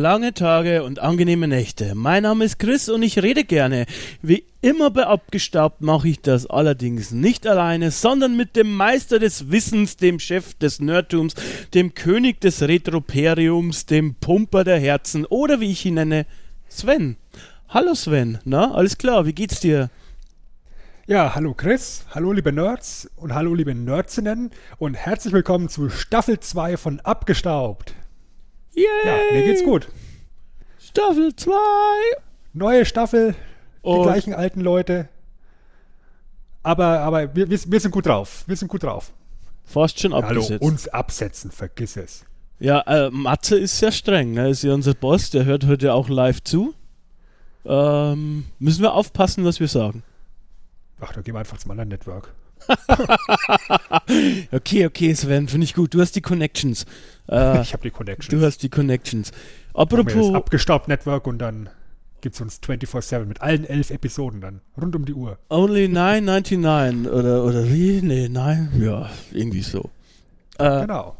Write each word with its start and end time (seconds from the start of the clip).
Lange 0.00 0.32
Tage 0.32 0.84
und 0.84 1.00
angenehme 1.00 1.48
Nächte. 1.48 1.96
Mein 1.96 2.22
Name 2.22 2.44
ist 2.44 2.60
Chris 2.60 2.88
und 2.88 3.02
ich 3.02 3.20
rede 3.20 3.42
gerne. 3.42 3.84
Wie 4.22 4.44
immer 4.60 4.90
bei 4.90 5.04
Abgestaubt 5.04 5.80
mache 5.80 6.06
ich 6.06 6.20
das 6.20 6.46
allerdings 6.46 7.10
nicht 7.10 7.48
alleine, 7.48 7.90
sondern 7.90 8.36
mit 8.36 8.54
dem 8.54 8.72
Meister 8.72 9.18
des 9.18 9.50
Wissens, 9.50 9.96
dem 9.96 10.20
Chef 10.20 10.54
des 10.54 10.78
Nerdtums, 10.78 11.34
dem 11.74 11.94
König 11.94 12.40
des 12.40 12.62
Retroperiums, 12.62 13.86
dem 13.86 14.14
Pumper 14.14 14.62
der 14.62 14.78
Herzen 14.78 15.24
oder 15.26 15.58
wie 15.58 15.72
ich 15.72 15.84
ihn 15.84 15.94
nenne, 15.94 16.26
Sven. 16.68 17.16
Hallo 17.68 17.96
Sven, 17.96 18.38
na, 18.44 18.70
alles 18.70 18.98
klar, 18.98 19.26
wie 19.26 19.34
geht's 19.34 19.58
dir? 19.58 19.90
Ja, 21.08 21.34
hallo 21.34 21.54
Chris, 21.54 22.04
hallo 22.10 22.30
liebe 22.30 22.52
Nerds 22.52 23.10
und 23.16 23.34
hallo 23.34 23.52
liebe 23.52 23.74
Nerdsinnen 23.74 24.52
und 24.78 24.94
herzlich 24.94 25.32
willkommen 25.32 25.68
zu 25.68 25.90
Staffel 25.90 26.38
2 26.38 26.76
von 26.76 27.00
Abgestaubt. 27.00 27.96
Yay! 28.78 29.06
Ja, 29.06 29.16
mir 29.32 29.44
geht's 29.44 29.64
gut. 29.64 29.88
Staffel 30.78 31.34
2! 31.34 31.52
Neue 32.54 32.84
Staffel, 32.84 33.34
die 33.84 33.88
Und- 33.88 34.02
gleichen 34.02 34.34
alten 34.34 34.60
Leute. 34.60 35.08
Aber, 36.62 37.00
aber 37.00 37.34
wir, 37.34 37.48
wir, 37.50 37.58
wir 37.66 37.80
sind 37.80 37.90
gut 37.92 38.06
drauf. 38.06 38.44
Wir 38.46 38.56
sind 38.56 38.68
gut 38.68 38.82
drauf. 38.82 39.12
Fast 39.64 40.00
schon 40.00 40.12
Hallo, 40.14 40.26
abgesetzt. 40.26 40.62
uns 40.62 40.88
absetzen, 40.88 41.50
vergiss 41.50 41.96
es. 41.96 42.24
Ja, 42.58 42.80
äh, 42.80 43.10
Matze 43.10 43.58
ist 43.58 43.78
sehr 43.78 43.92
streng, 43.92 44.32
ne? 44.32 44.50
Ist 44.50 44.62
ja 44.64 44.74
unser 44.74 44.94
Boss, 44.94 45.30
der 45.30 45.44
hört 45.44 45.66
heute 45.66 45.92
auch 45.94 46.08
live 46.08 46.42
zu. 46.42 46.74
Ähm, 47.64 48.46
müssen 48.58 48.82
wir 48.82 48.94
aufpassen, 48.94 49.44
was 49.44 49.60
wir 49.60 49.68
sagen. 49.68 50.02
Ach, 51.00 51.12
dann 51.12 51.22
gehen 51.22 51.34
wir 51.34 51.38
einfach 51.40 51.58
zum 51.58 51.70
anderen 51.70 51.90
Network. 51.90 52.32
Okay, 54.52 54.86
okay, 54.86 55.14
Sven, 55.14 55.48
finde 55.48 55.64
ich 55.64 55.74
gut. 55.74 55.94
Du 55.94 56.00
hast 56.00 56.12
die 56.16 56.20
Connections. 56.20 56.86
Äh, 57.30 57.60
ich 57.62 57.72
habe 57.72 57.82
die 57.82 57.90
Connection. 57.90 58.38
du 58.38 58.44
hast 58.44 58.62
die 58.62 58.68
Connections. 58.68 59.32
Apropos, 59.74 60.34
abgestaubt 60.34 60.88
Network 60.88 61.26
und 61.26 61.38
dann 61.38 61.68
gibt's 62.20 62.40
uns 62.40 62.60
24-7 62.60 63.26
mit 63.26 63.40
allen 63.42 63.64
elf 63.64 63.90
Episoden 63.90 64.40
dann. 64.40 64.60
Rund 64.80 64.96
um 64.96 65.04
die 65.04 65.14
Uhr. 65.14 65.38
Only 65.50 65.84
9,99 65.86 67.08
oder, 67.10 67.44
oder 67.44 67.68
wie? 67.70 68.00
Nee, 68.02 68.28
nein, 68.28 68.72
ja, 68.80 69.08
irgendwie 69.32 69.62
so. 69.62 69.90
Äh, 70.58 70.82
Genau. 70.82 71.16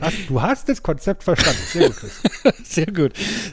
Hast, 0.00 0.16
du 0.28 0.40
hast 0.40 0.68
das 0.70 0.82
Konzept 0.82 1.22
verstanden. 1.22 1.60
Sehr 1.66 1.88
gut, 1.88 1.96
Chris. 1.96 2.22
Sehr 2.64 2.86
gut. 2.86 3.12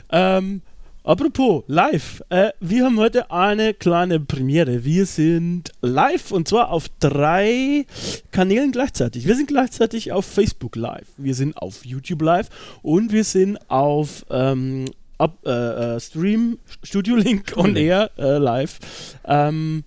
Ähm, 0.10 0.62
apropos, 1.10 1.64
live. 1.66 2.22
Äh, 2.30 2.52
wir 2.60 2.86
haben 2.86 3.00
heute 3.00 3.32
eine 3.32 3.74
kleine 3.74 4.20
Premiere. 4.20 4.86
Wir 4.86 5.08
sind 5.08 5.72
live 5.82 6.32
und 6.32 6.48
zwar 6.48 6.70
auf 6.70 6.86
drei 7.00 7.88
Kanälen 8.30 8.72
gleichzeitig. 8.72 9.26
Wir 9.26 9.36
sind 9.36 9.48
gleichzeitig 9.48 10.12
auf 10.12 10.26
Facebook 10.26 10.76
live, 10.76 11.08
wir 11.18 11.34
sind 11.34 11.58
auf 11.58 11.84
YouTube 11.84 12.22
live 12.22 12.50
und 12.84 13.12
wir 13.12 13.24
sind 13.24 13.58
auf 13.72 14.24
ähm, 14.30 14.86
Up, 15.18 15.40
äh, 15.46 15.96
äh, 15.96 16.00
Stream, 16.00 16.60
Studio 16.84 17.16
Link 17.16 17.54
on 17.58 17.74
Link. 17.74 17.88
Air 17.88 18.12
äh, 18.18 18.38
live. 18.38 18.80
Ähm, 19.26 19.84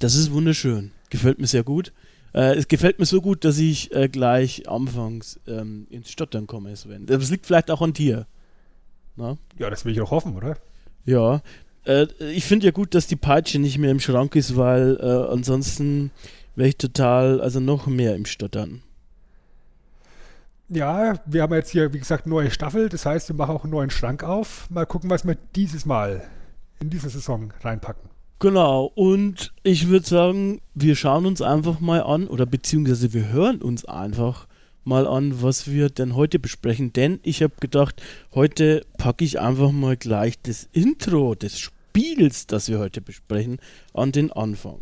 das 0.00 0.16
ist 0.16 0.32
wunderschön. 0.32 0.90
Gefällt 1.08 1.38
mir 1.38 1.46
sehr 1.46 1.62
gut. 1.62 1.92
Äh, 2.34 2.56
es 2.56 2.66
gefällt 2.66 2.98
mir 2.98 3.06
so 3.06 3.20
gut, 3.20 3.44
dass 3.44 3.58
ich 3.58 3.94
äh, 3.94 4.08
gleich 4.08 4.68
anfangs 4.68 5.38
ähm, 5.46 5.86
ins 5.88 6.10
Stottern 6.10 6.48
komme, 6.48 6.74
Sven. 6.74 7.06
Das 7.06 7.30
liegt 7.30 7.46
vielleicht 7.46 7.70
auch 7.70 7.80
an 7.80 7.92
dir. 7.92 8.26
Na? 9.16 9.36
Ja, 9.58 9.70
das 9.70 9.84
will 9.84 9.92
ich 9.92 10.00
auch 10.00 10.10
hoffen, 10.10 10.36
oder? 10.36 10.56
Ja. 11.04 11.42
Äh, 11.84 12.06
ich 12.32 12.44
finde 12.44 12.66
ja 12.66 12.72
gut, 12.72 12.94
dass 12.94 13.06
die 13.06 13.16
Peitsche 13.16 13.58
nicht 13.58 13.78
mehr 13.78 13.90
im 13.90 14.00
Schrank 14.00 14.36
ist, 14.36 14.56
weil 14.56 14.98
äh, 15.00 15.32
ansonsten 15.32 16.10
wäre 16.56 16.68
ich 16.68 16.76
total, 16.76 17.40
also 17.40 17.60
noch 17.60 17.86
mehr 17.86 18.14
im 18.14 18.26
Stottern. 18.26 18.82
Ja, 20.68 21.20
wir 21.26 21.42
haben 21.42 21.52
jetzt 21.52 21.70
hier, 21.70 21.92
wie 21.92 21.98
gesagt, 21.98 22.26
neue 22.26 22.50
Staffel. 22.50 22.88
Das 22.88 23.04
heißt, 23.04 23.28
wir 23.28 23.36
machen 23.36 23.54
auch 23.54 23.64
einen 23.64 23.72
neuen 23.72 23.90
Schrank 23.90 24.24
auf. 24.24 24.70
Mal 24.70 24.86
gucken, 24.86 25.10
was 25.10 25.26
wir 25.26 25.36
dieses 25.54 25.84
Mal 25.84 26.22
in 26.80 26.88
diese 26.88 27.10
Saison 27.10 27.52
reinpacken. 27.62 28.10
Genau, 28.38 28.90
und 28.94 29.52
ich 29.62 29.88
würde 29.88 30.06
sagen, 30.06 30.60
wir 30.74 30.96
schauen 30.96 31.26
uns 31.26 31.42
einfach 31.42 31.78
mal 31.78 32.02
an, 32.02 32.26
oder 32.26 32.44
beziehungsweise 32.44 33.12
wir 33.12 33.28
hören 33.28 33.62
uns 33.62 33.84
einfach 33.84 34.48
mal 34.84 35.06
an, 35.06 35.42
was 35.42 35.70
wir 35.70 35.90
denn 35.90 36.14
heute 36.16 36.38
besprechen. 36.38 36.92
Denn 36.92 37.20
ich 37.22 37.42
habe 37.42 37.54
gedacht, 37.60 38.02
heute 38.34 38.84
packe 38.98 39.24
ich 39.24 39.40
einfach 39.40 39.72
mal 39.72 39.96
gleich 39.96 40.40
das 40.42 40.68
Intro 40.72 41.34
des 41.34 41.58
Spiels, 41.58 42.46
das 42.46 42.68
wir 42.68 42.78
heute 42.78 43.00
besprechen, 43.00 43.58
an 43.94 44.12
den 44.12 44.32
Anfang. 44.32 44.78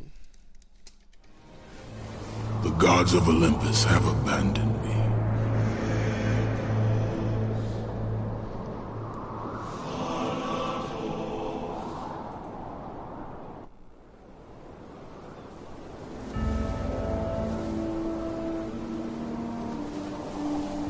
The 2.62 2.70
gods 2.78 3.14
of 3.14 3.26
Olympus 3.26 3.86
have 3.88 4.06
abandoned 4.06 4.79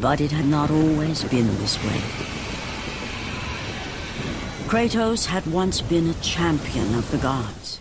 But 0.00 0.20
it 0.20 0.30
had 0.30 0.46
not 0.46 0.70
always 0.70 1.24
been 1.24 1.48
this 1.58 1.78
way. 1.82 2.00
Kratos 4.68 5.26
had 5.26 5.46
once 5.46 5.80
been 5.80 6.10
a 6.10 6.14
champion 6.22 6.94
of 6.98 7.10
the 7.10 7.18
gods. 7.18 7.80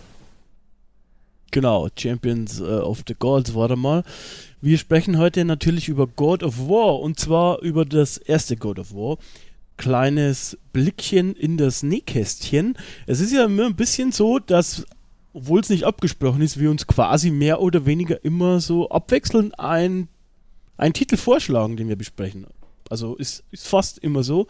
Genau, 1.52 1.90
Champions 1.96 2.60
äh, 2.60 2.64
of 2.64 3.04
the 3.08 3.16
Gods, 3.16 3.54
warte 3.56 3.76
mal. 3.76 4.04
Wir 4.62 4.78
sprechen 4.78 5.18
heute 5.18 5.46
natürlich 5.46 5.90
über 5.90 6.08
God 6.08 6.44
of 6.44 6.70
War 6.70 7.00
und 7.00 7.20
zwar 7.20 7.62
über 7.62 7.86
das 7.86 8.18
erste 8.18 8.56
God 8.56 8.80
of 8.80 8.94
War. 8.94 9.18
Kleines 9.78 10.58
Blickchen 10.74 11.36
in 11.36 11.58
das 11.58 11.84
Nähkästchen. 11.84 12.78
Es 13.08 13.20
ist 13.20 13.34
ja 13.34 13.46
immer 13.46 13.66
ein 13.66 13.76
bisschen 13.76 14.12
so, 14.12 14.40
dass, 14.40 14.86
obwohl 15.34 15.60
es 15.60 15.70
nicht 15.70 15.84
abgesprochen 15.84 16.42
ist, 16.42 16.60
wir 16.60 16.72
uns 16.72 16.88
quasi 16.88 17.30
mehr 17.32 17.62
oder 17.62 17.86
weniger 17.86 18.24
immer 18.24 18.60
so 18.60 18.90
abwechselnd 18.90 19.60
ein, 19.60 20.08
einen 20.78 20.94
Titel 20.94 21.18
vorschlagen, 21.18 21.78
den 21.78 21.88
wir 21.88 21.96
besprechen. 21.96 22.48
Also 22.90 23.16
ist, 23.16 23.44
ist 23.52 23.68
fast 23.68 24.00
immer 24.00 24.24
so. 24.24 24.48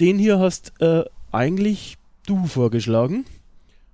Den 0.00 0.18
hier 0.18 0.38
hast 0.38 0.72
äh, 0.80 1.04
eigentlich 1.32 1.96
du 2.26 2.46
vorgeschlagen. 2.46 3.24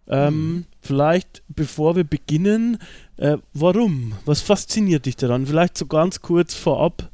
Ähm, 0.06 0.67
Vielleicht, 0.81 1.43
bevor 1.49 1.94
wir 1.94 2.05
beginnen, 2.05 2.78
äh, 3.17 3.37
warum? 3.52 4.14
Was 4.25 4.40
fasziniert 4.40 5.06
dich 5.06 5.17
daran? 5.17 5.46
Vielleicht 5.46 5.76
so 5.76 5.87
ganz 5.87 6.20
kurz 6.20 6.55
vorab 6.55 7.11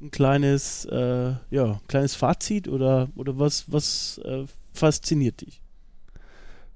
ein 0.00 0.10
kleines, 0.10 0.84
äh, 0.86 1.34
ja, 1.50 1.80
kleines 1.88 2.14
Fazit 2.14 2.68
oder, 2.68 3.08
oder 3.16 3.38
was, 3.38 3.70
was 3.72 4.20
äh, 4.24 4.44
fasziniert 4.72 5.40
dich? 5.40 5.60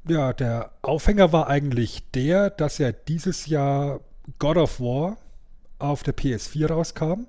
Ja, 0.08 0.32
der 0.32 0.70
Aufhänger 0.82 1.32
war 1.32 1.48
eigentlich 1.48 2.02
der, 2.14 2.48
dass 2.48 2.78
ja 2.78 2.92
dieses 2.92 3.46
Jahr 3.46 4.00
God 4.38 4.56
of 4.56 4.80
War 4.80 5.18
auf 5.80 6.02
der 6.02 6.16
PS4 6.16 6.68
rauskam. 6.68 7.26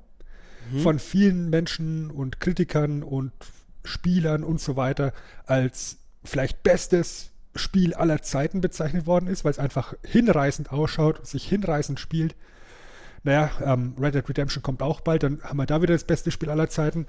Von 0.83 0.99
vielen 0.99 1.49
Menschen 1.49 2.11
und 2.11 2.39
Kritikern 2.39 3.03
und 3.03 3.31
Spielern 3.83 4.43
und 4.43 4.61
so 4.61 4.75
weiter 4.75 5.11
als 5.45 5.97
vielleicht 6.23 6.63
bestes 6.63 7.31
Spiel 7.55 7.93
aller 7.93 8.21
Zeiten 8.21 8.61
bezeichnet 8.61 9.05
worden 9.05 9.27
ist, 9.27 9.43
weil 9.43 9.51
es 9.51 9.59
einfach 9.59 9.93
hinreißend 10.05 10.71
ausschaut, 10.71 11.25
sich 11.27 11.47
hinreißend 11.47 11.99
spielt. 11.99 12.35
naja, 13.23 13.51
ähm, 13.63 13.95
Red 13.99 14.15
Dead 14.15 14.27
Redemption 14.29 14.63
kommt 14.63 14.81
auch 14.81 15.01
bald, 15.01 15.23
dann 15.23 15.43
haben 15.43 15.57
wir 15.57 15.65
da 15.65 15.81
wieder 15.81 15.93
das 15.93 16.05
beste 16.05 16.31
Spiel 16.31 16.49
aller 16.49 16.69
Zeiten. 16.69 17.05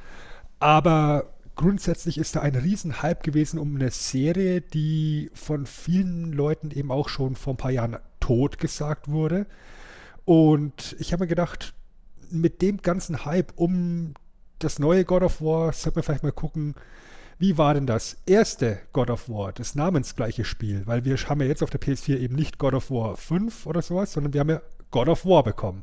Aber 0.58 1.32
grundsätzlich 1.54 2.18
ist 2.18 2.36
da 2.36 2.40
ein 2.40 2.54
Riesenhype 2.54 3.22
gewesen 3.22 3.58
um 3.58 3.76
eine 3.76 3.90
Serie, 3.90 4.60
die 4.60 5.30
von 5.34 5.66
vielen 5.66 6.32
Leuten 6.32 6.70
eben 6.70 6.90
auch 6.90 7.08
schon 7.08 7.36
vor 7.36 7.54
ein 7.54 7.58
paar 7.58 7.70
Jahren 7.70 7.98
tot 8.20 8.58
gesagt 8.58 9.08
wurde. 9.08 9.46
Und 10.24 10.96
ich 10.98 11.12
habe 11.12 11.24
mir 11.24 11.28
gedacht, 11.28 11.74
mit 12.30 12.62
dem 12.62 12.78
ganzen 12.78 13.24
Hype 13.24 13.52
um 13.56 14.14
das 14.58 14.78
neue 14.78 15.04
God 15.04 15.22
of 15.22 15.40
War, 15.40 15.72
sollte 15.72 15.98
man 15.98 16.04
vielleicht 16.04 16.22
mal 16.22 16.32
gucken, 16.32 16.74
wie 17.38 17.58
war 17.58 17.74
denn 17.74 17.86
das 17.86 18.18
erste 18.24 18.78
God 18.92 19.10
of 19.10 19.28
War, 19.28 19.52
das 19.52 19.74
namensgleiche 19.74 20.44
Spiel? 20.44 20.86
Weil 20.86 21.04
wir 21.04 21.16
haben 21.16 21.40
ja 21.40 21.48
jetzt 21.48 21.62
auf 21.62 21.70
der 21.70 21.80
PS4 21.80 22.18
eben 22.18 22.36
nicht 22.36 22.58
God 22.58 22.74
of 22.74 22.90
War 22.90 23.16
5 23.16 23.66
oder 23.66 23.82
sowas, 23.82 24.12
sondern 24.12 24.32
wir 24.32 24.40
haben 24.40 24.50
ja 24.50 24.62
God 24.90 25.08
of 25.08 25.26
War 25.26 25.42
bekommen. 25.42 25.82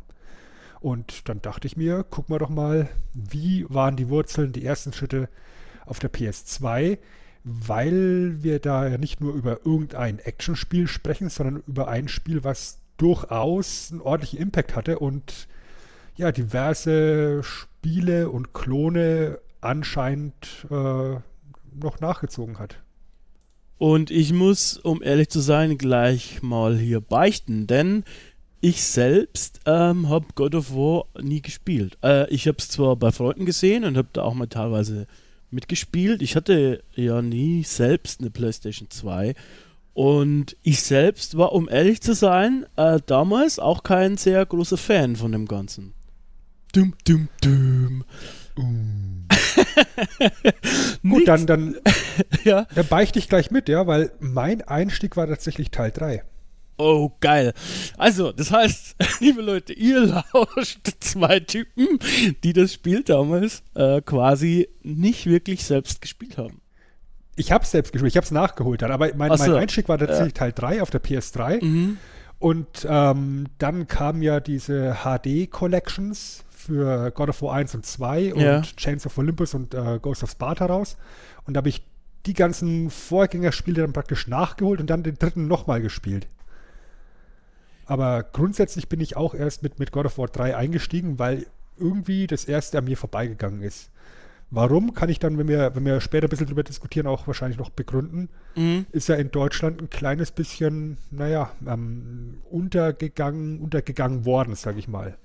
Und 0.80 1.27
dann 1.27 1.42
dachte 1.42 1.68
ich 1.68 1.75
mir, 1.75 2.03
gucken 2.03 2.33
wir 2.33 2.39
doch 2.39 2.50
mal, 2.50 2.88
wie 3.13 3.65
waren 3.68 3.97
die 3.97 4.07
Wurzeln, 4.07 4.53
die 4.53 4.63
ersten 4.63 4.94
Schritte 4.94 5.27
auf 5.85 6.00
der 6.00 6.12
PS2, 6.13 6.97
weil 7.44 8.42
wir 8.44 8.59
da 8.59 8.88
ja 8.88 8.97
nicht 8.97 9.19
nur 9.19 9.33
über 9.33 9.65
irgendein 9.65 10.19
Actionspiel 10.19 10.88
sprechen, 10.88 11.30
sondern 11.30 11.63
über 11.68 11.89
ein 11.89 12.07
Spiel, 12.07 12.44
was 12.44 12.78
durchaus 12.99 13.91
einen 13.91 14.01
ordentlichen 14.01 14.39
Impact 14.39 14.75
hatte 14.75 14.99
und 14.99 15.47
ja, 16.15 16.31
diverse 16.31 17.41
Spiele 17.43 18.29
und 18.29 18.53
Klone 18.53 19.39
anscheinend 19.61 20.67
äh, 20.69 21.15
noch 21.73 21.99
nachgezogen 21.99 22.59
hat. 22.59 22.77
Und 23.77 24.11
ich 24.11 24.33
muss, 24.33 24.77
um 24.77 25.01
ehrlich 25.01 25.29
zu 25.29 25.39
sein, 25.39 25.77
gleich 25.77 26.41
mal 26.41 26.77
hier 26.77 26.99
beichten, 26.99 27.65
denn 27.65 28.03
ich 28.59 28.83
selbst 28.83 29.61
ähm, 29.65 30.09
habe 30.09 30.27
God 30.35 30.53
of 30.53 30.73
War 30.73 31.05
nie 31.21 31.41
gespielt. 31.41 31.97
Äh, 32.03 32.29
ich 32.29 32.47
habe 32.47 32.57
es 32.59 32.67
zwar 32.67 32.97
bei 32.97 33.13
Freunden 33.13 33.45
gesehen 33.45 33.85
und 33.85 33.95
habe 33.95 34.09
da 34.11 34.23
auch 34.23 34.33
mal 34.33 34.47
teilweise 34.47 35.07
mitgespielt. 35.49 36.21
Ich 36.21 36.35
hatte 36.35 36.83
ja 36.93 37.21
nie 37.21 37.63
selbst 37.63 38.19
eine 38.19 38.29
PlayStation 38.29 38.89
2. 38.89 39.33
Und 39.99 40.55
ich 40.63 40.81
selbst 40.81 41.37
war, 41.37 41.51
um 41.51 41.67
ehrlich 41.67 41.99
zu 41.99 42.13
sein, 42.13 42.65
äh, 42.77 43.01
damals 43.05 43.59
auch 43.59 43.83
kein 43.83 44.15
sehr 44.15 44.45
großer 44.45 44.77
Fan 44.77 45.17
von 45.17 45.33
dem 45.33 45.45
Ganzen. 45.45 45.91
Dum, 46.71 46.93
dum, 47.05 47.27
dum. 47.43 48.05
Gut, 51.03 51.27
dann, 51.27 51.45
dann, 51.45 51.75
ja. 52.45 52.65
dann 52.73 52.87
beichte 52.87 53.19
ich 53.19 53.27
gleich 53.27 53.51
mit, 53.51 53.67
ja, 53.67 53.87
weil 53.87 54.13
mein 54.21 54.61
Einstieg 54.61 55.17
war 55.17 55.27
tatsächlich 55.27 55.69
Teil 55.69 55.91
3. 55.91 56.23
Oh, 56.77 57.11
geil. 57.19 57.53
Also, 57.97 58.31
das 58.31 58.51
heißt, 58.51 58.95
liebe 59.19 59.41
Leute, 59.41 59.73
ihr 59.73 60.23
lauscht 60.31 60.93
zwei 61.01 61.41
Typen, 61.41 61.99
die 62.45 62.53
das 62.53 62.71
Spiel 62.71 63.03
damals 63.03 63.63
äh, 63.75 63.99
quasi 63.99 64.69
nicht 64.81 65.25
wirklich 65.25 65.65
selbst 65.65 65.99
gespielt 65.99 66.37
haben. 66.37 66.61
Ich 67.39 67.51
habe 67.51 67.63
es 67.63 67.71
selbst 67.71 67.94
gespielt, 67.94 68.12
ich 68.12 68.18
habe 68.18 68.25
es 68.25 68.31
nachgeholt 68.31 68.81
dann, 68.81 68.91
aber 68.91 69.09
mein, 69.15 69.36
so. 69.38 69.45
mein 69.45 69.62
Einstieg 69.62 69.88
war 69.88 69.97
tatsächlich 69.97 70.33
Teil 70.33 70.51
3 70.51 70.81
auf 70.81 70.89
der 70.89 71.01
PS3. 71.01 71.63
Mhm. 71.63 71.97
Und 72.38 72.88
ähm, 72.89 73.47
dann 73.57 73.88
kamen 73.88 74.21
ja 74.21 74.39
diese 74.39 74.97
HD-Collections 75.03 76.44
für 76.50 77.12
God 77.12 77.30
of 77.30 77.41
War 77.41 77.53
1 77.53 77.75
und 77.75 77.86
2 77.86 78.33
und 78.33 78.41
Ja. 78.41 78.62
Chains 78.62 79.06
of 79.06 79.18
Olympus 79.18 79.53
und 79.53 79.74
äh, 79.74 80.00
Ghost 80.01 80.24
of 80.24 80.31
Sparta 80.31 80.65
raus. 80.65 80.97
Und 81.45 81.53
da 81.53 81.59
habe 81.59 81.69
ich 81.69 81.86
die 82.25 82.33
ganzen 82.33 82.89
Vorgängerspiele 82.89 83.81
dann 83.81 83.94
praktisch 83.94 84.27
nachgeholt 84.27 84.81
und 84.81 84.89
dann 84.89 85.03
den 85.03 85.15
dritten 85.15 85.47
nochmal 85.47 85.81
gespielt. 85.81 86.27
Aber 87.85 88.24
grundsätzlich 88.24 88.89
bin 88.89 89.00
ich 89.00 89.15
auch 89.15 89.33
erst 89.33 89.63
mit, 89.63 89.80
mit 89.80 89.92
God 89.92 90.06
of 90.06 90.18
War 90.18 90.27
3 90.27 90.56
eingestiegen, 90.56 91.19
weil 91.19 91.45
irgendwie 91.77 92.27
das 92.27 92.45
erste 92.45 92.77
an 92.77 92.85
mir 92.85 92.97
vorbeigegangen 92.97 93.62
ist. 93.62 93.89
Warum, 94.51 94.93
kann 94.93 95.09
ich 95.09 95.19
dann, 95.19 95.37
wenn 95.37 95.47
wir, 95.47 95.75
wenn 95.75 95.85
wir 95.85 96.01
später 96.01 96.25
ein 96.25 96.29
bisschen 96.29 96.47
drüber 96.47 96.63
diskutieren, 96.63 97.05
auch 97.05 97.27
wahrscheinlich 97.27 97.59
noch 97.59 97.69
begründen. 97.69 98.29
Mhm. 98.55 98.87
Ist 98.91 99.07
ja 99.07 99.15
in 99.15 99.29
Deutschland 99.29 99.79
ein 99.81 99.89
kleines 99.89 100.31
bisschen, 100.31 100.97
naja, 101.11 101.51
ähm, 101.67 102.37
untergegangen, 102.49 103.59
untergegangen 103.59 104.25
worden, 104.25 104.55
sage 104.55 104.79
ich 104.79 104.87
mal. 104.87 105.17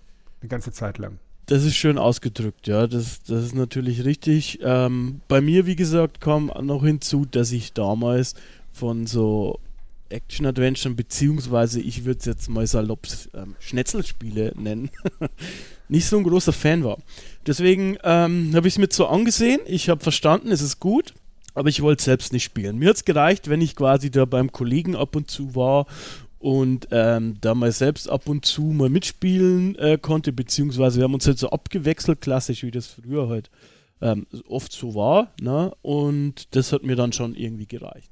Eine 0.43 0.49
ganze 0.49 0.73
Zeit 0.73 0.99
lang. 0.99 1.19
Das 1.47 1.65
ist 1.65 1.75
schön 1.75 1.97
ausgedrückt, 1.97 2.67
ja. 2.67 2.87
Das, 2.87 3.23
das 3.23 3.45
ist 3.45 3.55
natürlich 3.55 4.05
richtig. 4.05 4.59
Ähm, 4.63 5.21
bei 5.29 5.41
mir, 5.41 5.65
wie 5.67 5.77
gesagt, 5.77 6.21
kam 6.21 6.51
noch 6.61 6.85
hinzu, 6.85 7.25
dass 7.25 7.51
ich 7.53 7.73
damals 7.73 8.35
von 8.73 9.07
so 9.07 9.59
Action-Adventuren, 10.09 10.97
beziehungsweise 10.97 11.81
ich 11.81 12.05
würde 12.05 12.21
es 12.21 12.25
jetzt 12.27 12.49
mal 12.49 12.67
salopp 12.67 13.07
ähm, 13.35 13.57
Schnetzelspiele 13.59 14.53
nennen, 14.57 14.91
nicht 15.89 16.07
so 16.07 16.19
ein 16.19 16.25
großer 16.25 16.53
Fan 16.53 16.85
war. 16.85 16.99
Deswegen 17.47 17.99
ähm, 18.03 18.53
habe 18.55 18.69
ich 18.69 18.75
es 18.75 18.79
mir 18.79 18.89
zwar 18.89 19.11
angesehen, 19.11 19.61
ich 19.67 19.89
habe 19.89 20.03
verstanden, 20.03 20.51
es 20.51 20.63
ist 20.63 20.81
gut, 20.81 21.15
aber 21.55 21.69
ich 21.69 21.83
wollte 21.83 22.03
selbst 22.03 22.33
nicht 22.33 22.45
spielen. 22.45 22.79
Mir 22.79 22.91
hat 22.91 22.97
es 22.97 23.05
gereicht, 23.05 23.49
wenn 23.49 23.61
ich 23.61 23.77
quasi 23.77 24.11
da 24.11 24.25
beim 24.25 24.53
Kollegen 24.53 24.97
ab 24.97 25.15
und 25.17 25.31
zu 25.31 25.55
war 25.55 25.87
und 26.39 26.89
ähm, 26.91 27.37
da 27.41 27.55
mal 27.55 27.73
selbst 27.73 28.09
ab 28.09 28.29
und 28.29 28.45
zu 28.45 28.63
mal 28.63 28.91
mitspielen 28.91 29.77
äh, 29.77 29.99
konnte, 30.01 30.33
beziehungsweise 30.33 30.99
wir 30.99 31.05
haben 31.05 31.15
uns 31.15 31.27
halt 31.27 31.39
so 31.39 31.51
abgewechselt, 31.51 32.21
klassisch 32.21 32.63
wie 32.63 32.71
das 32.71 32.87
früher 32.87 33.29
halt 33.29 33.51
ähm, 34.03 34.27
oft 34.49 34.73
so 34.73 34.95
war, 34.95 35.33
ne? 35.41 35.73
und 35.83 36.55
das 36.55 36.73
hat 36.73 36.83
mir 36.83 36.97
dann 36.97 37.13
schon 37.13 37.35
irgendwie 37.35 37.67
gereicht. 37.67 38.11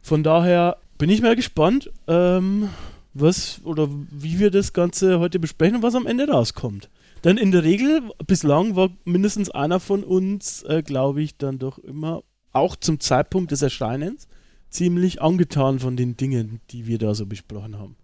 Von 0.00 0.22
daher 0.22 0.78
bin 0.98 1.10
ich 1.10 1.20
mal 1.20 1.36
gespannt, 1.36 1.90
ähm, 2.06 2.70
was 3.12 3.60
oder 3.64 3.88
wie 4.10 4.38
wir 4.38 4.50
das 4.50 4.72
Ganze 4.72 5.18
heute 5.18 5.38
besprechen 5.38 5.76
und 5.76 5.82
was 5.82 5.94
am 5.94 6.06
Ende 6.06 6.28
rauskommt. 6.28 6.88
Denn 7.26 7.38
in 7.38 7.50
der 7.50 7.64
Regel, 7.64 8.02
bislang 8.24 8.76
war 8.76 8.90
mindestens 9.04 9.50
einer 9.50 9.80
von 9.80 10.04
uns, 10.04 10.62
äh, 10.62 10.84
glaube 10.84 11.22
ich, 11.22 11.36
dann 11.36 11.58
doch 11.58 11.76
immer, 11.76 12.22
auch 12.52 12.76
zum 12.76 13.00
Zeitpunkt 13.00 13.50
des 13.50 13.62
Erscheinens, 13.62 14.28
ziemlich 14.70 15.20
angetan 15.20 15.80
von 15.80 15.96
den 15.96 16.16
Dingen, 16.16 16.60
die 16.70 16.86
wir 16.86 16.98
da 16.98 17.16
so 17.16 17.26
besprochen 17.26 17.80
haben. 17.80 17.96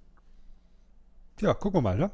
Ja, 1.40 1.54
gucken 1.54 1.78
wir 1.78 1.82
mal, 1.82 1.96
ne? 1.96 2.10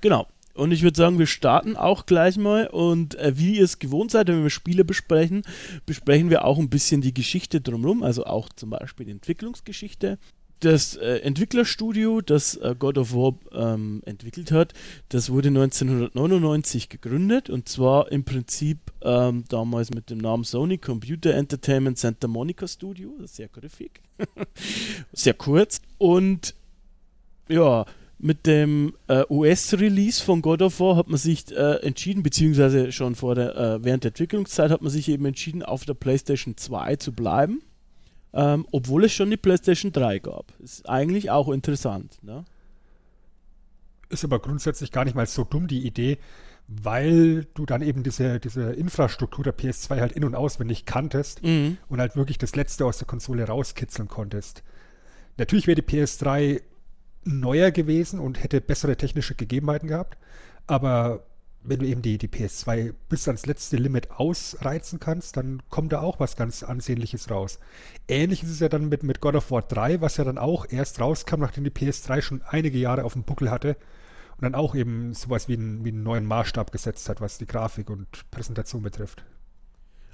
Genau. 0.00 0.26
Und 0.54 0.72
ich 0.72 0.82
würde 0.82 0.96
sagen, 0.96 1.20
wir 1.20 1.28
starten 1.28 1.76
auch 1.76 2.04
gleich 2.04 2.36
mal. 2.36 2.66
Und 2.66 3.14
äh, 3.14 3.38
wie 3.38 3.58
ihr 3.58 3.64
es 3.64 3.78
gewohnt 3.78 4.10
seid, 4.10 4.26
wenn 4.26 4.42
wir 4.42 4.50
Spiele 4.50 4.84
besprechen, 4.84 5.42
besprechen 5.86 6.30
wir 6.30 6.44
auch 6.44 6.58
ein 6.58 6.68
bisschen 6.68 7.00
die 7.00 7.14
Geschichte 7.14 7.60
drumherum, 7.60 8.02
also 8.02 8.24
auch 8.24 8.48
zum 8.48 8.70
Beispiel 8.70 9.06
die 9.06 9.12
Entwicklungsgeschichte. 9.12 10.18
Das 10.64 10.96
äh, 10.96 11.18
Entwicklerstudio, 11.18 12.22
das 12.22 12.56
äh, 12.56 12.74
God 12.78 12.96
of 12.96 13.12
War 13.12 13.34
ähm, 13.52 14.00
entwickelt 14.06 14.50
hat, 14.50 14.72
das 15.10 15.28
wurde 15.28 15.48
1999 15.48 16.88
gegründet 16.88 17.50
und 17.50 17.68
zwar 17.68 18.10
im 18.10 18.24
Prinzip 18.24 18.78
ähm, 19.02 19.44
damals 19.50 19.90
mit 19.90 20.08
dem 20.08 20.16
Namen 20.16 20.42
Sony 20.42 20.78
Computer 20.78 21.34
Entertainment 21.34 21.98
Santa 21.98 22.28
Monica 22.28 22.66
Studio, 22.66 23.12
sehr 23.26 23.48
griffig, 23.48 24.00
sehr 25.12 25.34
kurz. 25.34 25.82
Und 25.98 26.54
ja, 27.50 27.84
mit 28.18 28.46
dem 28.46 28.94
äh, 29.08 29.24
US-Release 29.28 30.24
von 30.24 30.40
God 30.40 30.62
of 30.62 30.80
War 30.80 30.96
hat 30.96 31.08
man 31.08 31.18
sich 31.18 31.54
äh, 31.54 31.74
entschieden, 31.82 32.22
beziehungsweise 32.22 32.90
schon 32.90 33.16
vor 33.16 33.34
der, 33.34 33.54
äh, 33.54 33.84
während 33.84 34.04
der 34.04 34.12
Entwicklungszeit 34.12 34.70
hat 34.70 34.80
man 34.80 34.90
sich 34.90 35.10
eben 35.10 35.26
entschieden, 35.26 35.62
auf 35.62 35.84
der 35.84 35.92
PlayStation 35.92 36.56
2 36.56 36.96
zu 36.96 37.12
bleiben, 37.12 37.60
ähm, 38.34 38.66
obwohl 38.72 39.04
es 39.04 39.12
schon 39.12 39.30
die 39.30 39.36
PlayStation 39.36 39.92
3 39.92 40.18
gab. 40.18 40.52
Ist 40.60 40.88
eigentlich 40.88 41.30
auch 41.30 41.48
interessant. 41.48 42.18
Ne? 42.22 42.44
Ist 44.10 44.24
aber 44.24 44.38
grundsätzlich 44.40 44.92
gar 44.92 45.04
nicht 45.04 45.14
mal 45.14 45.26
so 45.26 45.44
dumm, 45.44 45.66
die 45.66 45.86
Idee, 45.86 46.18
weil 46.66 47.46
du 47.54 47.66
dann 47.66 47.82
eben 47.82 48.02
diese, 48.02 48.40
diese 48.40 48.72
Infrastruktur 48.72 49.44
der 49.44 49.56
PS2 49.56 50.00
halt 50.00 50.12
in- 50.12 50.24
und 50.24 50.34
auswendig 50.34 50.84
kanntest 50.86 51.42
Mhm. 51.42 51.78
und 51.88 52.00
halt 52.00 52.16
wirklich 52.16 52.38
das 52.38 52.56
Letzte 52.56 52.86
aus 52.86 52.98
der 52.98 53.06
Konsole 53.06 53.44
rauskitzeln 53.46 54.08
konntest. 54.08 54.62
Natürlich 55.36 55.66
wäre 55.66 55.80
die 55.80 55.82
PS3 55.82 56.60
neuer 57.24 57.70
gewesen 57.70 58.20
und 58.20 58.42
hätte 58.42 58.60
bessere 58.60 58.96
technische 58.96 59.34
Gegebenheiten 59.34 59.88
gehabt, 59.88 60.18
aber 60.66 61.26
wenn 61.64 61.80
du 61.80 61.86
eben 61.86 62.02
die, 62.02 62.18
die 62.18 62.28
PS2 62.28 62.94
bis 63.08 63.26
ans 63.26 63.46
letzte 63.46 63.76
Limit 63.76 64.10
ausreizen 64.10 65.00
kannst, 65.00 65.36
dann 65.36 65.62
kommt 65.70 65.92
da 65.92 66.00
auch 66.00 66.20
was 66.20 66.36
ganz 66.36 66.62
Ansehnliches 66.62 67.30
raus. 67.30 67.58
Ähnlich 68.06 68.42
ist 68.42 68.50
es 68.50 68.60
ja 68.60 68.68
dann 68.68 68.88
mit, 68.88 69.02
mit 69.02 69.20
God 69.20 69.34
of 69.34 69.50
War 69.50 69.62
3, 69.62 70.00
was 70.00 70.18
ja 70.18 70.24
dann 70.24 70.38
auch 70.38 70.66
erst 70.68 71.00
rauskam, 71.00 71.40
nachdem 71.40 71.64
die 71.64 71.70
PS3 71.70 72.20
schon 72.20 72.42
einige 72.42 72.78
Jahre 72.78 73.04
auf 73.04 73.14
dem 73.14 73.24
Buckel 73.24 73.50
hatte 73.50 73.76
und 74.36 74.42
dann 74.42 74.54
auch 74.54 74.74
eben 74.74 75.14
sowas 75.14 75.48
wie, 75.48 75.54
ein, 75.54 75.84
wie 75.84 75.90
einen 75.90 76.02
neuen 76.02 76.26
Maßstab 76.26 76.70
gesetzt 76.70 77.08
hat, 77.08 77.20
was 77.20 77.38
die 77.38 77.46
Grafik 77.46 77.88
und 77.88 78.30
Präsentation 78.30 78.82
betrifft. 78.82 79.24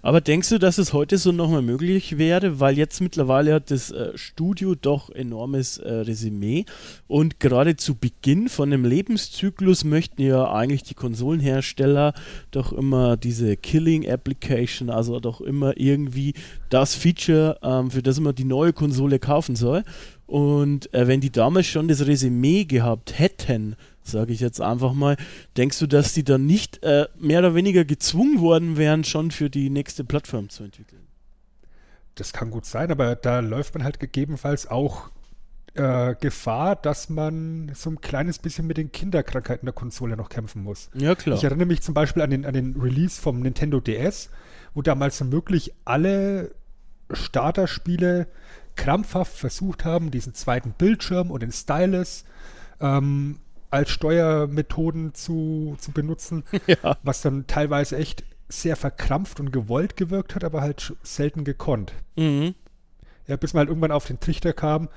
Aber 0.02 0.20
denkst 0.20 0.48
du, 0.48 0.58
dass 0.58 0.78
es 0.78 0.92
heute 0.92 1.18
so 1.18 1.30
nochmal 1.30 1.62
möglich 1.62 2.16
wäre? 2.16 2.58
Weil 2.58 2.78
jetzt 2.78 3.00
mittlerweile 3.00 3.54
hat 3.54 3.70
das 3.70 3.90
äh, 3.90 4.16
Studio 4.16 4.74
doch 4.74 5.10
enormes 5.10 5.78
äh, 5.78 5.92
Resümee 5.92 6.64
und 7.06 7.38
gerade 7.40 7.76
zu 7.76 7.94
Beginn 7.94 8.48
von 8.48 8.70
dem 8.70 8.84
Lebenszyklus 8.84 9.84
möchten 9.84 10.22
ja 10.22 10.50
eigentlich 10.50 10.84
die 10.84 10.94
Konsolenhersteller 10.94 12.14
doch 12.50 12.72
immer 12.72 13.16
diese 13.16 13.56
Killing 13.56 14.08
Application, 14.08 14.88
also 14.90 15.20
doch 15.20 15.40
immer 15.40 15.76
irgendwie 15.76 16.34
das 16.70 16.94
Feature, 16.94 17.58
ähm, 17.62 17.90
für 17.90 18.02
das 18.02 18.20
man 18.20 18.34
die 18.34 18.44
neue 18.44 18.72
Konsole 18.72 19.18
kaufen 19.18 19.56
soll. 19.56 19.84
Und 20.26 20.94
äh, 20.94 21.08
wenn 21.08 21.20
die 21.20 21.30
damals 21.30 21.66
schon 21.66 21.88
das 21.88 22.06
Resümee 22.06 22.64
gehabt 22.64 23.18
hätten, 23.18 23.76
sage 24.10 24.32
ich 24.32 24.40
jetzt 24.40 24.60
einfach 24.60 24.92
mal. 24.92 25.16
Denkst 25.56 25.78
du, 25.78 25.86
dass 25.86 26.12
die 26.12 26.24
dann 26.24 26.46
nicht 26.46 26.82
äh, 26.82 27.06
mehr 27.18 27.40
oder 27.40 27.54
weniger 27.54 27.84
gezwungen 27.84 28.40
worden 28.40 28.76
wären, 28.76 29.04
schon 29.04 29.30
für 29.30 29.50
die 29.50 29.70
nächste 29.70 30.04
Plattform 30.04 30.48
zu 30.48 30.64
entwickeln? 30.64 31.06
Das 32.14 32.32
kann 32.32 32.50
gut 32.50 32.66
sein, 32.66 32.90
aber 32.90 33.14
da 33.16 33.40
läuft 33.40 33.74
man 33.74 33.84
halt 33.84 34.00
gegebenenfalls 34.00 34.66
auch 34.66 35.10
äh, 35.74 36.14
Gefahr, 36.20 36.76
dass 36.76 37.08
man 37.08 37.70
so 37.74 37.90
ein 37.90 38.00
kleines 38.00 38.38
bisschen 38.38 38.66
mit 38.66 38.76
den 38.76 38.92
Kinderkrankheiten 38.92 39.66
der 39.66 39.72
Konsole 39.72 40.16
noch 40.16 40.28
kämpfen 40.28 40.62
muss. 40.62 40.90
Ja, 40.94 41.14
klar. 41.14 41.36
Ich 41.36 41.44
erinnere 41.44 41.66
mich 41.66 41.80
zum 41.80 41.94
Beispiel 41.94 42.22
an 42.22 42.30
den, 42.30 42.44
an 42.44 42.52
den 42.52 42.78
Release 42.80 43.20
vom 43.20 43.40
Nintendo 43.40 43.80
DS, 43.80 44.30
wo 44.74 44.82
damals 44.82 45.30
wirklich 45.30 45.72
alle 45.84 46.50
Starterspiele 47.12 48.26
krampfhaft 48.76 49.36
versucht 49.36 49.84
haben, 49.84 50.10
diesen 50.10 50.34
zweiten 50.34 50.72
Bildschirm 50.72 51.30
und 51.30 51.42
den 51.42 51.52
Stylus 51.52 52.24
ähm, 52.80 53.38
als 53.70 53.90
Steuermethoden 53.90 55.14
zu, 55.14 55.76
zu 55.78 55.92
benutzen, 55.92 56.44
Ja. 56.66 56.96
was 57.02 57.22
dann 57.22 57.46
teilweise 57.46 57.96
echt 57.96 58.24
sehr 58.48 58.76
verkrampft 58.76 59.38
und 59.40 59.52
gewollt 59.52 59.96
gewirkt 59.96 60.34
hat, 60.34 60.42
aber 60.44 60.60
halt 60.60 60.94
selten 61.02 61.44
gekonnt. 61.44 61.92
Mhm. 62.16 62.54
Ja, 63.26 63.36
bis 63.36 63.54
man 63.54 63.60
halt 63.60 63.68
irgendwann 63.68 63.92
auf 63.92 64.06
den 64.06 64.18
Trichter 64.18 64.52
kam, 64.52 64.88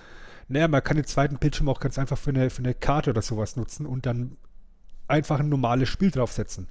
naja, 0.47 0.67
man 0.67 0.83
kann 0.83 0.97
den 0.97 1.05
zweiten 1.05 1.37
Bildschirm 1.37 1.69
auch 1.69 1.79
ganz 1.79 1.97
einfach 1.97 2.17
für 2.17 2.31
eine, 2.31 2.49
für 2.49 2.63
eine 2.63 2.73
Karte 2.73 3.11
oder 3.11 3.21
sowas 3.21 3.55
nutzen 3.55 3.85
und 3.85 4.05
dann 4.05 4.37
einfach 5.07 5.39
ein 5.39 5.49
normales 5.49 5.89
Spiel 5.89 6.11
draufsetzen. 6.11 6.67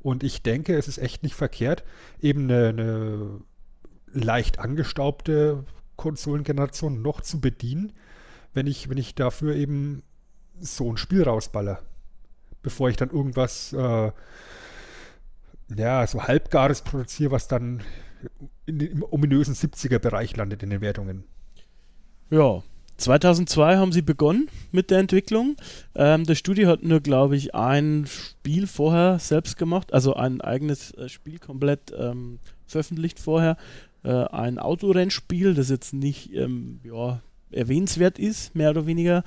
Und 0.00 0.22
ich 0.22 0.42
denke, 0.42 0.76
es 0.76 0.88
ist 0.88 0.98
echt 0.98 1.22
nicht 1.22 1.34
verkehrt, 1.34 1.84
eben 2.20 2.44
eine, 2.44 2.68
eine 2.68 3.40
leicht 4.12 4.58
angestaubte 4.58 5.64
Konsolengeneration 5.96 7.02
noch 7.02 7.20
zu 7.20 7.40
bedienen, 7.40 7.92
wenn 8.54 8.66
ich, 8.66 8.88
wenn 8.88 8.98
ich 8.98 9.14
dafür 9.14 9.54
eben 9.54 10.02
so 10.60 10.92
ein 10.92 10.96
Spiel 10.96 11.22
rausballer. 11.22 11.80
Bevor 12.62 12.88
ich 12.90 12.96
dann 12.96 13.10
irgendwas, 13.10 13.72
äh, 13.72 14.12
ja, 15.76 16.06
so 16.06 16.24
halbgares 16.24 16.82
produziere, 16.82 17.30
was 17.30 17.48
dann 17.48 17.82
in, 18.66 18.80
im 18.80 19.02
ominösen 19.02 19.54
70er-Bereich 19.54 20.36
landet 20.36 20.62
in 20.62 20.70
den 20.70 20.80
Wertungen. 20.80 21.24
Ja, 22.30 22.62
2002 22.98 23.76
haben 23.76 23.92
sie 23.92 24.02
begonnen 24.02 24.48
mit 24.72 24.90
der 24.90 24.98
Entwicklung. 24.98 25.56
Ähm, 25.94 26.24
das 26.24 26.38
Studio 26.38 26.68
hat 26.68 26.82
nur, 26.82 27.00
glaube 27.00 27.36
ich, 27.36 27.54
ein 27.54 28.06
Spiel 28.06 28.66
vorher 28.66 29.18
selbst 29.20 29.56
gemacht, 29.56 29.92
also 29.94 30.14
ein 30.14 30.40
eigenes 30.40 30.92
äh, 30.94 31.08
Spiel 31.08 31.38
komplett 31.38 31.92
ähm, 31.96 32.40
veröffentlicht 32.66 33.20
vorher. 33.20 33.56
Äh, 34.02 34.10
ein 34.10 34.58
Autorennspiel, 34.58 35.54
das 35.54 35.70
jetzt 35.70 35.94
nicht 35.94 36.34
ähm, 36.34 36.80
ja, 36.82 37.20
erwähnenswert 37.50 38.18
ist, 38.18 38.54
mehr 38.54 38.70
oder 38.70 38.86
weniger. 38.86 39.24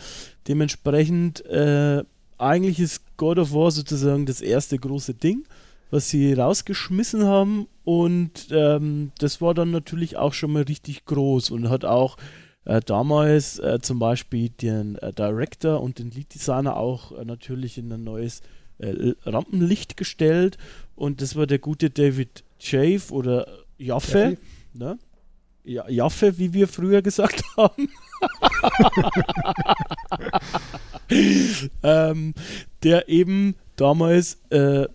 Dementsprechend, 0.48 1.46
äh, 1.46 2.04
eigentlich 2.38 2.80
ist 2.80 3.18
God 3.18 3.38
of 3.38 3.54
War 3.54 3.72
sozusagen 3.72 4.26
das 4.26 4.42
erste 4.42 4.78
große 4.78 5.14
Ding, 5.14 5.46
was 5.92 6.10
sie 6.10 6.34
rausgeschmissen 6.34 7.26
haben. 7.26 7.68
Und 7.84 8.48
ähm, 8.52 9.12
das 9.20 9.42
war 9.42 9.54
dann 9.54 9.72
natürlich 9.72 10.18
auch 10.18 10.34
schon 10.34 10.54
mal 10.54 10.64
richtig 10.64 11.06
groß 11.06 11.52
und 11.52 11.70
hat 11.70 11.86
auch 11.86 12.18
äh, 12.66 12.82
damals 12.86 13.60
äh, 13.60 13.80
zum 13.82 14.00
Beispiel 14.00 14.50
den 14.50 14.96
äh, 14.98 15.14
Director 15.14 15.82
und 15.82 16.00
den 16.00 16.12
Lead 16.12 16.34
Designer 16.34 16.78
auch 16.78 17.12
äh, 17.12 17.26
natürlich 17.26 17.78
in 17.78 17.92
ein 17.92 18.04
neues 18.04 18.42
äh, 18.78 19.14
Rampenlicht 19.26 19.98
gestellt. 19.98 20.58
Und 20.96 21.22
das 21.22 21.36
war 21.36 21.48
der 21.48 21.60
gute 21.60 21.90
David 21.90 22.44
Jaffe 22.60 23.14
oder 23.14 23.48
Jaffe, 23.78 24.20
Jaffe. 24.20 24.38
ne? 24.74 25.00
Ja, 25.64 25.88
Jaffe, 25.90 26.38
wie 26.38 26.54
wir 26.54 26.68
früher 26.68 27.02
gesagt 27.02 27.44
haben. 27.58 27.90
ähm, 31.84 32.34
der 32.84 33.10
eben 33.10 33.56
damals 33.76 34.40
äh, 34.50 34.88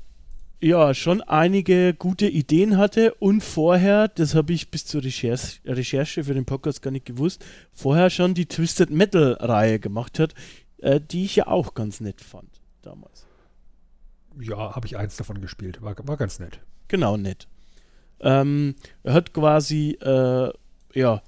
ja 0.60 0.94
schon 0.94 1.20
einige 1.22 1.94
gute 1.94 2.26
Ideen 2.28 2.78
hatte 2.78 3.14
und 3.14 3.42
vorher, 3.42 4.08
das 4.08 4.34
habe 4.34 4.52
ich 4.52 4.70
bis 4.70 4.86
zur 4.86 5.02
Recherche, 5.02 5.60
Recherche 5.64 6.24
für 6.24 6.34
den 6.34 6.44
Podcast 6.44 6.82
gar 6.82 6.90
nicht 6.90 7.06
gewusst, 7.06 7.44
vorher 7.72 8.10
schon 8.10 8.34
die 8.34 8.46
Twisted 8.46 8.90
Metal 8.90 9.34
Reihe 9.40 9.78
gemacht 9.78 10.18
hat, 10.18 10.34
äh, 10.78 11.00
die 11.00 11.24
ich 11.24 11.36
ja 11.36 11.46
auch 11.46 11.74
ganz 11.74 12.00
nett 12.00 12.20
fand 12.20 12.50
damals. 12.82 13.26
Ja, 14.40 14.74
habe 14.74 14.86
ich 14.86 14.96
eins 14.96 15.16
davon 15.16 15.40
gespielt. 15.40 15.80
War, 15.82 15.96
war 16.06 16.16
ganz 16.16 16.38
nett. 16.38 16.60
Genau, 16.88 17.16
nett. 17.16 17.48
Ähm, 18.20 18.74
er 19.02 19.14
hat 19.14 19.32
quasi, 19.32 19.92
äh, 20.00 20.50
ja, 20.94 21.22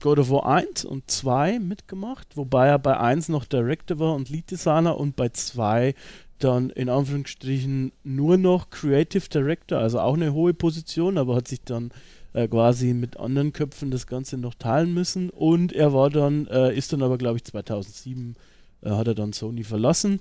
God 0.00 0.18
of 0.18 0.30
War 0.30 0.46
1 0.46 0.84
und 0.84 1.10
2 1.10 1.58
mitgemacht, 1.58 2.36
wobei 2.36 2.68
er 2.68 2.78
bei 2.78 2.98
1 2.98 3.28
noch 3.28 3.44
Director 3.44 3.98
war 3.98 4.14
und 4.14 4.28
Lead 4.28 4.50
Designer 4.50 4.98
und 4.98 5.16
bei 5.16 5.28
2 5.30 5.94
dann 6.38 6.70
in 6.70 6.88
Anführungsstrichen 6.88 7.92
nur 8.04 8.36
noch 8.36 8.70
Creative 8.70 9.26
Director, 9.28 9.78
also 9.78 10.00
auch 10.00 10.14
eine 10.14 10.34
hohe 10.34 10.52
Position, 10.52 11.16
aber 11.16 11.34
hat 11.34 11.48
sich 11.48 11.62
dann 11.62 11.92
äh, 12.34 12.46
quasi 12.46 12.92
mit 12.92 13.16
anderen 13.16 13.54
Köpfen 13.54 13.90
das 13.90 14.06
Ganze 14.06 14.36
noch 14.36 14.54
teilen 14.54 14.92
müssen. 14.92 15.30
Und 15.30 15.72
er 15.72 15.94
war 15.94 16.10
dann, 16.10 16.46
äh, 16.48 16.76
ist 16.76 16.92
dann 16.92 17.02
aber 17.02 17.16
glaube 17.16 17.38
ich 17.38 17.44
2007 17.44 18.36
äh, 18.82 18.90
hat 18.90 19.06
er 19.06 19.14
dann 19.14 19.32
Sony 19.32 19.64
verlassen 19.64 20.20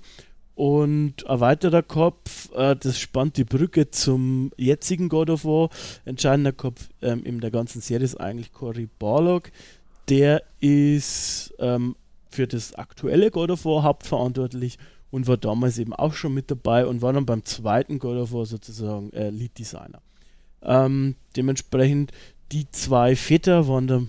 und 0.55 1.27
ein 1.27 1.39
weiterer 1.41 1.83
Kopf, 1.83 2.49
äh, 2.55 2.75
das 2.75 2.97
spannt 2.97 3.35
die 3.37 3.43
Brücke 3.43 3.91
zum 3.91 4.51
jetzigen 4.57 5.09
God 5.09 5.29
of 5.29 5.43
War. 5.43 5.69
Entscheidender 6.05 6.53
Kopf 6.53 6.89
ähm, 7.01 7.23
in 7.23 7.41
der 7.41 7.51
ganzen 7.51 7.81
Serie 7.81 8.05
ist 8.05 8.15
eigentlich 8.15 8.53
Cory 8.53 8.87
Barlog. 8.97 9.51
Der 10.07 10.43
ist 10.61 11.53
ähm, 11.59 11.95
für 12.29 12.47
das 12.47 12.73
aktuelle 12.75 13.31
God 13.31 13.51
of 13.51 13.65
War 13.65 13.83
hauptverantwortlich 13.83 14.77
und 15.11 15.27
war 15.27 15.37
damals 15.37 15.77
eben 15.77 15.93
auch 15.93 16.13
schon 16.13 16.33
mit 16.33 16.49
dabei 16.49 16.85
und 16.85 17.01
war 17.01 17.11
dann 17.11 17.25
beim 17.25 17.43
zweiten 17.43 17.99
God 17.99 18.17
of 18.17 18.31
War 18.31 18.45
sozusagen 18.45 19.11
äh, 19.11 19.29
Lead 19.31 19.57
Designer. 19.57 20.01
Ähm, 20.61 21.15
dementsprechend 21.35 22.11
die 22.53 22.69
zwei 22.71 23.15
Väter 23.15 23.67
waren 23.67 23.87
da 23.87 24.01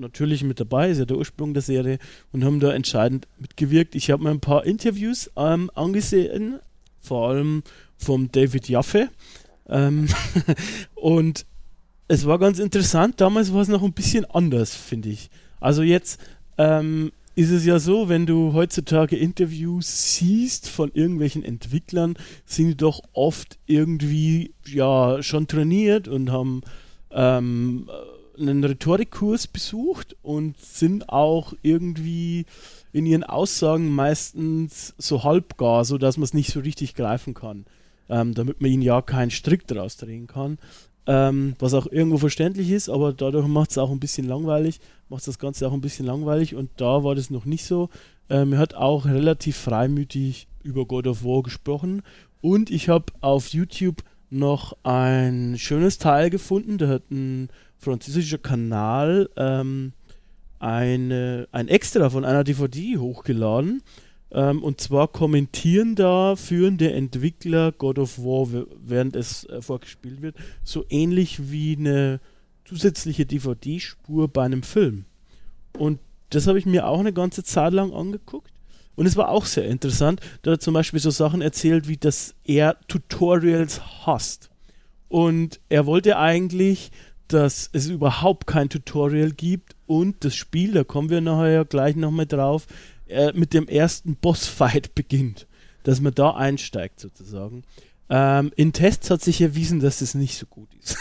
natürlich 0.00 0.42
mit 0.42 0.60
dabei, 0.60 0.90
ist 0.90 0.98
ja 0.98 1.04
der 1.04 1.16
Ursprung 1.16 1.54
der 1.54 1.62
Serie 1.62 1.98
und 2.32 2.44
haben 2.44 2.60
da 2.60 2.72
entscheidend 2.72 3.28
mitgewirkt. 3.38 3.94
Ich 3.94 4.10
habe 4.10 4.22
mir 4.22 4.30
ein 4.30 4.40
paar 4.40 4.64
Interviews 4.64 5.30
ähm, 5.36 5.70
angesehen, 5.74 6.58
vor 7.00 7.28
allem 7.28 7.62
vom 7.96 8.32
David 8.32 8.68
Jaffe. 8.68 9.08
Ähm, 9.68 10.08
und 10.94 11.46
es 12.08 12.26
war 12.26 12.38
ganz 12.38 12.58
interessant, 12.58 13.20
damals 13.20 13.52
war 13.52 13.62
es 13.62 13.68
noch 13.68 13.82
ein 13.82 13.92
bisschen 13.92 14.24
anders, 14.24 14.74
finde 14.74 15.10
ich. 15.10 15.30
Also 15.60 15.82
jetzt 15.82 16.20
ähm, 16.58 17.12
ist 17.36 17.50
es 17.50 17.64
ja 17.64 17.78
so, 17.78 18.08
wenn 18.08 18.26
du 18.26 18.52
heutzutage 18.52 19.16
Interviews 19.16 20.16
siehst 20.16 20.68
von 20.68 20.90
irgendwelchen 20.92 21.44
Entwicklern, 21.44 22.16
sind 22.44 22.68
die 22.68 22.76
doch 22.76 23.00
oft 23.12 23.58
irgendwie 23.66 24.54
ja 24.66 25.22
schon 25.22 25.46
trainiert 25.46 26.08
und 26.08 26.32
haben 26.32 26.62
ähm, 27.12 27.88
einen 28.40 28.64
Rhetorikkurs 28.64 29.46
besucht 29.46 30.16
und 30.22 30.58
sind 30.58 31.08
auch 31.08 31.52
irgendwie 31.62 32.46
in 32.92 33.06
ihren 33.06 33.24
Aussagen 33.24 33.88
meistens 33.90 34.94
so 34.98 35.22
halbgar, 35.22 35.84
so 35.84 35.98
dass 35.98 36.16
man 36.16 36.24
es 36.24 36.34
nicht 36.34 36.52
so 36.52 36.60
richtig 36.60 36.94
greifen 36.94 37.34
kann, 37.34 37.66
ähm, 38.08 38.34
damit 38.34 38.60
man 38.60 38.70
ihnen 38.70 38.82
ja 38.82 39.02
keinen 39.02 39.30
Strick 39.30 39.66
daraus 39.66 39.96
drehen 39.96 40.26
kann. 40.26 40.58
Ähm, 41.06 41.54
was 41.58 41.74
auch 41.74 41.86
irgendwo 41.86 42.18
verständlich 42.18 42.70
ist, 42.70 42.88
aber 42.88 43.12
dadurch 43.12 43.46
macht 43.46 43.70
es 43.70 43.78
auch 43.78 43.90
ein 43.90 44.00
bisschen 44.00 44.28
langweilig, 44.28 44.80
macht 45.08 45.26
das 45.26 45.38
Ganze 45.38 45.66
auch 45.66 45.72
ein 45.72 45.80
bisschen 45.80 46.06
langweilig 46.06 46.54
und 46.54 46.70
da 46.76 47.02
war 47.02 47.14
das 47.14 47.30
noch 47.30 47.46
nicht 47.46 47.64
so. 47.64 47.88
Ähm, 48.28 48.52
er 48.52 48.58
hat 48.58 48.74
auch 48.74 49.06
relativ 49.06 49.56
freimütig 49.56 50.46
über 50.62 50.84
God 50.84 51.06
of 51.06 51.24
War 51.24 51.42
gesprochen 51.42 52.02
und 52.40 52.70
ich 52.70 52.88
habe 52.88 53.06
auf 53.20 53.48
YouTube 53.48 54.02
noch 54.30 54.76
ein 54.84 55.56
schönes 55.58 55.98
Teil 55.98 56.30
gefunden, 56.30 56.78
da 56.78 56.88
hat 56.88 57.10
ein 57.10 57.48
französischer 57.80 58.38
Kanal 58.38 59.28
ähm, 59.36 59.92
eine, 60.58 61.48
ein 61.52 61.68
Extra 61.68 62.10
von 62.10 62.24
einer 62.24 62.44
DVD 62.44 62.98
hochgeladen. 62.98 63.82
Ähm, 64.32 64.62
und 64.62 64.80
zwar 64.80 65.08
kommentieren 65.08 65.96
da 65.96 66.36
führende 66.36 66.92
Entwickler 66.92 67.72
God 67.72 67.98
of 67.98 68.18
War, 68.18 68.66
während 68.84 69.16
es 69.16 69.44
äh, 69.46 69.60
vorgespielt 69.60 70.22
wird, 70.22 70.36
so 70.62 70.84
ähnlich 70.88 71.50
wie 71.50 71.76
eine 71.76 72.20
zusätzliche 72.64 73.26
DVD-Spur 73.26 74.28
bei 74.28 74.44
einem 74.44 74.62
Film. 74.62 75.06
Und 75.76 75.98
das 76.30 76.46
habe 76.46 76.58
ich 76.58 76.66
mir 76.66 76.86
auch 76.86 77.00
eine 77.00 77.12
ganze 77.12 77.42
Zeit 77.42 77.72
lang 77.72 77.92
angeguckt. 77.92 78.52
Und 78.94 79.06
es 79.06 79.16
war 79.16 79.30
auch 79.30 79.46
sehr 79.46 79.66
interessant. 79.66 80.20
Da 80.42 80.52
er 80.52 80.60
zum 80.60 80.74
Beispiel 80.74 81.00
so 81.00 81.10
Sachen 81.10 81.40
erzählt, 81.40 81.88
wie 81.88 81.96
dass 81.96 82.34
er 82.44 82.76
Tutorials 82.86 83.80
hasst. 84.06 84.50
Und 85.08 85.58
er 85.68 85.86
wollte 85.86 86.18
eigentlich, 86.18 86.92
dass 87.32 87.70
es 87.72 87.86
überhaupt 87.86 88.46
kein 88.46 88.68
Tutorial 88.68 89.32
gibt 89.32 89.76
und 89.86 90.24
das 90.24 90.34
Spiel, 90.34 90.72
da 90.72 90.84
kommen 90.84 91.10
wir 91.10 91.20
nachher 91.20 91.64
gleich 91.64 91.96
nochmal 91.96 92.26
drauf, 92.26 92.66
äh, 93.08 93.32
mit 93.32 93.54
dem 93.54 93.68
ersten 93.68 94.16
Bossfight 94.16 94.94
beginnt. 94.94 95.46
Dass 95.82 96.00
man 96.00 96.14
da 96.14 96.32
einsteigt 96.32 97.00
sozusagen. 97.00 97.62
Ähm, 98.10 98.52
in 98.56 98.72
Tests 98.72 99.08
hat 99.08 99.22
sich 99.22 99.40
erwiesen, 99.40 99.80
dass 99.80 100.00
das 100.00 100.14
nicht 100.14 100.36
so 100.36 100.44
gut 100.46 100.68
ist. 100.74 100.98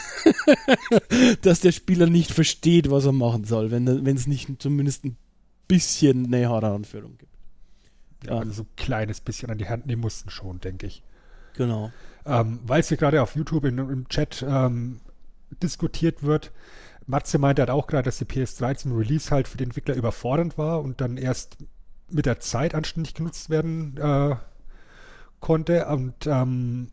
dass 1.42 1.60
der 1.60 1.74
Spieler 1.74 2.06
nicht 2.06 2.32
versteht, 2.32 2.90
was 2.90 3.06
er 3.06 3.12
machen 3.12 3.44
soll, 3.44 3.72
wenn 3.72 4.06
wenn 4.06 4.16
es 4.16 4.28
nicht 4.28 4.62
zumindest 4.62 5.04
ein 5.04 5.18
bisschen 5.68 6.28
eine 6.28 6.50
Heranführung 6.50 7.18
gibt. 7.18 7.34
Ja, 8.26 8.40
also 8.40 8.52
so 8.52 8.64
ein 8.64 8.76
kleines 8.78 9.22
bisschen 9.22 9.50
an 9.50 9.58
die 9.58 9.68
Hand 9.68 9.86
nehmen 9.86 10.02
mussten 10.02 10.30
schon, 10.30 10.60
denke 10.60 10.88
ich. 10.88 11.04
Genau. 11.56 11.92
Ähm, 12.26 12.60
Weil 12.64 12.82
es 12.82 12.90
hier 12.90 12.98
gerade 12.98 13.22
auf 13.22 13.36
YouTube 13.36 13.66
in, 13.66 13.78
im 13.78 14.08
Chat 14.08 14.46
ähm, 14.48 15.00
diskutiert 15.64 16.24
wird. 16.24 16.52
Matze 17.06 17.40
meinte 17.40 17.62
halt 17.64 17.70
auch 17.72 17.88
gerade, 17.88 18.04
dass 18.04 18.18
die 18.20 18.26
PS3 18.26 18.76
zum 18.76 18.96
Release 18.96 19.32
halt 19.32 19.48
für 19.48 19.58
den 19.58 19.68
Entwickler 19.70 19.96
überfordernd 19.96 20.58
war 20.58 20.82
und 20.82 21.02
dann 21.02 21.18
erst 21.18 21.58
mit 22.10 22.26
der 22.26 22.40
Zeit 22.40 22.76
anständig 22.76 23.14
genutzt 23.16 23.50
werden 23.50 23.98
äh, 23.98 24.36
konnte. 25.40 25.86
Und 25.88 26.28
ähm, 26.28 26.92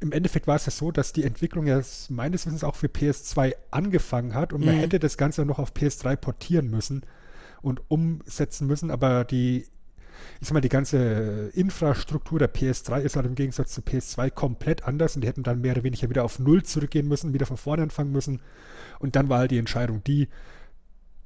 im 0.00 0.12
Endeffekt 0.12 0.46
war 0.46 0.56
es 0.56 0.66
ja 0.66 0.72
so, 0.72 0.90
dass 0.90 1.12
die 1.12 1.24
Entwicklung 1.24 1.66
ja 1.66 1.80
meines 2.08 2.46
Wissens 2.46 2.64
auch 2.64 2.76
für 2.76 2.86
PS2 2.86 3.54
angefangen 3.70 4.34
hat 4.34 4.52
und 4.52 4.64
man 4.64 4.76
Mhm. 4.76 4.80
hätte 4.80 4.98
das 5.00 5.16
Ganze 5.16 5.44
noch 5.44 5.58
auf 5.58 5.72
PS3 5.72 6.16
portieren 6.16 6.70
müssen 6.70 7.02
und 7.62 7.82
umsetzen 7.88 8.66
müssen, 8.66 8.90
aber 8.90 9.24
die, 9.24 9.66
ich 10.40 10.48
sag 10.48 10.54
mal, 10.54 10.60
die 10.60 10.68
ganze 10.68 11.50
Infrastruktur 11.54 12.38
der 12.38 12.52
PS3 12.52 13.00
ist 13.00 13.16
halt 13.16 13.26
im 13.26 13.34
Gegensatz 13.34 13.72
zu 13.72 13.80
PS2 13.80 14.30
komplett 14.30 14.84
anders 14.84 15.16
und 15.16 15.22
die 15.22 15.28
hätten 15.28 15.42
dann 15.42 15.60
mehr 15.60 15.72
oder 15.72 15.84
weniger 15.84 16.08
wieder 16.10 16.24
auf 16.24 16.38
Null 16.38 16.62
zurückgehen 16.62 17.08
müssen, 17.08 17.34
wieder 17.34 17.46
von 17.46 17.56
vorne 17.56 17.82
anfangen 17.82 18.12
müssen. 18.12 18.40
Und 18.98 19.16
dann 19.16 19.28
war 19.28 19.38
halt 19.40 19.50
die 19.50 19.58
Entscheidung 19.58 20.02
die, 20.04 20.28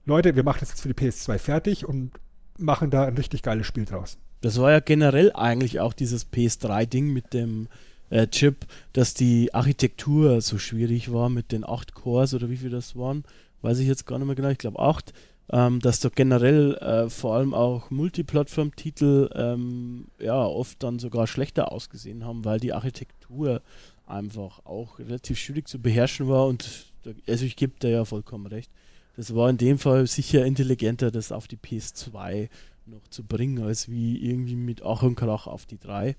Leute, 0.05 0.35
wir 0.35 0.43
machen 0.43 0.59
das 0.61 0.71
jetzt 0.71 0.81
für 0.81 0.93
die 0.93 1.01
PS2 1.01 1.39
fertig 1.39 1.87
und 1.87 2.11
machen 2.59 2.91
da 2.91 3.05
ein 3.05 3.17
richtig 3.17 3.43
geiles 3.43 3.67
Spiel 3.67 3.85
draus. 3.85 4.19
Das 4.41 4.61
war 4.61 4.73
ja 4.73 4.81
generell 4.81 5.33
eigentlich 5.33 5.79
auch 5.79 5.93
dieses 5.93 6.33
PS3-Ding 6.33 7.13
mit 7.13 7.33
dem 7.33 7.69
äh, 8.11 8.27
Chip, 8.27 8.67
dass 8.93 9.15
die 9.15 9.55
Architektur 9.55 10.41
so 10.41 10.59
schwierig 10.59 11.13
war 11.13 11.29
mit 11.29 11.53
den 11.53 11.65
8 11.65 11.95
Cores 11.95 12.35
oder 12.35 12.51
wie 12.51 12.57
viel 12.57 12.71
das 12.71 12.97
waren, 12.97 13.25
weiß 13.63 13.79
ich 13.79 13.87
jetzt 13.87 14.07
gar 14.07 14.19
nicht 14.19 14.27
mehr 14.27 14.35
genau, 14.35 14.49
ich 14.49 14.59
glaube 14.59 14.81
8, 14.81 15.13
ähm, 15.51 15.81
dass 15.81 16.01
da 16.01 16.09
generell 16.09 16.75
äh, 16.77 17.11
vor 17.11 17.35
allem 17.37 17.55
auch 17.55 17.91
Multiplattform-Titel 17.91 19.31
ähm, 19.35 20.07
ja 20.19 20.45
oft 20.45 20.83
dann 20.83 20.99
sogar 20.99 21.27
schlechter 21.27 21.73
ausgesehen 21.73 22.25
haben, 22.25 22.45
weil 22.45 22.61
die 22.61 22.73
Architektur 22.73 23.61
einfach 24.07 24.65
auch 24.65 24.99
relativ 24.99 25.39
schwierig 25.39 25.69
zu 25.69 25.79
beherrschen 25.81 26.29
war 26.29 26.47
und 26.47 26.87
da- 27.03 27.11
also 27.29 27.45
ich 27.45 27.57
gebe 27.57 27.79
dir 27.81 27.91
ja 27.91 28.05
vollkommen 28.05 28.47
recht. 28.47 28.71
Das 29.17 29.35
war 29.35 29.51
in 29.51 29.59
dem 29.59 29.79
Fall 29.79 30.07
sicher 30.07 30.45
intelligenter, 30.47 31.11
das 31.11 31.33
auf 31.33 31.47
die 31.49 31.57
PS2 31.59 32.49
noch 32.87 33.07
zu 33.11 33.25
bringen, 33.25 33.63
als 33.63 33.89
wie 33.91 34.17
irgendwie 34.17 34.57
mit 34.57 34.83
Ach 34.83 35.03
und 35.03 35.15
Krach 35.17 35.47
auf 35.47 35.67
die 35.67 35.79
3. 35.79 36.17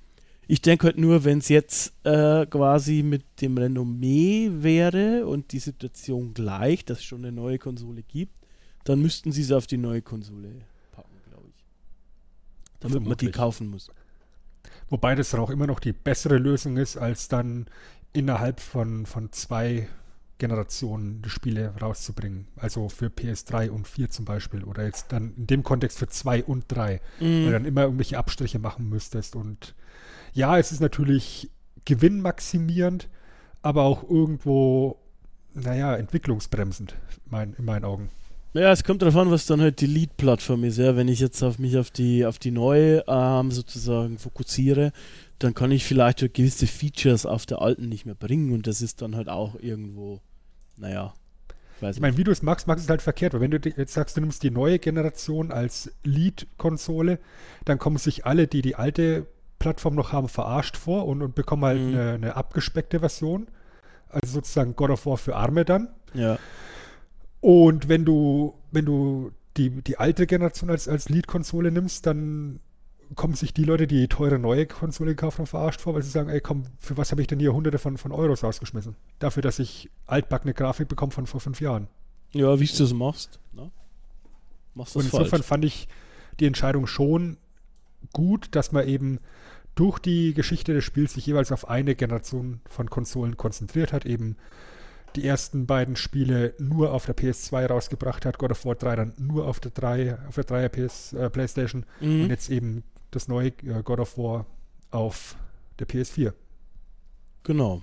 Ich 0.48 0.62
denke 0.62 0.88
halt 0.88 0.98
nur, 0.98 1.24
wenn 1.24 1.40
es 1.40 1.50
jetzt 1.50 1.94
äh, 2.06 2.46
quasi 2.46 3.02
mit 3.02 3.24
dem 3.42 3.58
Renommee 3.58 4.50
wäre 4.52 5.26
und 5.26 5.54
die 5.54 5.60
Situation 5.60 6.34
gleich, 6.34 6.86
dass 6.86 7.00
es 7.00 7.04
schon 7.06 7.24
eine 7.26 7.32
neue 7.32 7.58
Konsole 7.58 8.04
gibt, 8.04 8.34
dann 8.84 9.02
müssten 9.02 9.32
sie 9.32 9.42
es 9.42 9.52
auf 9.52 9.68
die 9.68 9.78
neue 9.78 10.02
Konsole 10.02 10.62
packen, 10.92 11.16
glaube 11.30 11.48
ich. 11.50 11.66
Damit 12.80 12.96
man 12.96 13.04
die 13.04 13.06
Vermutlich. 13.06 13.34
kaufen 13.34 13.68
muss. 13.68 13.90
Wobei 14.90 15.16
das 15.16 15.32
dann 15.32 15.40
auch 15.40 15.50
immer 15.50 15.68
noch 15.68 15.80
die 15.80 15.94
bessere 15.94 16.38
Lösung 16.38 16.78
ist, 16.78 16.98
als 16.98 17.28
dann 17.28 17.68
innerhalb 18.12 18.60
von, 18.60 19.06
von 19.06 19.32
zwei 19.32 19.88
Generationen 20.38 21.22
die 21.22 21.30
Spiele 21.30 21.74
rauszubringen. 21.82 22.48
Also 22.58 22.90
für 22.90 23.08
PS3 23.08 23.70
und 23.70 23.88
4 23.88 24.10
zum 24.10 24.26
Beispiel. 24.26 24.64
Oder 24.64 24.86
jetzt 24.86 25.12
dann 25.12 25.34
in 25.36 25.48
dem 25.48 25.64
Kontext 25.64 26.00
für 26.00 26.08
2 26.08 26.44
und 26.44 26.66
3. 26.68 27.02
Weil 27.20 27.46
du 27.46 27.52
dann 27.52 27.66
immer 27.66 27.84
irgendwelche 27.84 28.18
Abstriche 28.18 28.60
machen 28.60 28.90
müsstest. 28.90 29.36
Und 29.36 29.74
ja, 30.34 30.58
es 30.58 30.72
ist 30.72 30.82
natürlich 30.82 31.50
gewinnmaximierend, 31.86 33.10
aber 33.62 33.84
auch 33.84 34.04
irgendwo, 34.10 35.00
naja, 35.54 35.96
entwicklungsbremsend, 35.96 36.96
mein, 37.26 37.54
in 37.54 37.66
meinen 37.66 37.86
Augen. 37.86 38.10
Ja, 38.54 38.72
es 38.72 38.84
kommt 38.84 39.02
darauf 39.02 39.16
an, 39.16 39.32
was 39.32 39.46
dann 39.48 39.62
halt 39.62 39.82
die 39.82 39.88
Lead-Plattform 39.88 40.64
ist. 40.64 40.78
Ja, 40.78 40.96
wenn 40.96 41.08
ich 41.08 41.20
jetzt 41.20 41.42
auf 41.42 41.58
mich 41.58 41.78
auf 41.78 41.90
die 41.90 42.26
auf 42.26 42.38
die 42.38 42.52
neue 42.52 43.04
ähm, 43.08 43.50
sozusagen 43.52 44.20
fokussiere, 44.20 44.92
dann 45.40 45.54
kann 45.56 45.72
ich 45.72 45.86
vielleicht 45.86 46.22
halt 46.22 46.34
gewisse 46.36 46.68
Features 46.68 47.26
auf 47.26 47.46
der 47.48 47.62
alten 47.62 47.90
nicht 47.90 48.06
mehr 48.06 48.16
bringen 48.16 48.54
und 48.54 48.68
das 48.68 48.82
ist 48.82 49.02
dann 49.02 49.16
halt 49.16 49.28
auch 49.28 49.56
irgendwo, 49.60 50.22
naja, 50.78 51.14
ich 51.78 51.82
weiß 51.82 51.96
Ich 51.96 52.02
meine, 52.02 52.16
wie 52.18 52.24
du 52.24 52.32
es 52.32 52.44
magst, 52.44 52.68
magst 52.68 52.84
du 52.84 52.86
es 52.86 52.90
halt 52.92 53.02
verkehrt, 53.02 53.34
weil 53.34 53.42
wenn 53.42 53.52
du 53.52 53.58
jetzt 53.58 53.94
sagst, 53.94 54.16
du 54.18 54.22
nimmst 54.22 54.44
die 54.44 54.52
neue 54.52 54.78
Generation 54.78 55.52
als 55.52 55.92
Lead-Konsole, 56.04 57.18
dann 57.66 57.80
kommen 57.80 57.98
sich 57.98 58.26
alle, 58.26 58.46
die 58.48 58.62
die 58.62 58.76
alte 58.76 59.26
Plattform 59.58 59.96
noch 59.96 60.12
haben, 60.12 60.30
verarscht 60.30 60.78
vor 60.78 61.08
und, 61.08 61.22
und 61.24 61.34
bekommen 61.36 61.66
halt 61.66 61.80
Mhm. 61.82 61.88
eine, 61.96 62.12
eine 62.12 62.36
abgespeckte 62.36 63.00
Version. 63.00 63.48
Also 64.10 64.34
sozusagen 64.36 64.76
God 64.76 64.92
of 64.92 65.06
War 65.08 65.18
für 65.18 65.36
Arme 65.36 65.66
dann. 65.66 65.88
Ja, 66.14 66.38
Und 67.44 67.90
wenn 67.90 68.06
du, 68.06 68.54
wenn 68.72 68.86
du 68.86 69.34
die, 69.58 69.70
die 69.70 69.98
alte 69.98 70.28
Generation 70.28 70.70
als, 70.70 70.88
als 70.88 71.10
Lead-Konsole 71.10 71.72
nimmst, 71.72 72.06
dann 72.06 72.62
kommen 73.16 73.34
sich 73.34 73.54
die 73.54 73.66
Leute, 73.66 73.86
die 73.86 73.98
die 74.00 74.08
teure 74.08 74.40
neue 74.40 74.66
Konsole 74.66 75.12
gekauft 75.12 75.40
haben, 75.40 75.46
verarscht 75.46 75.82
vor, 75.82 75.94
weil 75.94 76.04
sie 76.04 76.10
sagen, 76.10 76.30
ey 76.30 76.40
komm, 76.40 76.64
für 76.80 76.96
was 76.96 77.12
habe 77.12 77.20
ich 77.20 77.28
denn 77.28 77.42
hier 77.42 77.54
hunderte 77.54 77.80
von, 77.80 77.98
von 77.98 78.14
Euros 78.14 78.46
ausgeschmissen? 78.46 78.96
Dafür, 79.20 79.44
dass 79.44 79.60
ich 79.60 79.90
altbackene 80.08 80.54
Grafik 80.54 80.88
bekomme 80.88 81.12
von 81.12 81.28
vor 81.28 81.42
fünf 81.42 81.60
Jahren. 81.60 81.90
ja 82.32 82.62
wie 82.62 82.66
du 82.66 82.82
es 82.82 82.94
machst, 82.94 83.42
ne? 83.52 83.72
Machst 84.74 84.96
Und 84.96 85.04
das 85.04 85.12
insofern 85.12 85.40
falsch. 85.40 85.46
fand 85.46 85.66
ich 85.66 85.90
die 86.40 86.46
Entscheidung 86.46 86.88
schon 86.88 87.36
gut, 88.14 88.56
dass 88.56 88.72
man 88.72 88.88
eben 88.88 89.20
durch 89.76 90.00
die 90.00 90.34
Geschichte 90.34 90.74
des 90.74 90.86
Spiels 90.86 91.16
sich 91.16 91.26
jeweils 91.26 91.52
auf 91.52 91.68
eine 91.68 91.94
Generation 91.94 92.62
von 92.70 92.90
Konsolen 92.90 93.36
konzentriert 93.36 93.92
hat, 93.92 94.06
eben 94.06 94.38
die 95.16 95.26
ersten 95.26 95.66
beiden 95.66 95.96
Spiele 95.96 96.54
nur 96.60 96.92
auf 96.94 97.06
der 97.06 97.16
PS2 97.16 97.68
rausgebracht 97.68 98.26
hat, 98.26 98.38
God 98.38 98.52
of 98.52 98.66
War 98.66 98.76
3 98.76 98.96
dann 98.96 99.14
nur 99.18 99.48
auf 99.48 99.60
der 99.60 99.72
3, 99.72 100.18
auf 100.28 100.36
der 100.36 100.46
3er 100.46 100.70
PS, 100.70 101.14
äh, 101.14 101.30
Playstation 101.30 101.86
Mhm. 102.02 102.24
und 102.24 102.30
jetzt 102.30 102.50
eben 102.50 102.84
das 103.12 103.28
neue 103.28 103.48
äh, 103.50 103.82
God 103.84 104.00
of 104.00 104.18
War 104.18 104.46
auf 104.92 105.36
der 105.80 105.88
PS4. 105.88 106.34
Genau. 107.44 107.82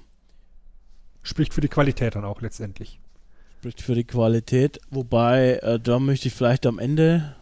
Spricht 1.23 1.53
für 1.55 1.61
die 1.61 1.69
Qualität 1.69 2.15
dann 2.15 2.25
auch 2.25 2.41
letztendlich. 2.41 2.99
Spricht 3.59 3.83
für 3.83 3.95
die 3.95 4.05
Qualität. 4.05 4.81
Wobei, 4.91 5.57
äh, 5.63 5.79
da 5.79 5.99
möchte 5.99 6.29
ich 6.29 6.35
vielleicht 6.35 6.65
am 6.67 6.79
Ende, 6.79 7.37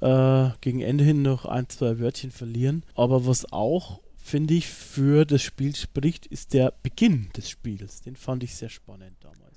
äh, 0.00 0.50
gegen 0.60 0.80
Ende 0.80 1.04
hin 1.04 1.22
noch 1.22 1.46
ein, 1.46 1.68
zwei 1.68 1.98
Wörtchen 1.98 2.30
verlieren. 2.30 2.84
Aber 2.94 3.26
was 3.26 3.50
auch, 3.50 4.00
finde 4.28 4.54
ich, 4.54 4.68
für 4.68 5.24
das 5.24 5.42
Spiel 5.42 5.74
spricht, 5.74 6.26
ist 6.26 6.52
der 6.52 6.74
Beginn 6.82 7.30
des 7.36 7.48
Spiels. 7.48 8.02
Den 8.02 8.16
fand 8.16 8.42
ich 8.42 8.54
sehr 8.54 8.68
spannend 8.68 9.16
damals. 9.20 9.56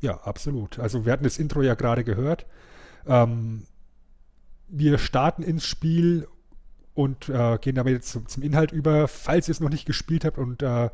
Ja, 0.00 0.16
absolut. 0.22 0.78
Also 0.78 1.04
wir 1.04 1.12
hatten 1.12 1.24
das 1.24 1.38
Intro 1.38 1.62
ja 1.62 1.74
gerade 1.74 2.02
gehört. 2.02 2.46
Ähm, 3.06 3.66
wir 4.68 4.98
starten 4.98 5.42
ins 5.42 5.64
Spiel 5.64 6.26
und 6.94 7.28
äh, 7.28 7.58
gehen 7.58 7.78
aber 7.78 7.90
jetzt 7.90 8.10
zum, 8.10 8.26
zum 8.26 8.42
Inhalt 8.42 8.72
über. 8.72 9.06
Falls 9.06 9.48
ihr 9.48 9.52
es 9.52 9.60
noch 9.60 9.70
nicht 9.70 9.86
gespielt 9.86 10.24
habt 10.24 10.38
und 10.38 10.62
äh, 10.62 10.90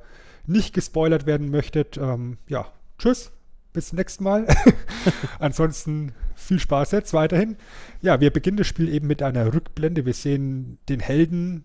nicht 0.47 0.75
gespoilert 0.75 1.27
werden 1.27 1.51
möchtet, 1.51 1.97
ähm, 1.97 2.38
ja, 2.49 2.71
tschüss, 2.99 3.31
bis 3.73 3.88
zum 3.88 3.99
nächsten 3.99 4.25
Mal. 4.25 4.47
Ansonsten 5.38 6.12
viel 6.35 6.59
Spaß 6.59 6.92
jetzt 6.92 7.14
weiterhin. 7.14 7.57
Ja, 8.03 8.21
wir 8.21 8.31
beginnen 8.31 8.57
das 8.57 8.66
Spiel 8.66 8.88
eben 8.88 9.07
mit 9.07 9.23
einer 9.23 9.55
Rückblende. 9.55 10.05
Wir 10.05 10.14
sehen 10.14 10.79
den 10.88 11.01
Helden, 11.01 11.64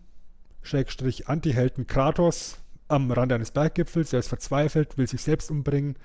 Schrägstrich 0.63 1.27
Anti-Helden 1.27 1.87
Kratos 1.87 2.57
am 2.87 3.11
Rand 3.11 3.31
eines 3.31 3.51
Berggipfels. 3.51 4.13
Er 4.13 4.19
ist 4.19 4.29
verzweifelt, 4.29 4.97
will 4.97 5.07
sich 5.07 5.21
selbst 5.21 5.51
umbringen. 5.51 5.95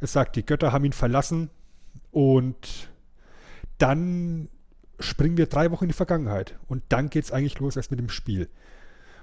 Es 0.00 0.12
sagt, 0.12 0.36
die 0.36 0.44
Götter 0.44 0.72
haben 0.72 0.84
ihn 0.84 0.92
verlassen 0.92 1.50
und 2.10 2.90
dann 3.78 4.48
springen 5.00 5.36
wir 5.36 5.46
drei 5.46 5.70
Wochen 5.70 5.84
in 5.84 5.88
die 5.88 5.94
Vergangenheit 5.94 6.58
und 6.68 6.82
dann 6.88 7.10
geht 7.10 7.24
es 7.24 7.32
eigentlich 7.32 7.58
los 7.58 7.76
erst 7.76 7.90
mit 7.90 8.00
dem 8.00 8.08
Spiel. 8.08 8.48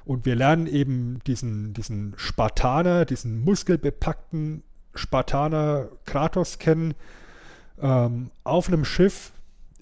Und 0.05 0.25
wir 0.25 0.35
lernen 0.35 0.67
eben 0.67 1.19
diesen, 1.27 1.73
diesen 1.73 2.13
Spartaner, 2.17 3.05
diesen 3.05 3.39
muskelbepackten 3.41 4.63
Spartaner 4.95 5.89
Kratos 6.05 6.57
kennen, 6.57 6.95
ähm, 7.79 8.31
auf 8.43 8.67
einem 8.67 8.85
Schiff 8.85 9.31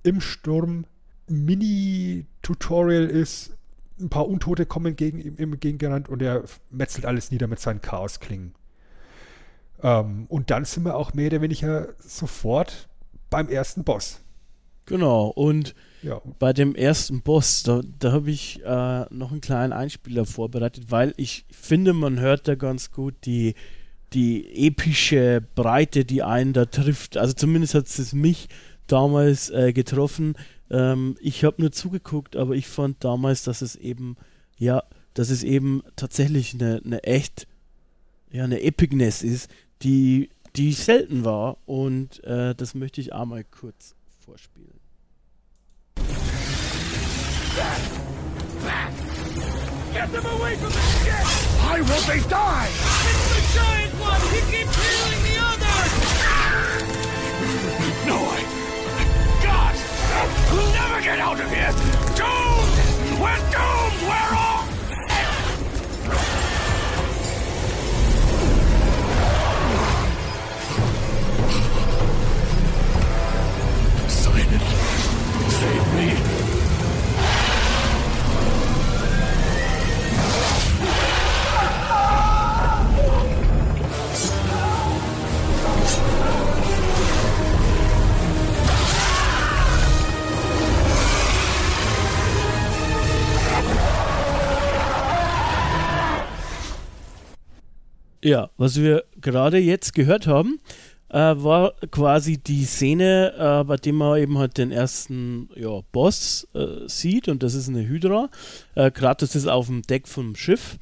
im 0.03 0.21
Sturm. 0.21 0.86
Mini-Tutorial 1.29 3.05
ist, 3.05 3.56
ein 3.99 4.10
paar 4.10 4.27
Untote 4.27 4.65
kommen 4.65 4.95
gegen 4.95 5.19
ihm 5.19 5.38
ihm 5.38 5.53
entgegengerannt 5.53 6.10
und 6.10 6.21
er 6.21 6.43
metzelt 6.69 7.05
alles 7.05 7.31
nieder 7.31 7.47
mit 7.47 7.60
seinen 7.60 7.81
Chaosklingen. 7.81 8.53
Ähm, 9.81 10.25
und 10.29 10.49
dann 10.49 10.65
sind 10.65 10.83
wir 10.86 10.95
auch 10.95 11.13
mehr 11.13 11.27
oder 11.27 11.41
weniger 11.41 11.89
sofort 11.99 12.88
beim 13.29 13.49
ersten 13.49 13.83
Boss. 13.83 14.21
Genau, 14.86 15.27
und 15.27 15.75
Ja, 16.01 16.21
bei 16.39 16.53
dem 16.53 16.73
ersten 16.73 17.21
Boss, 17.21 17.63
da, 17.63 17.81
da 17.99 18.13
habe 18.13 18.31
ich 18.31 18.63
äh, 18.63 19.05
noch 19.13 19.31
einen 19.31 19.41
kleinen 19.41 19.73
Einspieler 19.73 20.25
vorbereitet, 20.25 20.86
weil 20.89 21.13
ich 21.17 21.45
finde, 21.51 21.93
man 21.93 22.19
hört 22.19 22.47
da 22.47 22.55
ganz 22.55 22.91
gut 22.91 23.13
die, 23.25 23.53
die 24.13 24.67
epische 24.67 25.43
Breite, 25.55 26.05
die 26.05 26.23
einen 26.23 26.53
da 26.53 26.65
trifft. 26.65 27.17
Also 27.17 27.33
zumindest 27.33 27.73
hat 27.73 27.88
es 27.88 28.13
mich 28.13 28.47
damals 28.88 29.49
äh, 29.49 29.73
getroffen. 29.73 30.36
Ähm, 30.69 31.15
ich 31.19 31.43
habe 31.43 31.62
nur 31.62 31.71
zugeguckt, 31.71 32.36
aber 32.36 32.56
ich 32.56 32.67
fand 32.67 33.03
damals, 33.03 33.43
dass 33.43 33.62
es 33.62 33.75
eben, 33.75 34.17
ja, 34.58 34.84
dass 35.13 35.30
es 35.30 35.43
eben 35.43 35.84
tatsächlich 35.95 36.53
eine, 36.53 36.82
eine 36.84 37.03
echt, 37.03 37.47
ja, 38.32 38.43
eine 38.43 38.62
Epicness 38.62 39.23
ist, 39.23 39.49
die, 39.82 40.30
die 40.56 40.73
selten 40.73 41.23
war. 41.23 41.58
Und 41.65 42.23
äh, 42.23 42.53
das 42.56 42.75
möchte 42.75 43.01
ich 43.01 43.13
einmal 43.13 43.43
kurz 43.43 43.95
vorspielen. 44.19 44.80
Get 49.93 50.12
them 50.12 50.25
away 50.27 50.56
from 50.58 50.71
the 50.71 50.80
ship! 50.80 51.25
Why 51.65 51.82
won't 51.82 52.06
they 52.06 52.19
die? 52.30 52.67
It's 52.69 53.27
the 53.34 53.41
giant 53.58 53.93
one! 53.99 54.21
He 54.32 54.41
keeps 54.51 54.75
healing 54.75 55.23
the 55.23 55.38
others! 55.41 55.91
No, 58.06 58.15
I. 58.15 58.56
We'll 60.51 60.71
never 60.73 61.01
get 61.01 61.19
out 61.19 61.39
of 61.39 61.49
here! 61.51 61.71
Doomed! 62.17 62.77
We're 63.21 63.41
doomed! 63.53 64.01
We're 64.08 64.34
all. 64.36 64.63
Silent! 74.08 74.62
Save 75.49 75.88
me! 75.95 76.26
Ja, 98.27 98.49
was 98.57 98.75
wir 98.81 99.05
gerade 99.21 99.57
jetzt 99.57 99.93
gehört 99.93 100.27
haben, 100.27 100.59
äh, 101.07 101.17
war 101.17 101.71
quasi 101.91 102.37
die 102.37 102.65
Szene, 102.65 103.33
äh, 103.39 103.63
bei 103.63 103.77
dem 103.77 103.95
man 103.95 104.19
eben 104.19 104.37
halt 104.37 104.57
den 104.57 104.73
ersten 104.73 105.49
ja, 105.55 105.79
Boss 105.93 106.45
äh, 106.53 106.89
sieht 106.89 107.29
und 107.29 107.41
das 107.41 107.53
ist 107.53 107.69
eine 107.69 107.87
Hydra. 107.87 108.27
Äh, 108.75 108.91
Kratos 108.91 109.33
ist 109.33 109.47
auf 109.47 109.67
dem 109.67 109.81
Deck 109.81 110.09
vom 110.09 110.35
Schiff 110.35 110.77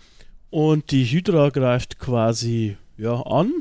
und 0.49 0.89
die 0.89 1.05
Hydra 1.05 1.49
greift 1.49 1.99
quasi 1.99 2.77
ja, 2.97 3.21
an 3.21 3.51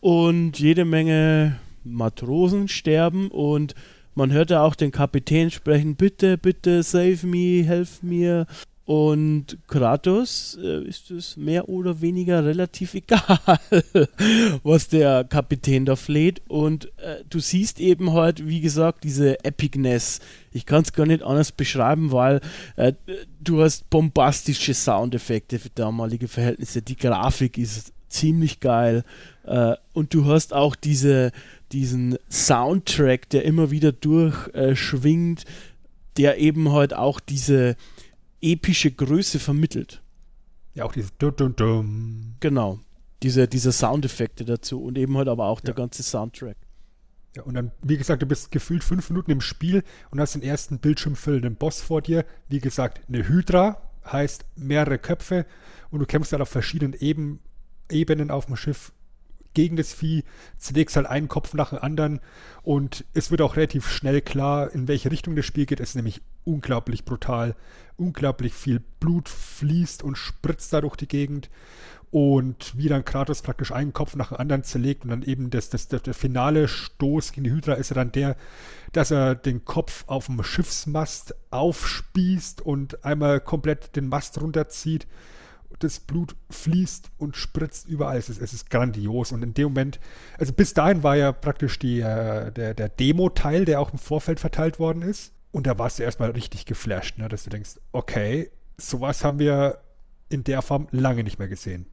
und 0.00 0.58
jede 0.58 0.86
Menge 0.86 1.58
Matrosen 1.84 2.68
sterben 2.68 3.30
und 3.30 3.74
man 4.14 4.32
hört 4.32 4.48
ja 4.48 4.62
auch 4.62 4.76
den 4.76 4.92
Kapitän 4.92 5.50
sprechen, 5.50 5.94
bitte, 5.94 6.38
bitte, 6.38 6.82
save 6.82 7.26
me, 7.26 7.62
helf 7.64 8.02
mir. 8.02 8.46
Und 8.86 9.58
Kratos 9.66 10.56
äh, 10.62 10.84
ist 10.84 11.10
es 11.10 11.36
mehr 11.36 11.68
oder 11.68 12.00
weniger 12.00 12.44
relativ 12.44 12.94
egal, 12.94 13.40
was 14.62 14.86
der 14.86 15.24
Kapitän 15.24 15.84
da 15.84 15.96
fleht. 15.96 16.40
Und 16.46 16.86
äh, 16.98 17.24
du 17.28 17.40
siehst 17.40 17.80
eben 17.80 18.12
halt, 18.12 18.46
wie 18.46 18.60
gesagt, 18.60 19.02
diese 19.02 19.44
Epicness. 19.44 20.20
Ich 20.52 20.66
kann 20.66 20.82
es 20.82 20.92
gar 20.92 21.04
nicht 21.04 21.24
anders 21.24 21.50
beschreiben, 21.50 22.12
weil 22.12 22.40
äh, 22.76 22.92
du 23.40 23.60
hast 23.60 23.90
bombastische 23.90 24.72
Soundeffekte 24.72 25.58
für 25.58 25.70
damalige 25.70 26.28
Verhältnisse. 26.28 26.80
Die 26.80 26.96
Grafik 26.96 27.58
ist 27.58 27.92
ziemlich 28.08 28.60
geil. 28.60 29.02
Äh, 29.46 29.74
und 29.94 30.14
du 30.14 30.26
hast 30.26 30.54
auch 30.54 30.76
diese, 30.76 31.32
diesen 31.72 32.18
Soundtrack, 32.30 33.30
der 33.30 33.46
immer 33.46 33.72
wieder 33.72 33.90
durchschwingt, 33.90 35.44
der 36.16 36.38
eben 36.38 36.70
halt 36.70 36.94
auch 36.94 37.18
diese 37.18 37.74
epische 38.40 38.90
Größe 38.90 39.38
vermittelt. 39.38 40.02
Ja, 40.74 40.84
auch 40.84 40.92
dieses 40.92 41.16
Dum 41.18 41.34
Dum 41.36 41.56
Dum. 41.56 42.34
Genau. 42.40 42.80
Diese, 43.22 43.48
diese 43.48 43.72
Soundeffekte 43.72 44.44
dazu 44.44 44.82
und 44.82 44.98
eben 44.98 45.16
halt 45.16 45.28
aber 45.28 45.46
auch 45.46 45.60
der 45.60 45.74
Ja. 45.74 45.76
ganze 45.76 46.02
Soundtrack. 46.02 46.56
Ja, 47.34 47.42
und 47.42 47.54
dann, 47.54 47.70
wie 47.82 47.96
gesagt, 47.96 48.22
du 48.22 48.26
bist 48.26 48.50
gefühlt 48.50 48.84
fünf 48.84 49.08
Minuten 49.10 49.30
im 49.30 49.40
Spiel 49.40 49.82
und 50.10 50.20
hast 50.20 50.34
den 50.34 50.42
ersten 50.42 50.78
bildschirmfüllenden 50.78 51.56
Boss 51.56 51.80
vor 51.80 52.02
dir. 52.02 52.24
Wie 52.48 52.60
gesagt, 52.60 53.00
eine 53.08 53.26
Hydra 53.28 53.80
heißt 54.10 54.44
mehrere 54.56 54.98
Köpfe 54.98 55.46
und 55.90 56.00
du 56.00 56.06
kämpfst 56.06 56.32
dann 56.32 56.42
auf 56.42 56.48
verschiedenen 56.48 56.94
Eben, 56.94 57.40
Ebenen 57.90 58.30
auf 58.30 58.46
dem 58.46 58.56
Schiff 58.56 58.92
gegen 59.56 59.76
das 59.76 59.94
Vieh, 59.94 60.22
zerlegst 60.58 60.96
halt 60.96 61.06
einen 61.06 61.28
Kopf 61.28 61.54
nach 61.54 61.70
dem 61.70 61.78
anderen 61.78 62.20
und 62.62 63.06
es 63.14 63.30
wird 63.30 63.40
auch 63.40 63.56
relativ 63.56 63.88
schnell 63.88 64.20
klar, 64.20 64.70
in 64.70 64.86
welche 64.86 65.10
Richtung 65.10 65.34
das 65.34 65.46
Spiel 65.46 65.64
geht. 65.64 65.80
Es 65.80 65.90
ist 65.90 65.94
nämlich 65.94 66.20
unglaublich 66.44 67.06
brutal, 67.06 67.56
unglaublich 67.96 68.52
viel 68.52 68.82
Blut 69.00 69.30
fließt 69.30 70.02
und 70.02 70.18
spritzt 70.18 70.74
da 70.74 70.82
durch 70.82 70.96
die 70.96 71.08
Gegend 71.08 71.48
und 72.10 72.76
wie 72.76 72.88
dann 72.88 73.06
Kratos 73.06 73.40
praktisch 73.40 73.72
einen 73.72 73.94
Kopf 73.94 74.14
nach 74.14 74.28
dem 74.28 74.36
anderen 74.36 74.62
zerlegt 74.62 75.04
und 75.04 75.10
dann 75.10 75.22
eben 75.22 75.48
das, 75.48 75.70
das, 75.70 75.88
der, 75.88 76.00
der 76.00 76.12
finale 76.12 76.68
Stoß 76.68 77.32
gegen 77.32 77.44
die 77.44 77.50
Hydra 77.50 77.74
ist 77.74 77.96
dann 77.96 78.12
der, 78.12 78.36
dass 78.92 79.10
er 79.10 79.34
den 79.36 79.64
Kopf 79.64 80.04
auf 80.06 80.26
dem 80.26 80.42
Schiffsmast 80.42 81.34
aufspießt 81.50 82.60
und 82.60 83.06
einmal 83.06 83.40
komplett 83.40 83.96
den 83.96 84.10
Mast 84.10 84.38
runterzieht. 84.38 85.06
Das 85.78 86.00
Blut 86.00 86.34
fließt 86.50 87.10
und 87.18 87.36
spritzt 87.36 87.88
überall. 87.88 88.16
Es 88.16 88.28
ist, 88.28 88.40
es 88.40 88.52
ist 88.52 88.70
grandios. 88.70 89.32
Und 89.32 89.42
in 89.42 89.54
dem 89.54 89.68
Moment, 89.68 90.00
also 90.38 90.52
bis 90.52 90.74
dahin 90.74 91.02
war 91.02 91.16
ja 91.16 91.32
praktisch 91.32 91.78
die, 91.78 92.00
äh, 92.00 92.50
der, 92.52 92.74
der 92.74 92.88
Demo-Teil, 92.88 93.64
der 93.64 93.80
auch 93.80 93.92
im 93.92 93.98
Vorfeld 93.98 94.40
verteilt 94.40 94.78
worden 94.78 95.02
ist. 95.02 95.32
Und 95.52 95.66
da 95.66 95.78
warst 95.78 95.98
du 95.98 96.02
erstmal 96.02 96.30
richtig 96.30 96.66
geflasht, 96.66 97.18
ne? 97.18 97.28
dass 97.28 97.44
du 97.44 97.50
denkst, 97.50 97.80
okay, 97.92 98.50
sowas 98.78 99.24
haben 99.24 99.38
wir 99.38 99.78
in 100.28 100.44
der 100.44 100.62
Form 100.62 100.88
lange 100.90 101.24
nicht 101.24 101.38
mehr 101.38 101.48
gesehen. 101.48 101.86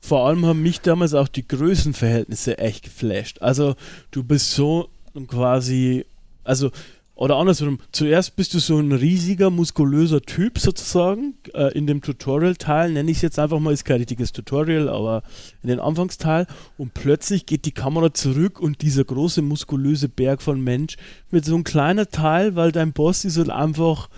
Vor 0.00 0.26
allem 0.26 0.46
haben 0.46 0.62
mich 0.62 0.80
damals 0.80 1.14
auch 1.14 1.28
die 1.28 1.46
Größenverhältnisse 1.46 2.58
echt 2.58 2.84
geflasht. 2.84 3.42
Also 3.42 3.74
du 4.10 4.22
bist 4.22 4.52
so 4.52 4.88
quasi, 5.26 6.06
also 6.44 6.70
oder 7.16 7.36
andersrum, 7.36 7.78
zuerst 7.92 8.36
bist 8.36 8.52
du 8.52 8.58
so 8.58 8.78
ein 8.78 8.92
riesiger, 8.92 9.48
muskulöser 9.48 10.20
Typ 10.20 10.58
sozusagen. 10.58 11.34
Äh, 11.54 11.72
in 11.72 11.86
dem 11.86 12.02
Tutorial-Teil 12.02 12.92
nenne 12.92 13.10
ich 13.10 13.16
es 13.16 13.22
jetzt 13.22 13.38
einfach 13.38 13.58
mal, 13.58 13.72
ist 13.72 13.86
kein 13.86 13.96
richtiges 13.96 14.32
Tutorial, 14.32 14.90
aber 14.90 15.22
in 15.62 15.70
den 15.70 15.80
Anfangsteil. 15.80 16.46
Und 16.76 16.92
plötzlich 16.92 17.46
geht 17.46 17.64
die 17.64 17.72
Kamera 17.72 18.12
zurück 18.12 18.60
und 18.60 18.82
dieser 18.82 19.02
große, 19.02 19.40
muskulöse 19.40 20.10
Berg 20.10 20.42
von 20.42 20.60
Mensch 20.60 20.98
wird 21.30 21.46
so 21.46 21.56
ein 21.56 21.64
kleiner 21.64 22.10
Teil, 22.10 22.54
weil 22.54 22.70
dein 22.70 22.92
Boss 22.92 23.24
ist 23.24 23.38
halt 23.38 23.48
einfach, 23.48 24.10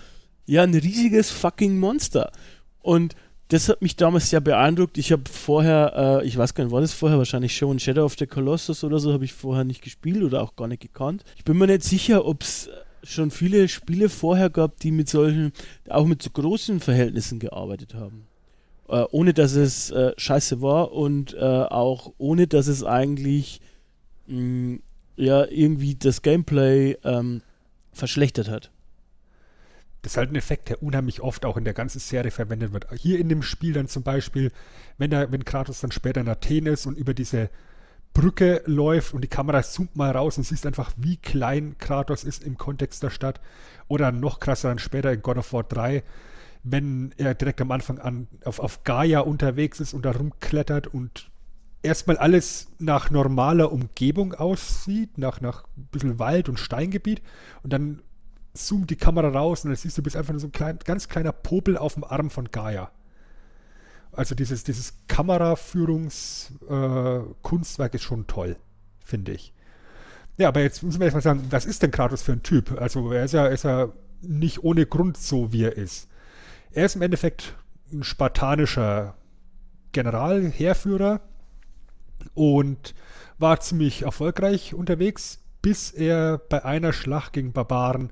ja, 0.45 0.63
ein 0.63 0.75
riesiges 0.75 1.31
fucking 1.31 1.79
Monster. 1.79 2.33
Und 2.81 3.15
das 3.47 3.69
hat 3.69 3.81
mich 3.81 3.95
damals 3.95 4.29
sehr 4.29 4.41
beeindruckt. 4.41 4.97
Ich 4.97 5.13
habe 5.13 5.23
vorher, 5.31 6.21
äh, 6.21 6.27
ich 6.27 6.37
weiß 6.37 6.53
gar 6.53 6.65
nicht, 6.65 6.73
war 6.73 6.81
das 6.81 6.91
vorher 6.91 7.17
wahrscheinlich 7.17 7.55
schon 7.55 7.79
Shadow 7.79 8.03
of 8.03 8.17
the 8.19 8.27
Colossus 8.27 8.83
oder 8.83 8.99
so, 8.99 9.13
habe 9.13 9.23
ich 9.23 9.31
vorher 9.31 9.63
nicht 9.63 9.81
gespielt 9.81 10.21
oder 10.21 10.43
auch 10.43 10.57
gar 10.57 10.67
nicht 10.67 10.81
gekannt. 10.81 11.23
Ich 11.37 11.45
bin 11.45 11.57
mir 11.57 11.67
nicht 11.67 11.83
sicher, 11.83 12.25
ob 12.25 12.43
es 12.43 12.69
schon 13.03 13.31
viele 13.31 13.67
Spiele 13.67 14.09
vorher 14.09 14.49
gab, 14.49 14.79
die 14.79 14.91
mit 14.91 15.09
solchen, 15.09 15.51
auch 15.89 16.05
mit 16.05 16.21
so 16.21 16.29
großen 16.29 16.79
Verhältnissen 16.79 17.39
gearbeitet 17.39 17.93
haben. 17.93 18.25
Äh, 18.87 19.05
ohne 19.11 19.33
dass 19.33 19.53
es 19.53 19.91
äh, 19.91 20.13
scheiße 20.17 20.61
war 20.61 20.91
und 20.93 21.35
äh, 21.35 21.37
auch 21.37 22.13
ohne 22.17 22.47
dass 22.47 22.67
es 22.67 22.83
eigentlich 22.83 23.61
mh, 24.27 24.79
ja 25.15 25.45
irgendwie 25.45 25.95
das 25.95 26.21
Gameplay 26.23 26.97
ähm, 27.03 27.41
verschlechtert 27.93 28.49
hat. 28.49 28.71
Das 30.01 30.13
ist 30.13 30.17
halt 30.17 30.31
ein 30.31 30.35
Effekt, 30.35 30.69
der 30.69 30.81
unheimlich 30.81 31.21
oft 31.21 31.45
auch 31.45 31.57
in 31.57 31.65
der 31.65 31.73
ganzen 31.73 31.99
Serie 31.99 32.31
verwendet 32.31 32.71
wird. 32.71 32.87
Hier 32.95 33.19
in 33.19 33.29
dem 33.29 33.43
Spiel 33.43 33.73
dann 33.73 33.87
zum 33.87 34.03
Beispiel, 34.03 34.51
wenn, 34.97 35.11
er, 35.11 35.31
wenn 35.31 35.45
Kratos 35.45 35.81
dann 35.81 35.91
später 35.91 36.21
in 36.21 36.29
Athen 36.29 36.65
ist 36.65 36.85
und 36.85 36.97
über 36.97 37.13
diese 37.13 37.49
Brücke 38.13 38.63
läuft 38.65 39.13
und 39.13 39.21
die 39.21 39.29
Kamera 39.29 39.63
zoomt 39.63 39.95
mal 39.95 40.11
raus 40.11 40.37
und 40.37 40.43
siehst 40.43 40.65
einfach, 40.65 40.91
wie 40.97 41.17
klein 41.17 41.77
Kratos 41.77 42.23
ist 42.23 42.43
im 42.43 42.57
Kontext 42.57 43.03
der 43.03 43.09
Stadt. 43.09 43.39
Oder 43.87 44.11
noch 44.11 44.39
krasser 44.39 44.69
dann 44.69 44.79
später 44.79 45.11
in 45.11 45.21
God 45.21 45.37
of 45.37 45.53
War 45.53 45.63
3, 45.63 46.03
wenn 46.63 47.13
er 47.17 47.33
direkt 47.33 47.61
am 47.61 47.71
Anfang 47.71 47.99
an 47.99 48.27
auf, 48.43 48.59
auf 48.59 48.83
Gaia 48.83 49.21
unterwegs 49.21 49.79
ist 49.79 49.93
und 49.93 50.03
da 50.05 50.11
rumklettert 50.11 50.87
und 50.87 51.29
erstmal 51.81 52.17
alles 52.17 52.67
nach 52.79 53.09
normaler 53.09 53.71
Umgebung 53.71 54.33
aussieht, 54.33 55.17
nach, 55.17 55.41
nach 55.41 55.63
ein 55.77 55.87
bisschen 55.91 56.19
Wald 56.19 56.49
und 56.49 56.59
Steingebiet 56.59 57.21
und 57.63 57.71
dann 57.71 58.01
zoomt 58.53 58.89
die 58.89 58.95
Kamera 58.95 59.29
raus 59.29 59.63
und 59.63 59.69
dann 59.69 59.77
siehst 59.77 59.97
du, 59.97 60.03
bist 60.03 60.17
einfach 60.17 60.33
nur 60.33 60.39
so 60.39 60.47
ein 60.47 60.51
klein, 60.51 60.79
ganz 60.83 61.07
kleiner 61.07 61.31
Popel 61.31 61.77
auf 61.77 61.93
dem 61.93 62.03
Arm 62.03 62.29
von 62.29 62.51
Gaia. 62.51 62.91
Also 64.11 64.35
dieses, 64.35 64.63
dieses 64.63 64.93
Kameraführungskunstwerk 65.07 67.93
ist 67.93 68.03
schon 68.03 68.27
toll, 68.27 68.57
finde 69.03 69.33
ich. 69.33 69.53
Ja, 70.37 70.47
aber 70.47 70.61
jetzt 70.61 70.83
müssen 70.83 70.99
wir 70.99 71.05
erstmal 71.05 71.21
sagen, 71.21 71.47
was 71.49 71.65
ist 71.65 71.83
denn 71.83 71.91
Kratos 71.91 72.21
für 72.21 72.31
ein 72.31 72.43
Typ? 72.43 72.79
Also 72.79 73.11
er 73.11 73.25
ist 73.25 73.33
ja, 73.33 73.47
ist 73.47 73.63
ja 73.63 73.89
nicht 74.21 74.63
ohne 74.63 74.85
Grund 74.85 75.17
so, 75.17 75.51
wie 75.51 75.63
er 75.63 75.77
ist. 75.77 76.07
Er 76.71 76.85
ist 76.85 76.95
im 76.95 77.01
Endeffekt 77.01 77.55
ein 77.91 78.03
spartanischer 78.03 79.15
General, 79.91 80.49
Heerführer 80.49 81.21
und 82.33 82.93
war 83.37 83.59
ziemlich 83.59 84.03
erfolgreich 84.03 84.73
unterwegs, 84.73 85.39
bis 85.61 85.91
er 85.91 86.37
bei 86.37 86.63
einer 86.63 86.93
Schlacht 86.93 87.33
gegen 87.33 87.53
Barbaren 87.53 88.11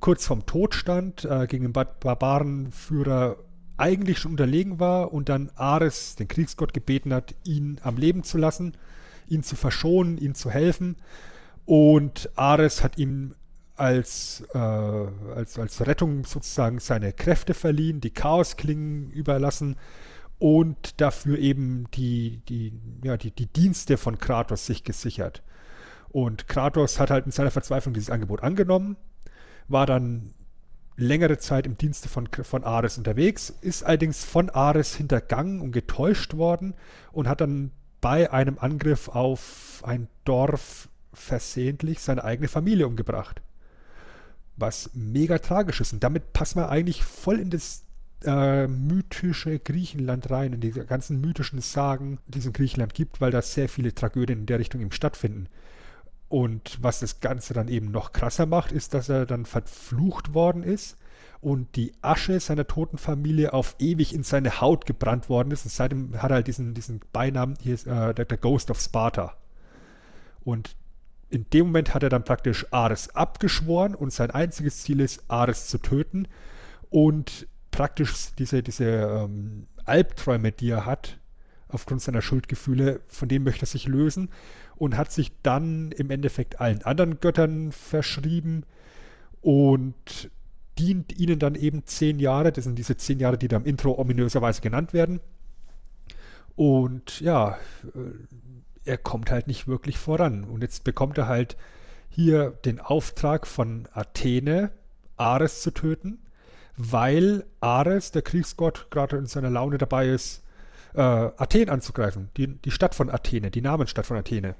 kurz 0.00 0.26
vorm 0.26 0.46
Tod 0.46 0.74
stand, 0.74 1.24
äh, 1.24 1.46
gegen 1.46 1.64
den 1.64 1.72
Bar 1.72 1.86
Barbarenführer 2.00 3.36
eigentlich 3.76 4.18
schon 4.18 4.32
unterlegen 4.32 4.78
war 4.78 5.12
und 5.12 5.28
dann 5.28 5.50
Ares, 5.56 6.16
den 6.16 6.28
Kriegsgott, 6.28 6.72
gebeten 6.72 7.12
hat, 7.12 7.34
ihn 7.44 7.80
am 7.82 7.96
Leben 7.96 8.22
zu 8.22 8.38
lassen, 8.38 8.76
ihn 9.28 9.42
zu 9.42 9.56
verschonen, 9.56 10.18
ihm 10.18 10.34
zu 10.34 10.50
helfen. 10.50 10.96
Und 11.66 12.30
Ares 12.36 12.82
hat 12.82 12.98
ihm 12.98 13.34
als, 13.76 14.44
äh, 14.54 14.58
als, 14.58 15.58
als 15.58 15.86
Rettung 15.86 16.24
sozusagen 16.24 16.78
seine 16.78 17.12
Kräfte 17.12 17.54
verliehen, 17.54 18.00
die 18.00 18.10
Chaosklingen 18.10 19.10
überlassen 19.10 19.76
und 20.38 21.00
dafür 21.00 21.38
eben 21.38 21.86
die, 21.94 22.42
die, 22.48 22.72
ja, 23.02 23.16
die, 23.16 23.30
die 23.30 23.46
Dienste 23.46 23.96
von 23.96 24.18
Kratos 24.18 24.66
sich 24.66 24.84
gesichert. 24.84 25.42
Und 26.10 26.46
Kratos 26.46 27.00
hat 27.00 27.10
halt 27.10 27.26
in 27.26 27.32
seiner 27.32 27.50
Verzweiflung 27.50 27.94
dieses 27.94 28.10
Angebot 28.10 28.42
angenommen, 28.42 28.96
war 29.66 29.86
dann 29.86 30.32
längere 30.96 31.38
Zeit 31.38 31.66
im 31.66 31.76
Dienste 31.76 32.08
von, 32.08 32.28
von 32.28 32.64
Ares 32.64 32.98
unterwegs, 32.98 33.50
ist 33.60 33.82
allerdings 33.82 34.24
von 34.24 34.50
Ares 34.50 34.94
hintergangen 34.94 35.60
und 35.60 35.72
getäuscht 35.72 36.34
worden 36.34 36.74
und 37.12 37.28
hat 37.28 37.40
dann 37.40 37.72
bei 38.00 38.32
einem 38.32 38.58
Angriff 38.58 39.08
auf 39.08 39.82
ein 39.84 40.08
Dorf 40.24 40.88
versehentlich 41.12 42.00
seine 42.00 42.24
eigene 42.24 42.48
Familie 42.48 42.86
umgebracht. 42.86 43.40
Was 44.56 44.90
mega 44.94 45.38
tragisch 45.38 45.80
ist. 45.80 45.92
Und 45.92 46.04
damit 46.04 46.32
passt 46.32 46.54
man 46.54 46.66
eigentlich 46.66 47.02
voll 47.02 47.40
in 47.40 47.50
das 47.50 47.84
äh, 48.24 48.66
mythische 48.66 49.58
Griechenland 49.58 50.30
rein, 50.30 50.52
in 50.52 50.60
die 50.60 50.70
ganzen 50.70 51.20
mythischen 51.20 51.60
Sagen, 51.60 52.18
die 52.26 52.38
es 52.38 52.46
in 52.46 52.52
Griechenland 52.52 52.94
gibt, 52.94 53.20
weil 53.20 53.30
da 53.30 53.42
sehr 53.42 53.68
viele 53.68 53.94
Tragödien 53.94 54.40
in 54.40 54.46
der 54.46 54.58
Richtung 54.58 54.80
eben 54.80 54.92
stattfinden. 54.92 55.48
Und 56.28 56.78
was 56.82 57.00
das 57.00 57.20
Ganze 57.20 57.54
dann 57.54 57.68
eben 57.68 57.90
noch 57.90 58.12
krasser 58.12 58.46
macht, 58.46 58.72
ist, 58.72 58.94
dass 58.94 59.08
er 59.08 59.26
dann 59.26 59.46
verflucht 59.46 60.34
worden 60.34 60.62
ist 60.62 60.96
und 61.40 61.76
die 61.76 61.92
Asche 62.00 62.40
seiner 62.40 62.66
toten 62.66 62.96
Familie 62.96 63.52
auf 63.52 63.76
ewig 63.78 64.14
in 64.14 64.22
seine 64.22 64.62
Haut 64.62 64.86
gebrannt 64.86 65.28
worden 65.28 65.50
ist. 65.50 65.64
Und 65.64 65.70
seitdem 65.70 66.22
hat 66.22 66.30
er 66.30 66.36
halt 66.36 66.46
diesen, 66.46 66.72
diesen 66.72 67.00
Beinamen, 67.12 67.56
hier 67.60 67.74
ist 67.74 67.86
äh, 67.86 68.14
der, 68.14 68.24
der 68.24 68.38
Ghost 68.38 68.70
of 68.70 68.80
Sparta. 68.80 69.36
Und 70.42 70.74
in 71.28 71.46
dem 71.52 71.66
Moment 71.66 71.94
hat 71.94 72.02
er 72.02 72.08
dann 72.08 72.24
praktisch 72.24 72.66
Ares 72.72 73.14
abgeschworen 73.14 73.94
und 73.94 74.12
sein 74.12 74.30
einziges 74.30 74.82
Ziel 74.82 75.00
ist, 75.00 75.24
Ares 75.28 75.66
zu 75.68 75.78
töten. 75.78 76.28
Und 76.88 77.46
praktisch 77.70 78.34
diese, 78.38 78.62
diese 78.62 78.84
ähm, 78.84 79.66
Albträume, 79.84 80.52
die 80.52 80.70
er 80.70 80.86
hat, 80.86 81.18
aufgrund 81.68 82.00
seiner 82.00 82.22
Schuldgefühle, 82.22 83.00
von 83.08 83.28
denen 83.28 83.44
möchte 83.44 83.64
er 83.64 83.66
sich 83.66 83.86
lösen 83.86 84.30
und 84.76 84.96
hat 84.96 85.12
sich 85.12 85.32
dann 85.42 85.92
im 85.92 86.10
Endeffekt 86.10 86.60
allen 86.60 86.82
anderen 86.82 87.20
Göttern 87.20 87.72
verschrieben 87.72 88.64
und 89.40 90.30
dient 90.78 91.18
ihnen 91.18 91.38
dann 91.38 91.54
eben 91.54 91.84
zehn 91.84 92.18
Jahre. 92.18 92.52
Das 92.52 92.64
sind 92.64 92.78
diese 92.78 92.96
zehn 92.96 93.20
Jahre, 93.20 93.38
die 93.38 93.48
da 93.48 93.56
im 93.56 93.64
Intro 93.64 93.98
ominöserweise 93.98 94.60
genannt 94.60 94.92
werden. 94.92 95.20
Und 96.56 97.20
ja, 97.20 97.58
äh, 97.94 97.98
er 98.84 98.98
kommt 98.98 99.30
halt 99.30 99.46
nicht 99.46 99.66
wirklich 99.66 99.98
voran. 99.98 100.44
Und 100.44 100.62
jetzt 100.62 100.84
bekommt 100.84 101.18
er 101.18 101.28
halt 101.28 101.56
hier 102.08 102.50
den 102.64 102.80
Auftrag 102.80 103.46
von 103.46 103.88
Athene, 103.92 104.70
Ares 105.16 105.62
zu 105.62 105.70
töten, 105.72 106.18
weil 106.76 107.44
Ares, 107.60 108.12
der 108.12 108.22
Kriegsgott, 108.22 108.88
gerade 108.90 109.16
in 109.16 109.26
seiner 109.26 109.50
Laune 109.50 109.78
dabei 109.78 110.08
ist, 110.08 110.43
äh, 110.94 111.00
Athen 111.00 111.68
anzugreifen. 111.68 112.30
Die, 112.36 112.46
die 112.46 112.70
Stadt 112.70 112.94
von 112.94 113.10
Athene, 113.10 113.50
die 113.50 113.60
Namensstadt 113.60 114.06
von 114.06 114.16
Athene. 114.16 114.54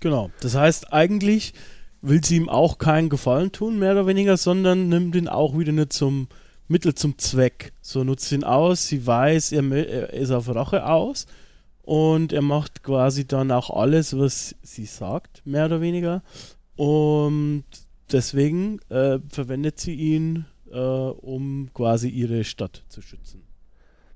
Genau. 0.00 0.30
Das 0.40 0.54
heißt, 0.54 0.92
eigentlich 0.92 1.54
will 2.00 2.24
sie 2.24 2.36
ihm 2.36 2.48
auch 2.48 2.78
keinen 2.78 3.08
Gefallen 3.08 3.52
tun, 3.52 3.78
mehr 3.78 3.92
oder 3.92 4.06
weniger, 4.06 4.36
sondern 4.36 4.88
nimmt 4.88 5.16
ihn 5.16 5.28
auch 5.28 5.58
wieder 5.58 5.72
nicht 5.72 5.92
zum 5.92 6.28
Mittel 6.68 6.94
zum 6.94 7.18
Zweck. 7.18 7.72
So 7.80 8.04
nutzt 8.04 8.30
ihn 8.30 8.44
aus, 8.44 8.86
sie 8.86 9.06
weiß, 9.06 9.52
er, 9.52 9.64
er 9.72 10.12
ist 10.12 10.30
auf 10.30 10.48
Rache 10.54 10.86
aus 10.86 11.26
und 11.82 12.32
er 12.32 12.42
macht 12.42 12.82
quasi 12.82 13.26
dann 13.26 13.50
auch 13.50 13.70
alles, 13.70 14.16
was 14.16 14.54
sie 14.62 14.84
sagt, 14.84 15.42
mehr 15.44 15.66
oder 15.66 15.80
weniger. 15.80 16.22
Und 16.76 17.64
deswegen 18.12 18.78
äh, 18.90 19.18
verwendet 19.28 19.80
sie 19.80 19.94
ihn, 19.94 20.44
äh, 20.70 20.78
um 20.78 21.70
quasi 21.74 22.08
ihre 22.08 22.44
Stadt 22.44 22.84
zu 22.88 23.02
schützen. 23.02 23.47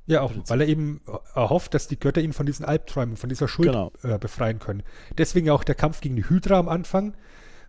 Ja, 0.07 0.23
auch 0.23 0.33
weil 0.47 0.61
er 0.61 0.69
eben 0.69 1.01
erhofft, 1.35 1.75
dass 1.75 1.87
die 1.87 1.99
Götter 1.99 2.21
ihn 2.21 2.33
von 2.33 2.45
diesen 2.47 2.65
Albträumen, 2.65 3.17
von 3.17 3.29
dieser 3.29 3.47
Schuld 3.47 3.69
Genau. 3.69 3.93
äh, 4.03 4.19
befreien 4.19 4.59
können. 4.59 4.83
Deswegen 5.17 5.49
auch 5.51 5.63
der 5.65 5.77
Kampf 5.77 6.01
gegen 6.01 6.17
die 6.17 6.29
Hydra 6.29 6.59
am 6.59 6.69
Anfang, 6.69 7.15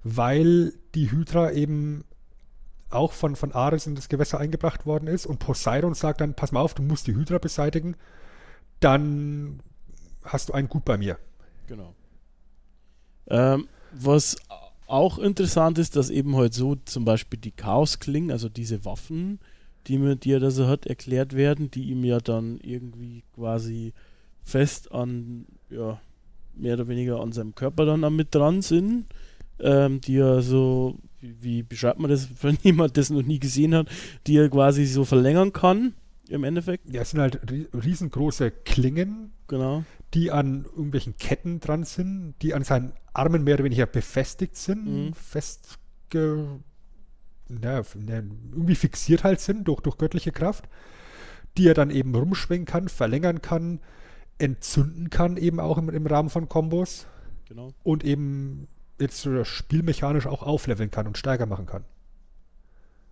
weil 0.04 0.74
die 0.96 1.12
Hydra 1.12 1.52
eben 1.52 2.06
auch 2.90 3.14
von, 3.14 3.36
von 3.36 3.52
Ares 3.52 3.88
in 3.88 3.96
das 3.96 4.10
Gewässer 4.10 4.40
eingebracht 4.40 4.86
worden 4.86 5.08
ist 5.08 5.26
und 5.26 5.40
Poseidon 5.40 5.94
sagt 5.94 6.22
dann, 6.22 6.34
pass 6.36 6.52
mal 6.52 6.62
auf, 6.62 6.74
du 6.74 6.84
musst 6.84 7.08
die 7.08 7.16
Hydra 7.16 7.38
beseitigen, 7.38 7.96
dann 8.80 9.62
hast 10.24 10.50
du 10.50 10.54
einen 10.54 10.70
Gut 10.70 10.86
bei 10.86 10.98
mir. 10.98 11.18
Genau. 11.68 11.94
Ähm, 13.28 13.68
was 13.92 14.38
auch 14.88 15.18
interessant 15.18 15.78
ist, 15.78 15.96
dass 15.96 16.10
eben 16.10 16.36
halt 16.36 16.54
so 16.54 16.76
zum 16.76 17.06
Beispiel 17.06 17.40
die 17.40 17.52
Chaosklingen, 17.52 18.32
also 18.32 18.50
diese 18.50 18.86
Waffen, 18.86 19.40
die, 19.88 19.98
mir, 19.98 20.16
die 20.16 20.32
er 20.32 20.40
da 20.40 20.52
so 20.52 20.68
hat, 20.68 20.86
erklärt 20.86 21.34
werden, 21.36 21.70
die 21.72 21.84
ihm 21.92 22.04
ja 22.04 22.20
dann 22.20 22.60
irgendwie 22.62 23.24
quasi 23.36 23.94
fest 24.44 24.92
an, 24.92 25.46
ja, 25.70 26.00
mehr 26.56 26.76
oder 26.76 26.88
weniger 26.88 27.20
an 27.20 27.32
seinem 27.32 27.56
Körper 27.56 27.86
dann 27.86 28.16
mit 28.16 28.34
dran 28.36 28.62
sind, 28.62 29.06
ähm, 29.60 30.02
die 30.02 30.18
er 30.18 30.42
so, 30.42 30.98
wie, 31.20 31.36
wie 31.42 31.64
beschreibt 31.64 32.00
man 32.00 32.10
das, 32.12 32.28
wenn 32.44 32.58
jemand 32.64 32.98
das 32.98 33.10
noch 33.10 33.24
nie 33.24 33.40
gesehen 33.40 33.74
hat, 33.76 33.88
die 34.28 34.38
er 34.38 34.50
quasi 34.50 34.86
so 34.86 35.04
verlängern 35.06 35.54
kann, 35.54 35.94
im 36.30 36.44
Endeffekt. 36.46 36.90
Ja, 36.92 37.02
es 37.02 37.12
sind 37.12 37.20
halt 37.20 37.44
ri- 37.50 37.68
riesengroße 37.74 38.52
Klingen, 38.52 39.32
Genau. 39.48 39.84
die 40.14 40.32
an 40.32 40.64
irgendwelchen 40.66 41.18
Ketten 41.18 41.60
dran 41.60 41.84
sind, 41.84 42.36
die 42.42 42.54
an 42.54 42.64
seinen 42.64 42.94
Armen 43.14 43.44
mehr 43.44 43.56
oder 43.56 43.66
weniger 43.66 43.86
befestigt 43.86 44.56
sind, 44.56 44.86
Mhm. 44.86 45.14
festge... 45.14 46.60
Na, 47.50 47.84
irgendwie 47.96 48.76
fixiert 48.76 49.24
halt 49.24 49.40
sind 49.40 49.68
durch, 49.68 49.82
durch 49.82 49.98
göttliche 49.98 50.32
Kraft, 50.32 50.68
die 51.58 51.68
er 51.68 51.74
dann 51.74 51.90
eben 51.90 52.16
rumschwingen 52.16 52.66
kann, 52.66 52.90
verlängern 52.90 53.42
kann, 53.42 53.80
entzünden 54.40 55.10
kann, 55.10 55.38
eben 55.38 55.60
auch 55.60 55.78
im, 55.78 55.90
im 55.90 56.08
Rahmen 56.08 56.30
von 56.30 56.50
Kombos 56.50 57.08
Genau. 57.48 57.74
und 57.84 58.04
eben 58.04 58.68
jetzt 59.00 59.22
so 59.22 59.44
spielmechanisch 59.44 60.26
auch 60.26 60.44
aufleveln 60.44 60.90
kann 60.92 61.08
und 61.08 61.18
stärker 61.18 61.46
machen 61.46 61.66
kann. 61.66 61.84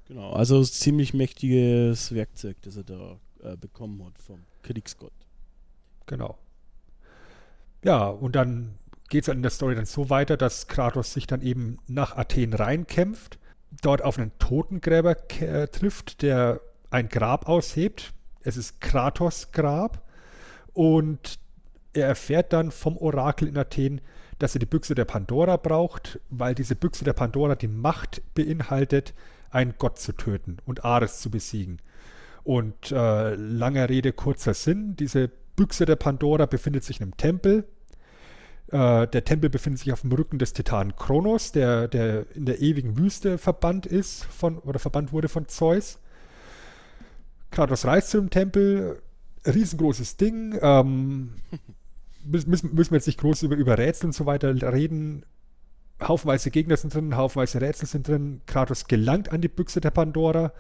Genau, 0.08 0.34
also 0.34 0.64
ziemlich 0.64 1.14
mächtiges 1.14 2.14
Werkzeug, 2.14 2.58
das 2.64 2.78
er 2.78 2.84
da 2.84 3.20
äh, 3.44 3.56
bekommen 3.58 4.04
hat 4.06 4.18
vom 4.20 4.40
Kriegsgott. 4.64 5.14
Genau. 6.06 6.38
Ja, 7.84 8.08
und 8.08 8.36
dann 8.36 8.78
geht 9.10 9.24
es 9.24 9.28
in 9.28 9.42
der 9.42 9.52
Story 9.52 9.76
dann 9.76 9.86
so 9.86 10.10
weiter, 10.10 10.38
dass 10.38 10.68
Kratos 10.68 11.14
sich 11.14 11.28
dann 11.28 11.42
eben 11.42 11.78
nach 11.88 12.16
Athen 12.18 12.54
reinkämpft, 12.54 13.40
dort 13.82 14.04
auf 14.04 14.18
einen 14.18 14.32
Totengräber 14.40 15.16
äh, 15.40 15.68
trifft, 15.68 16.22
der 16.22 16.62
ein 16.90 17.10
Grab 17.10 17.48
aushebt. 17.48 18.14
Es 18.42 18.58
ist 18.58 18.82
Kratos 18.82 19.52
Grab 19.52 20.02
und 20.74 21.40
er 21.94 22.08
erfährt 22.08 22.54
dann 22.54 22.72
vom 22.72 22.98
Orakel 22.98 23.48
in 23.48 23.58
Athen, 23.58 24.02
dass 24.40 24.56
er 24.56 24.60
die 24.60 24.66
Büchse 24.66 24.96
der 24.96 25.06
Pandora 25.06 25.58
braucht, 25.58 26.20
weil 26.30 26.56
diese 26.56 26.76
Büchse 26.76 27.04
der 27.04 27.14
Pandora 27.14 27.56
die 27.56 27.68
Macht 27.68 28.22
beinhaltet, 28.34 29.14
einen 29.52 29.76
Gott 29.78 30.00
zu 30.00 30.14
töten 30.14 30.58
und 30.66 30.84
Ares 30.84 31.20
zu 31.20 31.30
besiegen. 31.30 31.80
Und 32.44 32.92
äh, 32.92 33.36
langer 33.36 33.90
Rede, 33.90 34.14
kurzer 34.14 34.54
Sinn, 34.54 34.96
diese 34.96 35.30
Büchse 35.56 35.86
der 35.86 35.96
Pandora 35.96 36.48
befindet 36.48 36.84
sich 36.84 37.00
in 37.00 37.04
einem 37.04 37.18
Tempel. 37.18 37.66
Äh, 38.72 39.08
der 39.08 39.26
Tempel 39.26 39.50
befindet 39.50 39.82
sich 39.82 39.92
auf 39.92 40.02
dem 40.02 40.14
Rücken 40.14 40.40
des 40.40 40.54
Titanen 40.54 40.96
Kronos, 40.96 41.52
der, 41.52 41.88
der 41.90 42.26
in 42.36 42.46
der 42.46 42.62
ewigen 42.62 42.98
Wüste 42.98 43.38
verbannt 43.38 43.86
ist 43.86 44.24
von, 44.26 44.60
oder 44.60 44.80
verbannt 44.80 45.12
wurde 45.12 45.28
von 45.28 45.48
Zeus. 45.48 46.00
Kratos 47.52 47.86
reist 47.86 48.10
zu 48.12 48.20
dem 48.20 48.30
Tempel, 48.30 49.02
riesengroßes 49.46 50.16
Ding. 50.16 50.58
Ähm, 50.62 51.34
müssen, 52.24 52.74
müssen 52.74 52.92
wir 52.92 52.98
jetzt 52.98 53.08
nicht 53.08 53.20
groß 53.20 53.44
über, 53.44 53.56
über 53.56 53.78
Rätsel 53.78 54.08
und 54.08 54.14
so 54.14 54.26
weiter 54.26 54.54
reden. 54.72 55.26
Haufenweise 56.02 56.50
Gegner 56.50 56.78
sind 56.78 56.94
drin, 56.94 57.18
haufenweise 57.18 57.60
Rätsel 57.60 57.88
sind 57.88 58.08
drin. 58.08 58.42
Kratos 58.46 58.88
gelangt 58.88 59.34
an 59.34 59.42
die 59.42 59.50
Büchse 59.50 59.82
der 59.82 59.92
Pandora. 59.92 60.54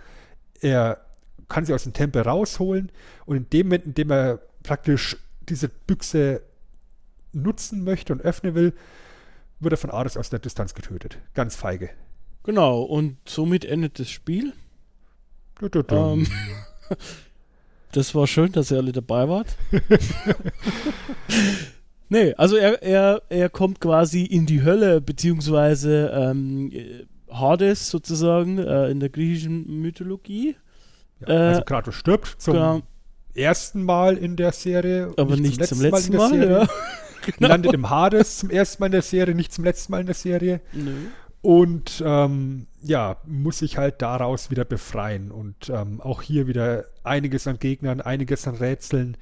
Er 0.59 0.99
kann 1.47 1.65
sie 1.65 1.73
aus 1.73 1.83
dem 1.83 1.93
Tempel 1.93 2.23
rausholen 2.23 2.91
und 3.25 3.37
in 3.37 3.49
dem 3.49 3.67
Moment, 3.67 3.85
in 3.85 3.93
dem 3.93 4.11
er 4.11 4.39
praktisch 4.63 5.17
diese 5.47 5.69
Büchse 5.69 6.43
nutzen 7.33 7.83
möchte 7.83 8.13
und 8.13 8.21
öffnen 8.21 8.55
will, 8.55 8.73
wird 9.59 9.73
er 9.73 9.77
von 9.77 9.91
Ares 9.91 10.17
aus 10.17 10.29
der 10.29 10.39
Distanz 10.39 10.73
getötet. 10.73 11.17
Ganz 11.33 11.55
feige. 11.55 11.89
Genau, 12.43 12.81
und 12.81 13.17
somit 13.27 13.65
endet 13.65 13.99
das 13.99 14.09
Spiel. 14.09 14.53
Du, 15.59 15.69
du, 15.69 15.83
du. 15.83 15.95
Ähm, 15.95 16.27
das 17.91 18.15
war 18.15 18.25
schön, 18.25 18.51
dass 18.51 18.71
ihr 18.71 18.77
alle 18.77 18.91
dabei 18.91 19.29
wart. 19.29 19.55
nee, 22.09 22.33
also 22.35 22.55
er, 22.55 22.81
er, 22.81 23.21
er 23.29 23.49
kommt 23.49 23.79
quasi 23.79 24.23
in 24.23 24.45
die 24.45 24.63
Hölle, 24.63 25.01
beziehungsweise 25.01 26.11
ähm, 26.13 26.71
äh, 26.71 27.05
Hades 27.31 27.89
sozusagen 27.89 28.57
äh, 28.57 28.89
in 28.89 28.99
der 28.99 29.09
griechischen 29.09 29.81
Mythologie. 29.81 30.55
Ja, 31.21 31.27
äh, 31.27 31.47
also 31.49 31.61
Kratos 31.61 31.95
stirbt 31.95 32.35
zum 32.39 32.53
Genau, 32.53 32.81
ersten 33.35 33.83
Mal 33.83 34.17
in 34.17 34.35
der 34.35 34.51
Serie. 34.51 35.13
aber 35.17 35.37
nicht 35.37 35.63
zum 35.65 35.81
letzten 35.81 36.13
in 36.13 36.17
Mal. 36.17 36.31
der 36.31 36.47
Serie. 36.47 36.67
ja. 37.27 37.47
Landet 37.47 37.73
im 37.73 37.89
Hades 37.89 38.39
zum 38.39 38.49
ersten 38.49 38.81
Mal 38.81 38.87
in 38.87 38.91
der 38.93 39.01
Serie, 39.01 39.35
nicht 39.35 39.53
zum 39.53 39.63
letzten 39.63 39.91
Mal 39.91 40.01
in 40.01 40.05
der 40.05 40.15
Serie. 40.15 40.61
Nö. 40.73 40.93
Und 41.41 42.03
ähm, 42.05 42.67
ja, 42.83 43.17
muss 43.25 43.59
sich 43.59 43.77
halt 43.77 44.01
daraus 44.01 44.51
wieder 44.51 44.63
befreien. 44.63 45.31
Und 45.31 45.69
ähm, 45.69 45.99
auch 45.99 46.21
hier 46.21 46.47
wieder 46.47 46.85
einiges 47.03 47.47
an 47.47 47.57
Gegnern, 47.57 47.99
einiges 48.01 48.47
an 48.47 48.55
Rätseln. 48.55 49.17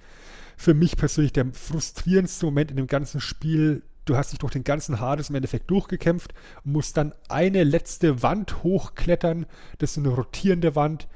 Für 0.57 0.73
mich 0.73 0.97
persönlich 0.97 1.31
der 1.31 1.47
frustrierendste 1.53 2.45
Moment 2.45 2.71
in 2.71 2.77
dem 2.77 2.87
ganzen 2.87 3.21
Spiel. 3.21 3.83
Du 4.03 4.17
hast 4.17 4.31
dich 4.31 4.39
durch 4.39 4.51
den 4.51 4.65
ganzen 4.65 4.99
Hades 4.99 5.29
im 5.29 5.35
Endeffekt 5.35 5.71
durchgekämpft 5.71 6.33
und 6.65 6.73
musst 6.73 6.97
dann 6.97 7.13
eine 7.29 7.63
letzte 7.63 8.21
Wand 8.21 8.63
hochklettern. 8.63 9.45
Das 9.77 9.91
ist 9.91 9.99
eine 9.99 10.09
rotierende 10.09 10.75
Wand 10.75 11.07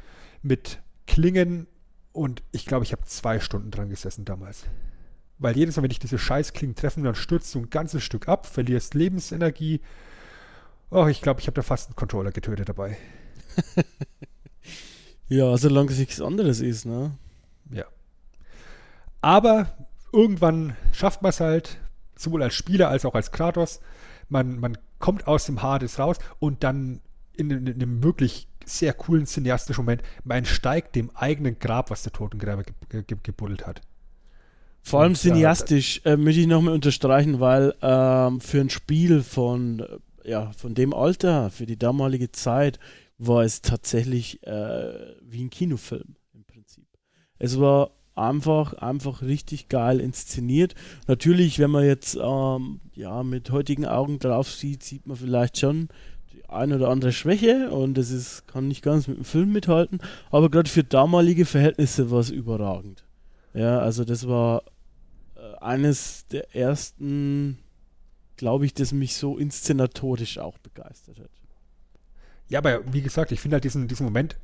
mit 0.42 0.80
Klingen. 1.06 1.68
Und 2.14 2.44
ich 2.52 2.66
glaube, 2.66 2.86
ich 2.86 2.94
habe 2.94 3.04
zwei 3.06 3.42
Stunden 3.42 3.72
dran 3.72 3.90
gesessen 3.90 4.24
damals. 4.24 4.66
Weil 5.44 5.56
jedes 5.58 5.76
Mal, 5.76 5.84
wenn 5.84 5.92
ich 5.92 6.00
diese 6.00 6.18
Scheißklingen 6.18 6.76
treffe, 6.76 7.02
dann 7.02 7.16
stürzt 7.16 7.54
du 7.54 7.60
ein 7.60 7.70
ganzes 7.70 8.04
Stück 8.04 8.28
ab, 8.28 8.48
verlierst 8.48 8.94
Lebensenergie 8.96 9.82
Oh, 10.96 11.08
ich 11.08 11.24
glaube, 11.24 11.40
ich 11.42 11.48
habe 11.48 11.56
da 11.56 11.64
fast 11.64 11.88
einen 11.88 11.96
Controller 11.96 12.32
getötet 12.32 12.70
dabei. 12.70 12.98
ja, 15.28 15.58
solange 15.58 15.92
es 15.92 15.98
nichts 15.98 16.22
anderes 16.22 16.62
ist, 16.62 16.86
ne? 16.86 17.18
Ja. 17.72 17.86
Aber 19.20 19.76
irgendwann 20.12 20.78
schafft 20.92 21.24
man 21.24 21.32
es 21.32 21.40
halt, 21.40 21.80
sowohl 22.16 22.44
als 22.44 22.54
Spieler 22.54 22.90
als 22.90 23.06
auch 23.06 23.16
als 23.16 23.32
Kratos. 23.32 23.80
Man, 24.30 24.60
man 24.60 24.78
kommt 25.00 25.26
aus 25.26 25.48
dem 25.48 25.64
Hades 25.64 25.98
raus 25.98 26.18
und 26.38 26.64
dann 26.64 27.02
in, 27.36 27.50
in, 27.50 27.66
in 27.66 27.82
einem 27.82 28.04
wirklich 28.04 28.48
sehr 28.64 28.94
coolen 28.94 29.26
cineastischen 29.26 29.84
Moment, 29.84 30.04
man 30.24 30.46
steigt 30.46 30.96
dem 30.96 31.10
eigenen 31.16 31.58
Grab, 31.58 31.90
was 31.90 32.04
der 32.04 32.14
Totengräber 32.14 32.64
ge 32.64 33.02
ge 33.02 33.18
gebuddelt 33.24 33.66
hat. 33.66 33.82
Vor 34.84 35.02
allem 35.02 35.16
cineastisch 35.16 36.02
äh, 36.06 36.18
möchte 36.18 36.42
ich 36.42 36.48
nochmal 36.48 36.74
unterstreichen, 36.74 37.40
weil 37.40 37.74
ähm, 37.82 38.42
für 38.42 38.60
ein 38.60 38.70
Spiel 38.70 39.24
von 39.24 39.84
ja, 40.26 40.52
von 40.54 40.74
dem 40.74 40.94
Alter, 40.94 41.50
für 41.50 41.66
die 41.66 41.78
damalige 41.78 42.32
Zeit, 42.32 42.80
war 43.18 43.44
es 43.44 43.62
tatsächlich 43.62 44.46
äh, 44.46 44.94
wie 45.22 45.44
ein 45.44 45.50
Kinofilm 45.50 46.16
im 46.34 46.44
Prinzip. 46.46 46.88
Es 47.40 47.60
war 47.60 47.92
einfach, 48.16 48.74
einfach 48.74 49.22
richtig 49.22 49.70
geil 49.70 50.00
inszeniert. 50.00 50.76
Natürlich, 51.08 51.60
wenn 51.60 51.72
man 51.72 51.86
jetzt 51.86 52.18
ähm, 52.22 52.80
ja, 52.94 53.24
mit 53.24 53.52
heutigen 53.52 53.86
Augen 53.86 54.20
drauf 54.20 54.52
sieht, 54.52 54.84
sieht 54.84 55.08
man 55.08 55.18
vielleicht 55.18 55.58
schon 55.58 55.90
die 56.32 56.48
ein 56.50 56.74
oder 56.74 56.90
andere 56.90 57.12
Schwäche 57.12 57.70
und 57.72 57.98
es 57.98 58.12
ist, 58.12 58.48
kann 58.48 58.68
nicht 58.68 58.84
ganz 58.84 59.08
mit 59.08 59.18
dem 59.18 59.26
Film 59.26 59.52
mithalten, 59.52 60.00
aber 60.32 60.50
gerade 60.50 60.70
für 60.70 60.84
damalige 60.84 61.46
Verhältnisse 61.46 62.12
war 62.12 62.20
es 62.20 62.30
überragend. 62.30 63.04
Ja, 63.54 63.80
also 63.80 64.04
das 64.04 64.28
war 64.28 64.64
äh, 64.66 64.70
eines 65.64 66.28
der 66.28 66.56
ersten 66.56 67.58
glaube 68.38 68.66
ich, 68.66 68.74
das 68.74 68.92
mich 68.92 69.16
so 69.16 69.38
inszenatorisch 69.38 70.38
auch 70.38 70.58
begeistert 70.58 71.20
hat. 71.20 71.30
Ja, 72.50 72.60
aber 72.60 72.82
wie 72.92 73.02
gesagt, 73.02 73.32
ich 73.32 73.40
finde 73.40 73.56
halt 73.56 73.64
diesen, 73.64 73.88
diesen 73.88 74.06
Moment 74.06 74.38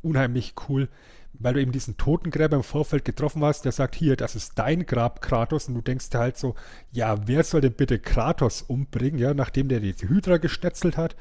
unheimlich 0.00 0.54
cool, 0.68 0.88
weil 1.34 1.54
du 1.54 1.60
eben 1.60 1.72
diesen 1.72 1.96
Totengräber 1.96 2.56
im 2.56 2.62
Vorfeld 2.62 3.04
getroffen 3.04 3.44
hast, 3.44 3.64
der 3.64 3.72
sagt, 3.72 3.94
hier, 3.94 4.16
das 4.16 4.36
ist 4.36 4.58
dein 4.58 4.86
Grab, 4.86 5.22
Kratos, 5.22 5.68
und 5.68 5.74
du 5.74 5.80
denkst 5.80 6.08
halt 6.14 6.36
so, 6.36 6.54
ja, 6.90 7.26
wer 7.26 7.44
soll 7.44 7.60
denn 7.60 7.72
bitte 7.72 7.98
Kratos 7.98 8.62
umbringen, 8.62 9.18
ja, 9.18 9.34
nachdem 9.34 9.68
der 9.68 9.80
die 9.80 9.94
Hydra 9.94 10.38
geschnetzelt 10.38 10.96
hat 10.96 11.16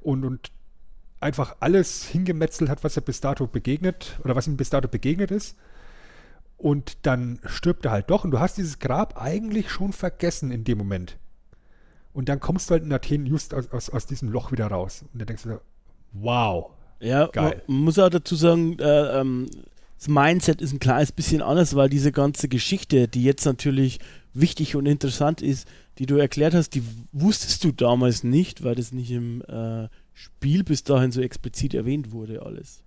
und, 0.00 0.24
und 0.24 0.50
einfach 1.20 1.56
alles 1.60 2.04
hingemetzelt 2.04 2.70
hat, 2.70 2.82
was 2.84 2.96
er 2.96 3.02
bis 3.02 3.20
dato 3.20 3.46
begegnet, 3.46 4.18
oder 4.24 4.34
was 4.34 4.46
ihm 4.46 4.56
bis 4.56 4.70
dato 4.70 4.88
begegnet 4.88 5.30
ist. 5.30 5.56
Und 6.62 6.98
dann 7.02 7.40
stirbt 7.44 7.86
er 7.86 7.90
halt 7.90 8.08
doch 8.08 8.22
und 8.22 8.30
du 8.30 8.38
hast 8.38 8.56
dieses 8.56 8.78
Grab 8.78 9.20
eigentlich 9.20 9.68
schon 9.68 9.92
vergessen 9.92 10.52
in 10.52 10.62
dem 10.62 10.78
Moment. 10.78 11.18
Und 12.12 12.28
dann 12.28 12.38
kommst 12.38 12.70
du 12.70 12.74
halt 12.74 12.84
in 12.84 12.92
Athen 12.92 13.26
just 13.26 13.52
aus, 13.52 13.68
aus, 13.72 13.90
aus 13.90 14.06
diesem 14.06 14.28
Loch 14.28 14.52
wieder 14.52 14.68
raus. 14.68 15.04
Und 15.12 15.18
dann 15.18 15.26
denkst 15.26 15.42
du, 15.42 15.60
wow. 16.12 16.70
Ja, 17.00 17.26
geil. 17.26 17.64
man 17.66 17.78
muss 17.78 17.98
auch 17.98 18.10
dazu 18.10 18.36
sagen, 18.36 18.78
äh, 18.78 19.20
ähm, 19.20 19.50
das 19.98 20.06
Mindset 20.06 20.62
ist 20.62 20.72
ein 20.72 20.78
kleines 20.78 21.10
bisschen 21.10 21.42
anders, 21.42 21.74
weil 21.74 21.88
diese 21.88 22.12
ganze 22.12 22.46
Geschichte, 22.48 23.08
die 23.08 23.24
jetzt 23.24 23.44
natürlich 23.44 23.98
wichtig 24.32 24.76
und 24.76 24.86
interessant 24.86 25.42
ist, 25.42 25.66
die 25.98 26.06
du 26.06 26.16
erklärt 26.16 26.54
hast, 26.54 26.76
die 26.76 26.84
wusstest 27.10 27.64
du 27.64 27.72
damals 27.72 28.22
nicht, 28.22 28.62
weil 28.62 28.76
das 28.76 28.92
nicht 28.92 29.10
im 29.10 29.42
äh, 29.42 29.88
Spiel 30.14 30.62
bis 30.62 30.84
dahin 30.84 31.10
so 31.10 31.20
explizit 31.20 31.74
erwähnt 31.74 32.12
wurde, 32.12 32.42
alles. 32.42 32.84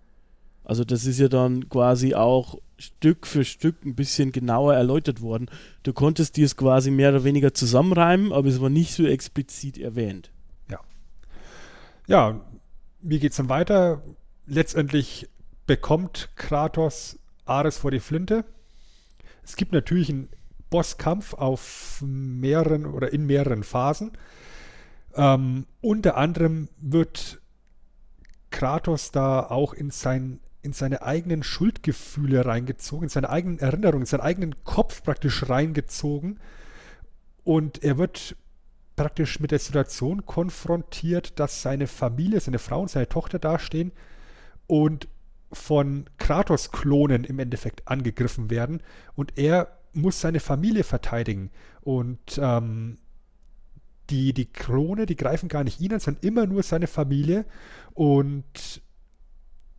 Also 0.66 0.84
das 0.84 1.06
ist 1.06 1.20
ja 1.20 1.28
dann 1.28 1.70
quasi 1.70 2.16
auch 2.16 2.58
Stück 2.78 3.26
für 3.26 3.46
Stück 3.46 3.86
ein 3.86 3.96
bisschen 3.96 4.32
genauer 4.32 4.74
erläutert 4.74 5.22
worden. 5.22 5.50
Du 5.84 5.94
konntest 5.94 6.36
dir 6.36 6.46
es 6.46 6.58
quasi 6.58 6.92
mehr 6.92 7.10
oder 7.10 7.24
weniger 7.24 7.54
zusammenreimen, 7.54 8.34
aber 8.34 8.48
es 8.48 8.60
war 8.60 8.70
nicht 8.70 8.94
so 8.94 9.06
explizit 9.06 9.78
erwähnt. 9.78 10.32
Ja. 10.70 10.80
Ja, 12.08 12.42
wie 13.02 13.20
geht's 13.20 13.38
dann 13.38 13.50
weiter? 13.50 14.02
Letztendlich 14.48 15.30
bekommt 15.68 16.30
Kratos 16.36 17.20
Ares 17.46 17.78
vor 17.78 17.92
die 17.92 18.00
Flinte. 18.00 18.44
Es 19.44 19.56
gibt 19.56 19.72
natürlich 19.72 20.10
einen 20.10 20.30
Bosskampf 20.70 21.34
auf 21.36 22.04
mehreren 22.06 22.86
oder 22.86 23.14
in 23.14 23.26
mehreren 23.26 23.64
Phasen. 23.64 24.12
Ähm, 25.16 25.68
unter 25.82 26.18
anderem 26.18 26.68
wird 26.82 27.40
Kratos 28.50 29.12
da 29.12 29.42
auch 29.42 29.74
in 29.74 29.92
sein 29.92 30.40
in 30.66 30.74
seine 30.74 31.04
eigenen 31.04 31.44
Schuldgefühle 31.44 32.46
reingezogen, 32.46 33.06
in 33.06 33.10
seine 33.10 33.30
eigenen 33.30 33.60
Erinnerungen, 33.60 34.02
in 34.02 34.08
seinen 34.08 34.22
eigenen 34.22 34.64
Kopf 34.64 35.04
praktisch 35.04 35.48
reingezogen. 35.48 36.40
Und 37.44 37.84
er 37.84 37.98
wird 37.98 38.36
praktisch 38.96 39.40
mit 39.40 39.52
der 39.52 39.60
Situation 39.60 40.26
konfrontiert, 40.26 41.40
dass 41.40 41.62
seine 41.62 41.88
Familie, 41.88 42.40
seine 42.40 42.60
Frau 42.60 42.82
und 42.82 42.90
seine 42.90 43.08
Tochter 43.08 43.40
dastehen 43.40 43.92
und 44.68 45.08
von 45.52 46.10
Kratos-Klonen 46.18 47.24
im 47.24 47.40
Endeffekt 47.40 47.88
angegriffen 47.88 48.50
werden. 48.50 48.82
Und 49.16 49.38
er 49.38 49.78
muss 49.94 50.20
seine 50.20 50.40
Familie 50.40 50.84
verteidigen. 50.84 51.52
Und 51.82 52.40
ähm, 52.42 52.98
die, 54.10 54.34
die 54.34 54.46
Klone, 54.46 55.06
die 55.06 55.16
greifen 55.16 55.50
gar 55.50 55.64
nicht 55.64 55.80
ihn 55.80 55.94
an, 55.94 56.00
sondern 56.00 56.24
immer 56.24 56.48
nur 56.48 56.64
seine 56.64 56.88
Familie. 56.88 57.46
Und 57.94 58.82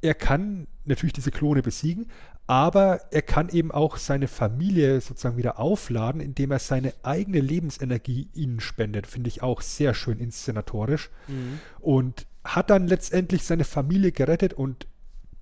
er 0.00 0.14
kann 0.14 0.66
natürlich 0.85 1.12
diese 1.12 1.30
Klone 1.30 1.62
besiegen, 1.62 2.06
aber 2.46 3.00
er 3.11 3.22
kann 3.22 3.48
eben 3.48 3.72
auch 3.72 3.96
seine 3.96 4.28
Familie 4.28 5.00
sozusagen 5.00 5.37
wieder 5.37 5.59
aufladen, 5.59 6.20
indem 6.20 6.52
er 6.52 6.61
seine 6.61 6.92
eigene 7.02 7.40
Lebensenergie 7.40 8.28
ihnen 8.35 8.61
spendet. 8.61 9.09
Finde 9.09 9.28
ich 9.28 9.42
auch 9.42 9.62
sehr 9.62 9.94
schön 9.94 10.18
inszenatorisch. 10.18 11.11
Mhm. 11.26 11.59
Und 11.80 12.26
hat 12.44 12.70
dann 12.70 12.87
letztendlich 12.87 13.42
seine 13.44 13.64
Familie 13.64 14.12
gerettet 14.12 14.52
und 14.52 14.87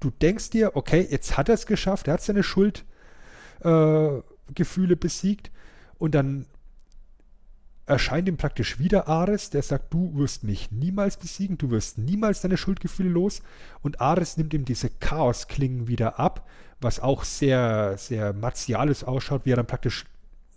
du 0.01 0.11
denkst 0.11 0.51
dir, 0.51 0.77
okay, 0.77 1.07
jetzt 1.11 1.37
hat 1.37 1.49
er 1.49 1.55
es 1.55 1.67
geschafft, 1.67 2.09
er 2.09 2.15
hat 2.15 2.23
seine 2.23 2.43
Schuldgefühle 2.43 2.85
äh, 4.95 4.97
besiegt 4.97 5.51
und 5.99 6.15
dann 6.15 6.47
erscheint 7.87 8.29
ihm 8.29 8.37
praktisch 8.37 8.79
wieder 8.79 9.09
Ares, 9.09 9.51
der 9.51 9.63
sagt, 9.63 9.93
du 9.93 10.15
wirst 10.15 10.45
mich 10.45 10.73
niemals 10.73 11.17
besiegen, 11.17 11.59
du 11.59 11.71
wirst 11.71 11.99
niemals 11.99 12.41
deine 12.41 12.57
Schuldgefühle 12.57 13.11
los. 13.11 13.43
Und 13.83 14.01
Ares 14.01 14.37
nimmt 14.37 14.55
ihm 14.55 14.65
diese 14.65 14.89
Chaosklingen 14.89 15.87
wieder 15.87 16.19
ab, 16.19 16.49
was 16.81 17.01
auch 17.01 17.25
sehr, 17.25 17.97
sehr 17.99 18.33
martialisch 18.33 19.05
ausschaut, 19.05 19.45
wie 19.45 19.53
er 19.53 19.57
dann 19.57 19.67
praktisch, 19.67 20.07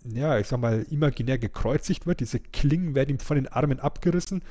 ja, 0.04 0.38
ich 0.38 0.46
sag 0.46 0.60
mal, 0.60 0.86
imaginär 0.90 1.38
gekreuzigt 1.38 2.06
wird. 2.06 2.20
Diese 2.20 2.40
Klingen 2.40 2.94
werden 2.94 3.10
ihm 3.10 3.18
von 3.18 3.36
den 3.36 3.48
Armen 3.48 3.80
abgerissen 3.80 4.42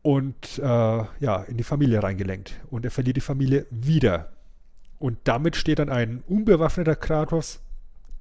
und 0.00 0.58
äh, 0.58 0.62
ja, 0.62 1.42
in 1.48 1.58
die 1.58 1.64
Familie 1.64 2.02
reingelenkt. 2.02 2.54
Und 2.70 2.84
er 2.84 2.90
verliert 2.90 3.16
die 3.16 3.22
Familie 3.22 3.66
wieder. 3.70 4.32
Und 4.98 5.18
damit 5.24 5.56
steht 5.56 5.80
dann 5.80 5.90
ein 5.90 6.22
unbewaffneter 6.26 6.96
Kratos 6.96 7.60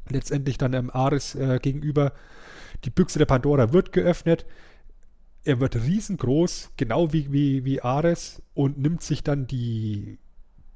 letztendlich 0.09 0.57
dann 0.57 0.75
einem 0.75 0.89
Ares 0.89 1.35
äh, 1.35 1.59
gegenüber, 1.61 2.11
die 2.83 2.89
Büchse 2.89 3.19
der 3.19 3.25
Pandora 3.25 3.73
wird 3.73 3.91
geöffnet. 3.91 4.45
Er 5.43 5.59
wird 5.59 5.75
riesengroß, 5.75 6.71
genau 6.77 7.13
wie, 7.13 7.31
wie, 7.31 7.65
wie 7.65 7.81
Ares, 7.81 8.41
und 8.53 8.79
nimmt 8.79 9.03
sich 9.03 9.23
dann 9.23 9.47
die 9.47 10.17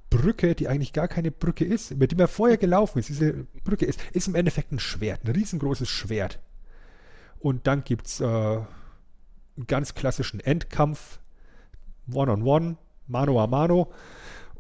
Brücke, 0.10 0.56
die 0.56 0.68
eigentlich 0.68 0.93
gar 0.93 1.08
keine 1.08 1.32
Brücke 1.32 1.66
ist, 1.66 1.91
über 1.91 2.08
die 2.08 2.16
man 2.16 2.28
vorher 2.28 2.58
gelaufen 2.58 3.00
ist. 3.00 3.10
Diese 3.10 3.45
Brücke 3.64 3.86
ist, 3.86 4.00
ist 4.12 4.28
im 4.28 4.36
Endeffekt 4.36 4.72
ein 4.72 4.80
Schwert, 4.80 5.24
ein 5.24 5.32
riesengroßes 5.32 5.89
Schwert. 5.89 6.39
Und 7.39 7.68
dann 7.68 7.84
gibt 7.84 8.08
es 8.08 8.20
äh, 8.20 8.26
einen 8.26 8.68
ganz 9.68 9.93
klassischen 9.95 10.39
Endkampf, 10.39 11.20
One-on-One, 12.12 12.78
Mano 13.08 13.41
a 13.41 13.47
Mano. 13.47 13.91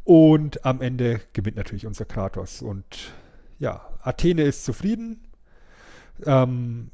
Und 0.03 0.65
am 0.65 0.81
Ende 0.81 1.21
gewinnt 1.33 1.57
natürlich 1.57 1.85
unser 1.85 2.05
Kratos. 2.05 2.61
Und 2.61 3.13
ja, 3.59 3.81
Athene 4.01 4.43
ist 4.43 4.65
zufrieden. 4.65 5.27
Ähm, 6.25 6.91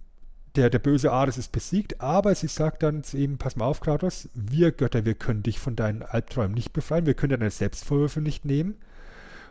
der, 0.56 0.70
der 0.70 0.80
böse 0.80 1.12
Ares 1.12 1.38
ist 1.38 1.51
besiegt, 1.51 2.01
aber 2.01 2.34
sie 2.36 2.47
sagt 2.47 2.84
dann 2.84 3.03
zu 3.03 3.18
ihm, 3.18 3.38
pass 3.38 3.56
mal 3.56 3.66
auf, 3.66 3.82
Kratos, 3.82 4.30
wir 4.34 4.72
Götter, 4.72 5.06
wir 5.06 5.16
können 5.16 5.43
dich 5.43 5.60
von 5.60 5.76
deinen 5.76 6.03
Albträumen 6.03 6.53
nicht 6.53 6.74
befreien, 6.74 7.06
wir 7.06 7.14
können 7.14 7.39
deine 7.39 7.51
Selbstvorwürfe 7.51 8.22
nicht 8.22 8.45
nehmen. 8.45 8.76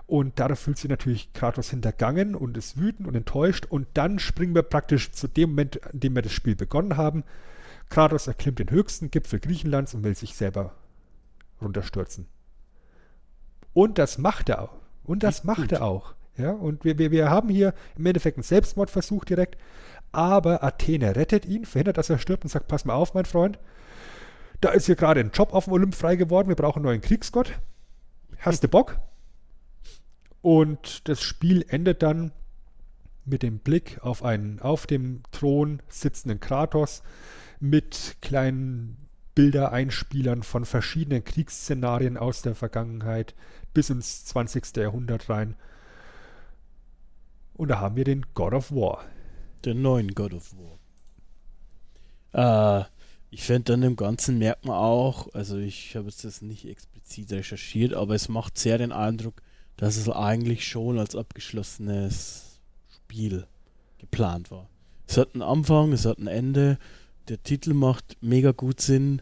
Und 0.07 0.38
darauf 0.38 0.59
fühlt 0.59 0.76
sich 0.76 0.90
natürlich 0.90 1.32
Kratos 1.32 1.70
hintergangen 1.70 2.34
und 2.34 2.59
ist 2.59 2.78
wütend 2.78 3.09
und 3.09 3.14
enttäuscht. 3.14 3.66
Und 3.66 3.86
dann 3.94 4.18
springen 4.18 4.55
wir 4.55 4.62
praktisch 4.62 5.12
zu 5.12 5.28
dem 5.28 5.50
Moment, 5.50 5.82
an 5.82 5.98
dem 6.00 6.14
wir 6.14 6.22
das 6.22 6.32
Spiel 6.32 6.57
begonnen 6.57 6.98
haben. 6.98 7.24
Kratos 7.88 8.26
erklimmt 8.26 8.59
den 8.59 8.70
höchsten 8.70 9.11
Gipfel 9.11 9.40
Griechenlands 9.40 9.94
und 9.94 10.05
will 10.05 10.14
sich 10.14 10.34
selber 10.34 10.74
runterstürzen. 11.62 12.26
Und 13.72 13.98
das 13.98 14.18
macht 14.18 14.50
er 14.50 14.62
auch. 14.62 14.76
Und 15.05 15.22
das 15.22 15.44
macht 15.44 15.72
er 15.72 15.82
auch. 15.82 16.14
Ja, 16.36 16.50
und 16.50 16.84
wir, 16.84 16.98
wir, 16.98 17.11
wir 17.12 17.30
haben 17.30 17.48
hier 17.48 17.74
im 17.96 18.07
Endeffekt 18.07 18.36
einen 18.36 18.42
Selbstmordversuch 18.42 19.24
direkt, 19.24 19.57
aber 20.14 20.62
Athene 20.62 21.16
rettet 21.16 21.46
ihn, 21.46 21.64
verhindert, 21.64 21.98
dass 21.98 22.10
er 22.10 22.18
stirbt 22.18 22.44
und 22.44 22.50
sagt, 22.50 22.68
pass 22.68 22.84
mal 22.84 22.94
auf, 22.94 23.14
mein 23.14 23.24
Freund, 23.24 23.58
da 24.60 24.70
ist 24.70 24.86
hier 24.86 24.96
gerade 24.96 25.20
ein 25.20 25.30
Job 25.32 25.52
auf 25.52 25.64
dem 25.64 25.74
Olymp 25.74 25.94
frei 25.94 26.16
geworden, 26.16 26.48
wir 26.48 26.56
brauchen 26.56 26.78
einen 26.78 26.86
neuen 26.86 27.00
Kriegsgott. 27.00 27.52
Hast 28.38 28.62
du 28.62 28.68
Bock? 28.68 28.98
Und 30.40 31.08
das 31.08 31.22
Spiel 31.22 31.64
endet 31.68 32.02
dann 32.02 32.32
mit 33.24 33.42
dem 33.42 33.58
Blick 33.58 33.98
auf 34.02 34.22
einen 34.22 34.60
auf 34.60 34.86
dem 34.86 35.22
Thron 35.32 35.80
sitzenden 35.88 36.40
Kratos 36.40 37.02
mit 37.60 38.16
kleinen 38.20 39.08
Bildereinspielern 39.34 40.42
von 40.42 40.64
verschiedenen 40.64 41.24
Kriegsszenarien 41.24 42.16
aus 42.16 42.42
der 42.42 42.54
Vergangenheit 42.54 43.34
bis 43.72 43.90
ins 43.90 44.26
20. 44.26 44.76
Jahrhundert 44.76 45.28
rein. 45.28 45.56
Und 47.54 47.68
da 47.68 47.80
haben 47.80 47.96
wir 47.96 48.04
den 48.04 48.26
God 48.34 48.52
of 48.52 48.72
War. 48.72 49.04
Den 49.64 49.82
neuen 49.82 50.14
God 50.14 50.34
of 50.34 50.54
War. 52.32 52.82
Äh, 52.82 52.84
ich 53.30 53.42
finde 53.42 53.72
dann 53.72 53.82
im 53.82 53.96
Ganzen 53.96 54.38
merkt 54.38 54.64
man 54.64 54.76
auch, 54.76 55.32
also 55.34 55.58
ich 55.58 55.96
habe 55.96 56.06
jetzt 56.06 56.24
das 56.24 56.42
nicht 56.42 56.66
explizit 56.66 57.32
recherchiert, 57.32 57.94
aber 57.94 58.14
es 58.14 58.28
macht 58.28 58.58
sehr 58.58 58.78
den 58.78 58.92
Eindruck, 58.92 59.42
dass 59.76 59.96
es 59.96 60.08
eigentlich 60.08 60.68
schon 60.68 60.98
als 60.98 61.16
abgeschlossenes 61.16 62.60
Spiel 62.94 63.46
geplant 63.98 64.50
war. 64.50 64.68
Es 65.06 65.18
hat 65.18 65.34
einen 65.34 65.42
Anfang, 65.42 65.92
es 65.92 66.04
hat 66.06 66.18
ein 66.18 66.26
Ende, 66.26 66.78
der 67.28 67.42
Titel 67.42 67.74
macht 67.74 68.16
mega 68.20 68.52
gut 68.52 68.80
Sinn, 68.80 69.20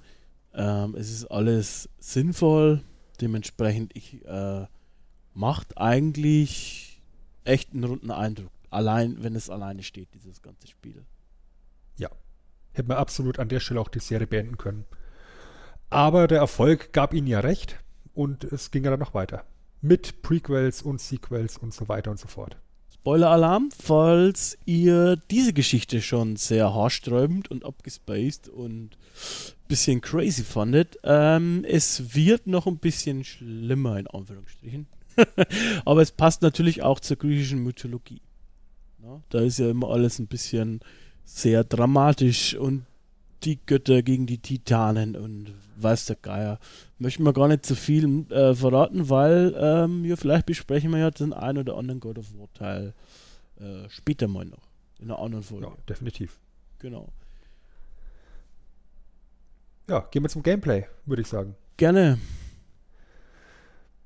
ähm, 0.54 0.94
es 0.94 1.10
ist 1.10 1.26
alles 1.26 1.88
sinnvoll, 1.98 2.82
dementsprechend 3.20 3.96
ich, 3.96 4.24
äh, 4.26 4.66
macht 5.34 5.78
eigentlich 5.78 7.00
echt 7.44 7.72
einen 7.72 7.84
runden 7.84 8.10
Eindruck, 8.10 8.52
allein 8.72 9.22
wenn 9.22 9.34
es 9.34 9.50
alleine 9.50 9.82
steht, 9.82 10.14
dieses 10.14 10.42
ganze 10.42 10.68
Spiel. 10.68 11.04
Ja, 11.96 12.10
hätte 12.72 12.88
man 12.88 12.98
absolut 12.98 13.38
an 13.38 13.48
der 13.48 13.60
Stelle 13.60 13.80
auch 13.80 13.88
die 13.88 14.00
Serie 14.00 14.26
beenden 14.26 14.58
können. 14.58 14.84
Aber 15.90 16.26
der 16.26 16.38
Erfolg 16.38 16.92
gab 16.92 17.12
ihnen 17.12 17.26
ja 17.26 17.40
recht 17.40 17.78
und 18.14 18.44
es 18.44 18.70
ging 18.70 18.84
ja 18.84 18.90
dann 18.90 19.00
noch 19.00 19.14
weiter. 19.14 19.44
Mit 19.80 20.22
Prequels 20.22 20.82
und 20.82 21.00
Sequels 21.00 21.58
und 21.58 21.74
so 21.74 21.88
weiter 21.88 22.10
und 22.10 22.18
so 22.18 22.28
fort. 22.28 22.56
Spoiler-Alarm, 22.94 23.70
falls 23.76 24.56
ihr 24.64 25.16
diese 25.16 25.52
Geschichte 25.52 26.00
schon 26.00 26.36
sehr 26.36 26.72
haarsträubend 26.72 27.50
und 27.50 27.64
abgespaced 27.64 28.48
und 28.48 28.96
bisschen 29.66 30.00
crazy 30.00 30.44
fandet. 30.44 30.98
Ähm, 31.02 31.64
es 31.68 32.14
wird 32.14 32.46
noch 32.46 32.66
ein 32.66 32.78
bisschen 32.78 33.24
schlimmer, 33.24 33.98
in 33.98 34.06
Anführungsstrichen. 34.06 34.86
Aber 35.84 36.00
es 36.00 36.12
passt 36.12 36.42
natürlich 36.42 36.82
auch 36.82 37.00
zur 37.00 37.16
griechischen 37.16 37.62
Mythologie. 37.62 38.20
Ja, 39.02 39.20
da 39.30 39.40
ist 39.40 39.58
ja 39.58 39.70
immer 39.70 39.90
alles 39.90 40.18
ein 40.18 40.28
bisschen 40.28 40.80
sehr 41.24 41.64
dramatisch 41.64 42.54
und 42.54 42.84
die 43.44 43.58
Götter 43.66 44.02
gegen 44.02 44.26
die 44.26 44.38
Titanen 44.38 45.16
und 45.16 45.52
weiß 45.76 46.06
der 46.06 46.16
Geier. 46.16 46.58
Möchten 46.98 47.24
wir 47.24 47.32
gar 47.32 47.48
nicht 47.48 47.66
zu 47.66 47.74
viel 47.74 48.30
äh, 48.30 48.54
verraten, 48.54 49.10
weil 49.10 49.54
ähm, 49.58 50.04
ja, 50.04 50.16
vielleicht 50.16 50.46
besprechen 50.46 50.92
wir 50.92 50.98
ja 50.98 51.10
den 51.10 51.32
einen 51.32 51.58
oder 51.58 51.76
anderen 51.76 52.00
God 52.00 52.18
of 52.18 52.32
War 52.38 52.52
Teil 52.54 52.94
äh, 53.58 53.88
später 53.88 54.28
mal 54.28 54.44
noch. 54.44 54.62
In 55.00 55.10
einer 55.10 55.18
anderen 55.18 55.42
Folge. 55.42 55.66
Ja, 55.66 55.72
definitiv. 55.88 56.38
Genau. 56.78 57.08
Ja, 59.88 60.06
gehen 60.10 60.22
wir 60.22 60.28
zum 60.28 60.44
Gameplay, 60.44 60.86
würde 61.06 61.22
ich 61.22 61.28
sagen. 61.28 61.56
Gerne. 61.76 62.18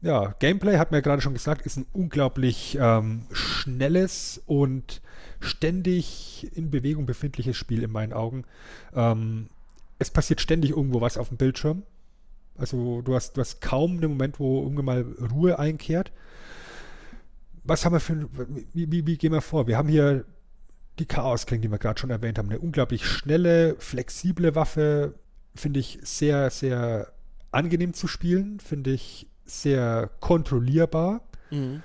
Ja, 0.07 0.37
Gameplay, 0.39 0.79
hat 0.79 0.93
mir 0.93 0.99
ja 0.99 1.01
gerade 1.01 1.21
schon 1.21 1.33
gesagt, 1.33 1.67
ist 1.67 1.79
ein 1.79 1.87
unglaublich 1.93 2.79
ähm, 2.81 3.23
schnelles 3.33 4.41
und 4.47 5.03
ständig 5.41 6.49
in 6.55 6.71
Bewegung 6.71 7.07
befindliches 7.07 7.57
Spiel 7.57 7.83
in 7.83 7.91
meinen 7.91 8.13
Augen. 8.13 8.45
Ähm, 8.95 9.49
es 9.99 10.13
passiert 10.13 10.41
ständig 10.41 10.71
irgendwo 10.71 11.01
was 11.01 11.19
auf 11.19 11.31
dem 11.31 11.39
Bildschirm. 11.39 11.83
Also 12.57 13.03
du 13.03 13.17
hast, 13.17 13.37
du 13.37 13.41
hast 13.41 13.61
kaum 13.61 13.97
einen 13.97 14.11
Moment, 14.11 14.39
wo 14.39 14.63
irgendwann 14.63 14.85
mal 14.85 15.01
Ruhe 15.33 15.59
einkehrt. 15.59 16.13
Was 17.65 17.85
haben 17.85 17.95
wir 17.95 18.01
für 18.01 18.29
wie, 18.75 18.93
wie, 18.93 19.09
wie 19.09 19.19
gehen 19.19 19.33
wir 19.33 19.41
vor? 19.41 19.67
Wir 19.67 19.77
haben 19.77 19.89
hier 19.89 20.25
die 21.01 21.07
Chaos-Klinge, 21.07 21.63
die 21.63 21.71
wir 21.73 21.79
gerade 21.79 21.99
schon 21.99 22.11
erwähnt 22.11 22.39
haben. 22.39 22.49
Eine 22.49 22.61
unglaublich 22.61 23.05
schnelle, 23.05 23.75
flexible 23.81 24.55
Waffe. 24.55 25.19
Finde 25.57 25.81
ich 25.81 25.99
sehr, 26.03 26.51
sehr 26.51 27.13
angenehm 27.51 27.93
zu 27.93 28.07
spielen. 28.07 28.61
Finde 28.61 28.93
ich 28.93 29.27
sehr 29.47 30.11
kontrollierbar. 30.21 31.23
Mhm. 31.51 31.83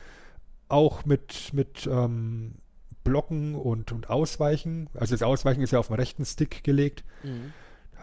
Auch 0.68 1.06
mit, 1.06 1.54
mit 1.54 1.88
ähm, 1.92 2.56
Blocken 3.04 3.56
und, 3.56 3.92
und 3.92 4.10
Ausweichen. 4.10 4.90
Also 4.94 5.14
das 5.14 5.24
Ausweichen 5.24 5.62
ist 5.62 5.72
ja 5.72 5.80
auf 5.80 5.88
dem 5.88 5.96
rechten 5.96 6.26
Stick 6.26 6.64
gelegt. 6.64 7.04
Mhm. 7.24 7.54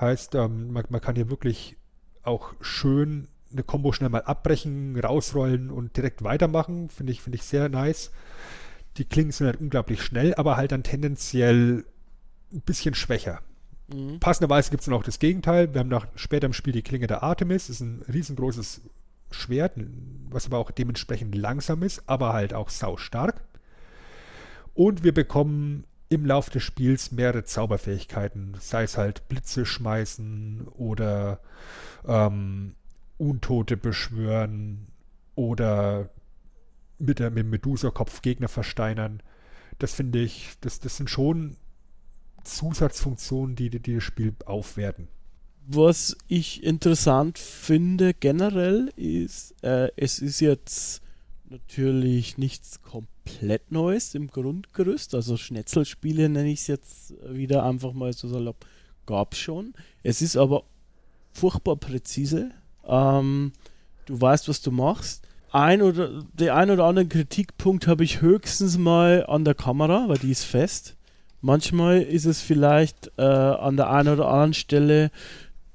Heißt, 0.01 0.35
ähm, 0.35 0.73
man, 0.73 0.85
man 0.89 1.01
kann 1.01 1.15
hier 1.15 1.31
wirklich 1.31 1.77
auch 2.23 2.53
schön 2.61 3.29
eine 3.51 3.63
Combo 3.63 3.93
schnell 3.93 4.11
mal 4.11 4.23
abbrechen, 4.23 4.99
rausrollen 4.99 5.71
und 5.71 5.97
direkt 5.97 6.23
weitermachen. 6.23 6.91
Finde 6.91 7.13
ich, 7.13 7.23
finde 7.23 7.37
ich 7.37 7.45
sehr 7.45 7.69
nice. 7.69 8.11
Die 8.99 9.05
Klingen 9.05 9.33
sind 9.33 9.47
halt 9.47 9.61
unglaublich 9.61 10.03
schnell, 10.03 10.35
aber 10.35 10.57
halt 10.57 10.73
dann 10.73 10.83
tendenziell 10.83 11.85
ein 12.53 12.61
bisschen 12.63 12.95
schwächer. 12.95 13.41
Mhm. 13.93 14.21
Passenderweise 14.21 14.71
gibt 14.71 14.83
es 14.83 14.87
dann 14.87 14.95
auch 14.95 15.03
das 15.03 15.19
Gegenteil. 15.19 15.73
Wir 15.73 15.81
haben 15.81 15.89
nach, 15.89 16.07
später 16.17 16.47
im 16.47 16.53
Spiel 16.53 16.73
die 16.73 16.83
Klinge 16.83 17.07
der 17.07 17.23
Artemis. 17.23 17.69
Das 17.69 17.77
ist 17.77 17.81
ein 17.81 18.03
riesengroßes 18.13 18.83
Schwert, 19.31 19.73
was 20.31 20.47
aber 20.47 20.59
auch 20.59 20.71
dementsprechend 20.71 21.35
langsam 21.35 21.83
ist, 21.83 22.03
aber 22.07 22.33
halt 22.33 22.55
auch 22.55 22.71
sau 22.71 22.97
stark. 22.97 23.43
Und 24.75 25.05
wir 25.05 25.13
bekommen 25.13 25.85
im 26.09 26.25
Laufe 26.25 26.51
des 26.51 26.63
Spiels 26.63 27.13
mehrere 27.13 27.45
Zauberfähigkeiten, 27.45 28.57
sei 28.61 28.85
es 28.85 28.97
halt 28.97 29.29
Blitze 29.29 29.67
schmeißen 29.67 30.69
oder 30.69 31.41
ähm, 32.07 32.75
Untote 33.19 33.77
beschwören 33.77 34.87
oder 35.35 36.09
mit, 36.99 37.19
der, 37.19 37.31
mit 37.31 37.41
dem 37.41 37.51
Medusa-Kopf 37.51 38.23
Gegner 38.23 38.49
versteinern. 38.49 39.23
Das 39.79 39.95
finde 39.95 40.21
ich, 40.21 40.55
das, 40.61 40.81
das 40.81 40.97
sind 40.97 41.11
schon 41.11 41.57
Zusatzfunktionen, 42.45 43.55
die, 43.55 43.71
die 43.71 43.95
das 43.95 44.03
Spiel 44.03 44.35
aufwerten. 44.47 45.09
Was 45.71 46.17
ich 46.29 46.65
interessant 46.65 47.39
finde 47.39 48.15
generell 48.15 48.91
ist, 48.97 49.55
äh, 49.63 49.91
es 49.97 50.19
ist 50.19 50.41
jetzt 50.41 51.03
natürlich 51.51 52.39
nichts 52.39 52.81
komplett 52.81 53.71
Neues 53.71 54.15
im 54.15 54.29
Grundgerüst. 54.29 55.15
Also 55.15 55.37
Schnetzelspiele 55.37 56.31
nenne 56.31 56.49
ich 56.49 56.61
es 56.61 56.67
jetzt 56.69 57.15
wieder 57.23 57.65
einfach 57.65 57.93
mal 57.93 58.15
so 58.15 58.29
salopp. 58.29 58.65
Gab 59.05 59.35
schon. 59.35 59.75
Es 60.03 60.23
ist 60.23 60.39
aber 60.39 60.63
furchtbar 61.35 61.77
präzise. 61.77 62.51
Ähm, 62.87 63.53
du 64.07 64.19
weißt, 64.19 64.49
was 64.49 64.63
du 64.63 64.71
machst. 64.71 65.23
Ein 65.53 65.83
oder 65.83 66.23
der 66.33 66.57
ein 66.57 66.71
oder 66.71 66.85
andere 66.85 67.09
Kritikpunkt 67.09 67.87
habe 67.87 68.05
ich 68.05 68.23
höchstens 68.23 68.79
mal 68.79 69.27
an 69.27 69.45
der 69.45 69.55
Kamera, 69.55 70.09
weil 70.09 70.19
die 70.19 70.31
ist 70.31 70.45
fest. 70.45 70.97
Manchmal 71.43 72.01
ist 72.01 72.25
es 72.25 72.41
vielleicht 72.41 73.13
äh, 73.19 73.23
an 73.23 73.77
der 73.77 73.91
einen 73.91 74.15
oder 74.15 74.29
anderen 74.29 74.55
Stelle 74.55 75.11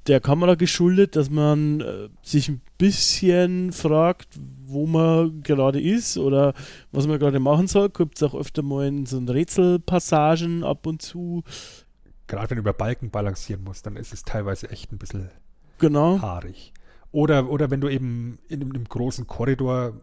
der 0.07 0.19
Kamera 0.19 0.55
geschuldet, 0.55 1.15
dass 1.15 1.29
man 1.29 1.81
äh, 1.81 2.09
sich 2.21 2.49
ein 2.49 2.61
bisschen 2.77 3.71
fragt, 3.71 4.37
wo 4.65 4.85
man 4.85 5.41
gerade 5.43 5.81
ist 5.81 6.17
oder 6.17 6.53
was 6.91 7.07
man 7.07 7.19
gerade 7.19 7.39
machen 7.39 7.67
soll. 7.67 7.89
Gibt 7.89 8.17
es 8.17 8.23
auch 8.23 8.35
öfter 8.35 8.61
mal 8.63 8.87
in 8.87 9.05
so 9.05 9.19
Rätselpassagen 9.19 10.63
ab 10.63 10.85
und 10.87 11.01
zu. 11.01 11.43
Gerade 12.27 12.49
wenn 12.49 12.57
du 12.57 12.61
über 12.61 12.73
Balken 12.73 13.09
balancieren 13.11 13.63
musst, 13.63 13.85
dann 13.85 13.95
ist 13.95 14.13
es 14.13 14.23
teilweise 14.23 14.69
echt 14.69 14.91
ein 14.91 14.97
bisschen 14.97 15.29
Genau. 15.79 16.21
haarig. 16.21 16.73
Oder, 17.11 17.49
oder 17.49 17.69
wenn 17.69 17.81
du 17.81 17.89
eben 17.89 18.39
in 18.47 18.61
einem, 18.61 18.71
einem 18.71 18.85
großen 18.85 19.27
Korridor 19.27 20.01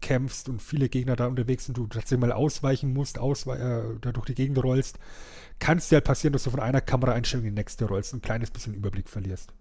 kämpfst 0.00 0.48
und 0.48 0.62
viele 0.62 0.88
Gegner 0.88 1.16
da 1.16 1.26
unterwegs 1.26 1.66
sind, 1.66 1.76
du 1.76 1.86
tatsächlich 1.86 2.20
mal 2.20 2.32
ausweichen 2.32 2.92
musst, 2.92 3.18
auswe 3.18 3.58
äh, 3.58 3.98
da 4.00 4.12
durch 4.12 4.26
die 4.26 4.34
Gegend 4.34 4.62
rollst, 4.62 4.98
kann 5.58 5.78
es 5.78 5.88
dir 5.88 5.96
halt 5.96 6.04
passieren, 6.04 6.32
dass 6.32 6.44
du 6.44 6.50
von 6.50 6.60
einer 6.60 6.80
Kameraeinstellung 6.80 7.46
in 7.46 7.54
die 7.54 7.60
nächste 7.60 7.86
rollst 7.86 8.12
und 8.12 8.18
ein 8.18 8.22
kleines 8.22 8.50
bisschen 8.50 8.74
Überblick 8.74 9.08
verlierst. 9.08 9.52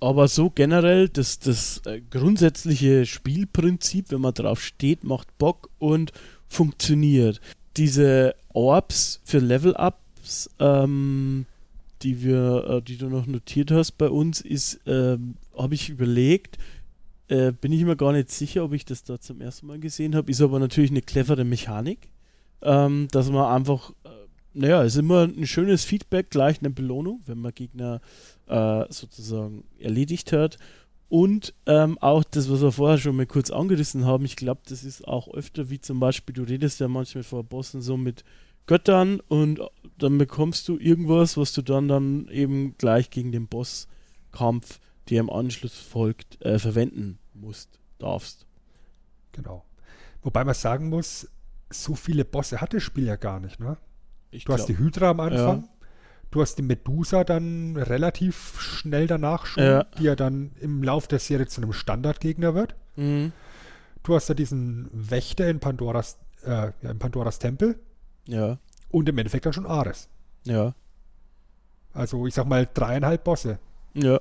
Aber 0.00 0.28
so 0.28 0.50
generell, 0.50 1.08
das, 1.08 1.38
das 1.38 1.80
äh, 1.86 2.00
grundsätzliche 2.10 3.06
Spielprinzip, 3.06 4.10
wenn 4.10 4.20
man 4.20 4.34
drauf 4.34 4.62
steht, 4.62 5.04
macht 5.04 5.36
Bock 5.38 5.70
und 5.78 6.12
funktioniert. 6.48 7.40
Diese 7.76 8.34
Orbs 8.52 9.20
für 9.24 9.38
Level-Ups, 9.38 10.50
ähm, 10.58 11.46
die 12.02 12.22
wir, 12.22 12.66
äh, 12.68 12.82
die 12.82 12.98
du 12.98 13.08
noch 13.08 13.26
notiert 13.26 13.70
hast 13.70 13.92
bei 13.92 14.08
uns, 14.08 14.40
ist, 14.40 14.80
ähm, 14.86 15.34
habe 15.56 15.74
ich 15.74 15.88
überlegt, 15.88 16.58
äh, 17.28 17.52
bin 17.52 17.72
ich 17.72 17.84
mir 17.84 17.96
gar 17.96 18.12
nicht 18.12 18.30
sicher, 18.30 18.64
ob 18.64 18.72
ich 18.72 18.84
das 18.84 19.04
da 19.04 19.20
zum 19.20 19.40
ersten 19.40 19.66
Mal 19.66 19.78
gesehen 19.78 20.14
habe, 20.14 20.30
ist 20.30 20.40
aber 20.40 20.58
natürlich 20.58 20.90
eine 20.90 21.02
clevere 21.02 21.44
Mechanik, 21.44 22.08
ähm, 22.62 23.08
dass 23.10 23.30
man 23.30 23.52
einfach 23.52 23.90
äh, 24.04 24.08
naja, 24.56 24.82
ist 24.82 24.96
immer 24.96 25.24
ein 25.24 25.46
schönes 25.46 25.84
Feedback, 25.84 26.30
gleich 26.30 26.60
eine 26.60 26.70
Belohnung, 26.70 27.20
wenn 27.26 27.38
man 27.38 27.54
Gegner 27.54 28.00
äh, 28.46 28.84
sozusagen 28.88 29.64
erledigt 29.78 30.32
hat. 30.32 30.56
Und 31.08 31.54
ähm, 31.66 31.98
auch 32.00 32.24
das, 32.24 32.50
was 32.50 32.62
wir 32.62 32.72
vorher 32.72 32.98
schon 32.98 33.16
mal 33.16 33.26
kurz 33.26 33.50
angerissen 33.50 34.06
haben, 34.06 34.24
ich 34.24 34.34
glaube, 34.34 34.62
das 34.66 34.82
ist 34.82 35.06
auch 35.06 35.28
öfter, 35.28 35.68
wie 35.70 35.78
zum 35.78 36.00
Beispiel, 36.00 36.34
du 36.34 36.42
redest 36.42 36.80
ja 36.80 36.88
manchmal 36.88 37.22
vor 37.22 37.44
Bossen 37.44 37.82
so 37.82 37.96
mit 37.96 38.24
Göttern 38.66 39.20
und 39.28 39.60
dann 39.98 40.18
bekommst 40.18 40.66
du 40.68 40.78
irgendwas, 40.78 41.36
was 41.36 41.52
du 41.52 41.62
dann, 41.62 41.86
dann 41.86 42.28
eben 42.28 42.74
gleich 42.78 43.10
gegen 43.10 43.30
den 43.30 43.46
Bosskampf, 43.46 44.80
der 45.10 45.20
im 45.20 45.30
Anschluss 45.30 45.78
folgt, 45.78 46.40
äh, 46.44 46.58
verwenden 46.58 47.18
musst, 47.34 47.78
darfst. 47.98 48.46
Genau. 49.32 49.64
Wobei 50.22 50.44
man 50.44 50.54
sagen 50.54 50.88
muss, 50.88 51.28
so 51.70 51.94
viele 51.94 52.24
Bosse 52.24 52.60
hat 52.60 52.74
das 52.74 52.82
Spiel 52.82 53.04
ja 53.06 53.16
gar 53.16 53.40
nicht, 53.40 53.60
ne? 53.60 53.76
Ich 54.30 54.44
Du 54.44 54.52
hast 54.52 54.66
die 54.66 54.74
glaub- 54.74 54.86
Hydra 54.86 55.10
am 55.10 55.20
Anfang. 55.20 55.60
Ja. 55.62 55.68
Du 56.32 56.40
hast 56.42 56.56
die 56.58 56.62
Medusa 56.62 57.22
dann 57.24 57.76
relativ 57.76 58.60
schnell 58.60 59.06
danach 59.06 59.46
schon, 59.46 59.62
Ja. 59.62 59.84
die 59.98 60.02
ja 60.04 60.16
dann 60.16 60.52
im 60.60 60.82
Lauf 60.82 61.06
der 61.06 61.20
Serie 61.20 61.46
zu 61.46 61.60
einem 61.62 61.72
Standardgegner 61.72 62.54
wird. 62.54 62.74
Mhm. 62.96 63.32
Du 64.02 64.14
hast 64.14 64.28
ja 64.28 64.34
diesen 64.34 64.88
Wächter 64.92 65.48
in 65.48 65.60
Pandoras, 65.60 66.18
äh, 66.44 66.48
ja, 66.82 66.90
in 66.90 66.98
Pandoras 66.98 67.38
Tempel 67.38 67.78
Ja, 68.26 68.58
und 68.90 69.08
im 69.08 69.18
Endeffekt 69.18 69.46
dann 69.46 69.52
schon 69.52 69.66
Ares. 69.66 70.08
ja, 70.44 70.74
Also 71.92 72.26
ich 72.26 72.34
sag 72.34 72.46
mal 72.46 72.68
dreieinhalb 72.72 73.24
Bosse. 73.24 73.58
ja. 73.94 74.18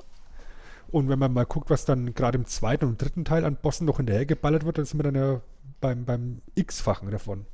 Und 0.89 1.09
wenn 1.09 1.19
man 1.19 1.33
mal 1.33 1.45
guckt, 1.45 1.69
was 1.69 1.85
dann 1.85 2.13
gerade 2.13 2.37
im 2.37 2.45
zweiten 2.45 2.85
und 2.85 3.01
dritten 3.01 3.25
Teil 3.25 3.45
an 3.45 3.57
Bossen 3.61 3.85
noch 3.85 3.97
hinterher 3.97 4.25
geballert 4.25 4.65
wird, 4.65 4.77
dann 4.77 4.85
sind 4.85 4.99
wir 4.99 5.03
dann 5.03 5.15
ja 5.15 5.41
beim, 5.81 6.05
beim 6.05 6.41
X-Fachen 6.55 7.11
davon. 7.11 7.45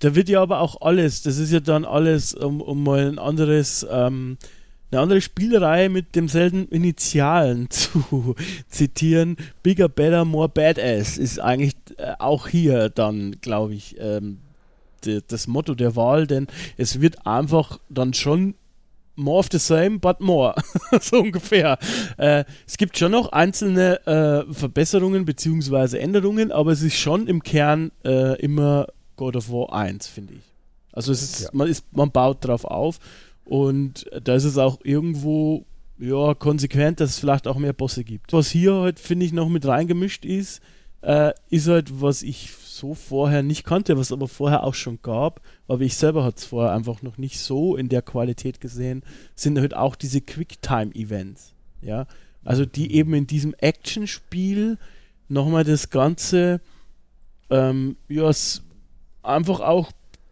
Da 0.00 0.14
wird 0.14 0.28
ja 0.28 0.40
aber 0.42 0.60
auch 0.60 0.80
alles, 0.80 1.22
das 1.22 1.38
ist 1.38 1.52
ja 1.52 1.60
dann 1.60 1.84
alles, 1.84 2.34
um, 2.34 2.60
um 2.60 2.82
mal 2.82 3.06
ein 3.06 3.18
anderes, 3.18 3.86
ähm, 3.90 4.38
eine 4.90 5.00
andere 5.02 5.20
Spielreihe 5.20 5.88
mit 5.88 6.16
demselben 6.16 6.68
Initialen 6.68 7.70
zu 7.70 8.34
zitieren. 8.68 9.36
Bigger, 9.62 9.88
better, 9.88 10.24
more 10.24 10.48
badass 10.48 11.18
ist 11.18 11.38
eigentlich 11.38 11.74
äh, 11.98 12.14
auch 12.18 12.48
hier 12.48 12.88
dann, 12.88 13.36
glaube 13.40 13.74
ich, 13.74 13.96
ähm, 14.00 14.38
das 15.28 15.46
Motto 15.46 15.74
der 15.74 15.96
Wahl, 15.96 16.26
denn 16.26 16.46
es 16.76 17.00
wird 17.00 17.26
einfach 17.26 17.78
dann 17.88 18.12
schon 18.12 18.54
more 19.20 19.38
of 19.38 19.48
the 19.52 19.58
same, 19.58 19.98
but 19.98 20.20
more. 20.20 20.54
so 21.00 21.20
ungefähr. 21.20 21.78
Äh, 22.16 22.44
es 22.66 22.76
gibt 22.76 22.98
schon 22.98 23.12
noch 23.12 23.32
einzelne 23.32 24.04
äh, 24.06 24.52
Verbesserungen 24.52 25.24
bzw. 25.24 25.98
Änderungen, 25.98 26.50
aber 26.52 26.72
es 26.72 26.82
ist 26.82 26.96
schon 26.96 27.26
im 27.26 27.42
Kern 27.42 27.92
äh, 28.04 28.40
immer 28.40 28.86
God 29.16 29.36
of 29.36 29.50
War 29.50 29.72
1, 29.72 30.06
finde 30.08 30.34
ich. 30.34 30.40
Also 30.92 31.12
es 31.12 31.22
ist, 31.22 31.40
Ja. 31.42 31.48
man 31.52 31.68
ist, 31.68 31.84
man 31.92 32.10
baut 32.10 32.44
drauf 32.44 32.64
auf 32.64 32.98
und 33.44 34.06
da 34.24 34.34
ist 34.34 34.44
es 34.44 34.58
auch 34.58 34.78
irgendwo 34.82 35.64
ja, 35.98 36.34
konsequent, 36.34 37.00
dass 37.00 37.10
es 37.10 37.18
vielleicht 37.18 37.46
auch 37.46 37.58
mehr 37.58 37.74
Bosse 37.74 38.04
gibt. 38.04 38.32
Was 38.32 38.50
hier 38.50 38.74
halt, 38.74 38.98
finde 38.98 39.26
ich, 39.26 39.32
noch 39.32 39.48
mit 39.48 39.66
reingemischt 39.66 40.24
ist, 40.24 40.60
äh, 41.02 41.32
ist 41.50 41.68
halt, 41.68 42.00
was 42.00 42.22
ich 42.22 42.50
so 42.80 42.94
vorher 42.94 43.42
nicht 43.42 43.64
kannte, 43.64 43.96
was 43.96 44.12
aber 44.12 44.28
vorher 44.28 44.64
auch 44.64 44.74
schon 44.74 44.98
gab, 45.02 45.40
aber 45.68 45.82
ich 45.82 45.94
selber 45.94 46.24
hatte 46.24 46.38
es 46.38 46.44
vorher 46.44 46.72
einfach 46.72 47.02
noch 47.02 47.18
nicht 47.18 47.38
so 47.38 47.76
in 47.76 47.88
der 47.88 48.02
Qualität 48.02 48.60
gesehen, 48.60 49.02
sind 49.34 49.58
halt 49.58 49.74
auch 49.74 49.94
diese 49.94 50.20
Quicktime-Events. 50.20 51.54
Ja, 51.82 52.06
also 52.44 52.64
die 52.66 52.92
eben 52.94 53.14
in 53.14 53.26
diesem 53.26 53.54
Actionspiel 53.54 54.78
nochmal 55.28 55.64
das 55.64 55.90
Ganze 55.90 56.60
ähm, 57.50 57.96
ja, 58.08 58.30
einfach 59.22 59.60
auch 59.60 59.90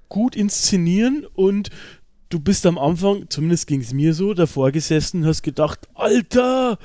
gut 0.08 0.36
inszenieren 0.36 1.26
und 1.34 1.70
du 2.28 2.40
bist 2.40 2.66
am 2.66 2.78
Anfang, 2.78 3.26
zumindest 3.28 3.66
ging 3.66 3.80
es 3.80 3.92
mir 3.92 4.14
so, 4.14 4.34
davor 4.34 4.70
gesessen, 4.72 5.24
hast 5.24 5.42
gedacht, 5.42 5.88
Alter, 5.94 6.78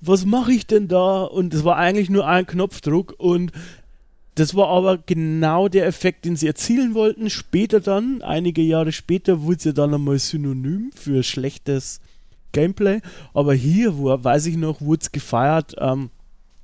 was 0.00 0.24
mache 0.24 0.52
ich 0.52 0.66
denn 0.66 0.88
da? 0.88 1.22
Und 1.22 1.54
es 1.54 1.64
war 1.64 1.76
eigentlich 1.76 2.10
nur 2.10 2.26
ein 2.26 2.46
Knopfdruck 2.46 3.14
und 3.18 3.52
das 4.34 4.54
war 4.54 4.68
aber 4.68 4.98
genau 4.98 5.68
der 5.68 5.86
Effekt, 5.86 6.24
den 6.24 6.36
sie 6.36 6.46
erzielen 6.46 6.94
wollten. 6.94 7.28
Später 7.28 7.80
dann, 7.80 8.22
einige 8.22 8.62
Jahre 8.62 8.92
später, 8.92 9.42
wurde 9.42 9.58
es 9.58 9.64
ja 9.64 9.72
dann 9.72 9.92
einmal 9.92 10.18
synonym 10.18 10.90
für 10.94 11.22
schlechtes 11.22 12.00
Gameplay. 12.52 13.00
Aber 13.34 13.52
hier, 13.52 13.98
wo, 13.98 14.06
weiß 14.22 14.46
ich 14.46 14.56
noch, 14.56 14.80
wurde 14.80 15.02
es 15.02 15.12
gefeiert. 15.12 15.74
Ähm, 15.78 16.10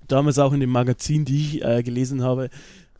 damals 0.06 0.38
auch 0.38 0.54
in 0.54 0.60
dem 0.60 0.70
Magazin, 0.70 1.26
die 1.26 1.40
ich 1.40 1.64
äh, 1.64 1.82
gelesen 1.82 2.22
habe, 2.22 2.48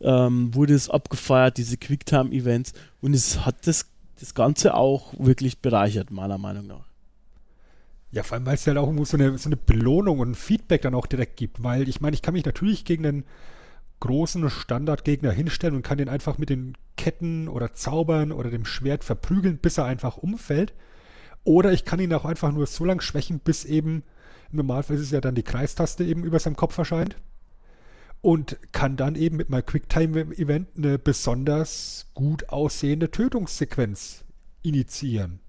ähm, 0.01 0.53
wurde 0.53 0.75
es 0.75 0.89
abgefeiert, 0.89 1.57
diese 1.57 1.77
Quicktime-Events. 1.77 2.73
Und 3.01 3.15
es 3.15 3.45
hat 3.45 3.65
das, 3.65 3.87
das 4.19 4.35
Ganze 4.35 4.75
auch 4.75 5.13
wirklich 5.17 5.59
bereichert, 5.59 6.11
meiner 6.11 6.37
Meinung 6.37 6.67
nach. 6.67 6.85
Ja, 8.11 8.21
vor 8.21 8.35
allem, 8.35 8.45
weil 8.45 8.55
es 8.55 8.67
halt 8.67 8.77
auch 8.77 8.85
irgendwo 8.85 9.05
so 9.05 9.17
eine, 9.17 9.37
so 9.39 9.49
eine 9.49 9.57
Belohnung 9.57 10.19
und 10.19 10.35
Feedback 10.35 10.83
dann 10.83 10.93
auch 10.93 11.07
direkt 11.07 11.37
gibt. 11.37 11.63
Weil 11.63 11.89
ich 11.89 12.01
meine, 12.01 12.15
ich 12.15 12.21
kann 12.21 12.33
mich 12.33 12.45
natürlich 12.45 12.85
gegen 12.85 13.05
einen 13.05 13.23
großen 13.99 14.49
Standardgegner 14.49 15.31
hinstellen 15.31 15.75
und 15.75 15.83
kann 15.83 15.97
den 15.97 16.09
einfach 16.09 16.37
mit 16.37 16.49
den 16.49 16.77
Ketten 16.97 17.47
oder 17.47 17.73
Zaubern 17.73 18.31
oder 18.31 18.49
dem 18.49 18.65
Schwert 18.65 19.03
verprügeln, 19.03 19.57
bis 19.57 19.77
er 19.77 19.85
einfach 19.85 20.17
umfällt. 20.17 20.73
Oder 21.43 21.71
ich 21.71 21.85
kann 21.85 21.99
ihn 21.99 22.13
auch 22.13 22.25
einfach 22.25 22.51
nur 22.51 22.67
so 22.67 22.85
lang 22.85 23.01
schwächen, 23.01 23.39
bis 23.39 23.65
eben, 23.65 24.03
im 24.51 24.57
Normalfall 24.57 24.95
ist 24.95 25.03
es 25.03 25.11
ja 25.11 25.21
dann 25.21 25.35
die 25.35 25.43
Kreistaste 25.43 26.03
eben 26.03 26.23
über 26.23 26.39
seinem 26.39 26.55
Kopf 26.55 26.77
erscheint. 26.77 27.15
Und 28.21 28.57
kann 28.73 28.97
dann 28.97 29.15
eben 29.15 29.37
mit 29.37 29.49
meinem 29.49 29.65
Quicktime-Event 29.65 30.67
eine 30.77 30.99
besonders 30.99 32.07
gut 32.13 32.49
aussehende 32.49 33.11
Tötungssequenz 33.11 34.25
initiieren. 34.61 35.39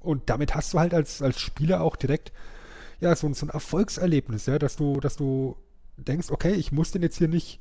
Und 0.00 0.28
damit 0.28 0.54
hast 0.54 0.74
du 0.74 0.78
halt 0.78 0.92
als, 0.92 1.22
als 1.22 1.40
Spieler 1.40 1.80
auch 1.80 1.96
direkt 1.96 2.30
ja, 3.00 3.16
so, 3.16 3.26
ein- 3.26 3.34
so 3.34 3.46
ein 3.46 3.50
Erfolgserlebnis, 3.50 4.46
ja, 4.46 4.58
dass 4.58 4.76
du, 4.76 5.00
dass 5.00 5.16
du 5.16 5.56
denkst, 5.96 6.30
okay, 6.30 6.52
ich 6.52 6.72
muss 6.72 6.90
den 6.90 7.02
jetzt 7.02 7.18
hier 7.18 7.28
nicht 7.28 7.60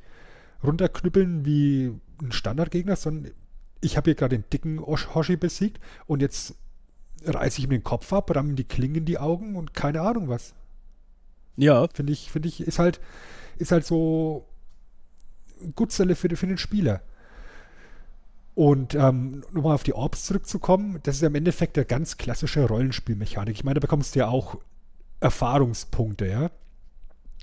runterknüppeln 0.64 1.46
wie 1.46 1.94
ein 2.22 2.32
Standardgegner, 2.32 2.96
sondern 2.96 3.34
ich 3.82 3.98
habe 3.98 4.06
hier 4.06 4.16
gerade 4.16 4.38
den 4.38 4.50
dicken 4.52 4.80
Osh- 4.80 5.14
Hoshi 5.14 5.36
besiegt 5.36 5.80
und 6.06 6.22
jetzt 6.22 6.56
reiße 7.26 7.60
ich 7.60 7.66
ihm 7.66 7.70
den 7.72 7.84
Kopf 7.84 8.12
ab, 8.14 8.34
ramm 8.36 8.50
ihm 8.52 8.56
die 8.56 8.64
Klingen 8.64 8.96
in 8.96 9.06
die 9.06 9.18
Augen 9.20 9.56
und 9.56 9.74
keine 9.74 10.02
Ahnung 10.02 10.30
was. 10.30 10.54
Ja, 11.56 11.88
Finde 11.94 12.14
ich, 12.14 12.32
finde 12.32 12.48
ich, 12.50 12.62
ist 12.62 12.80
halt, 12.80 13.00
ist 13.58 13.72
halt 13.72 13.86
so 13.86 14.46
Gutzelle 15.76 16.16
für, 16.16 16.28
den- 16.28 16.38
für 16.38 16.48
den 16.48 16.58
Spieler. 16.58 17.02
Und 18.56 18.94
ähm, 18.94 19.44
nochmal 19.52 19.74
auf 19.74 19.84
die 19.84 19.94
Orbs 19.96 20.26
zurückzukommen, 20.26 21.00
das 21.04 21.16
ist 21.18 21.24
im 21.24 21.34
Endeffekt 21.36 21.78
eine 21.78 21.86
ganz 21.86 22.18
klassische 22.18 22.66
Rollenspielmechanik. 22.68 23.56
Ich 23.56 23.64
meine, 23.64 23.76
da 23.76 23.80
bekommst 23.80 24.14
du 24.16 24.20
ja 24.20 24.28
auch 24.28 24.58
Erfahrungspunkte, 25.22 26.28
ja. 26.28 26.52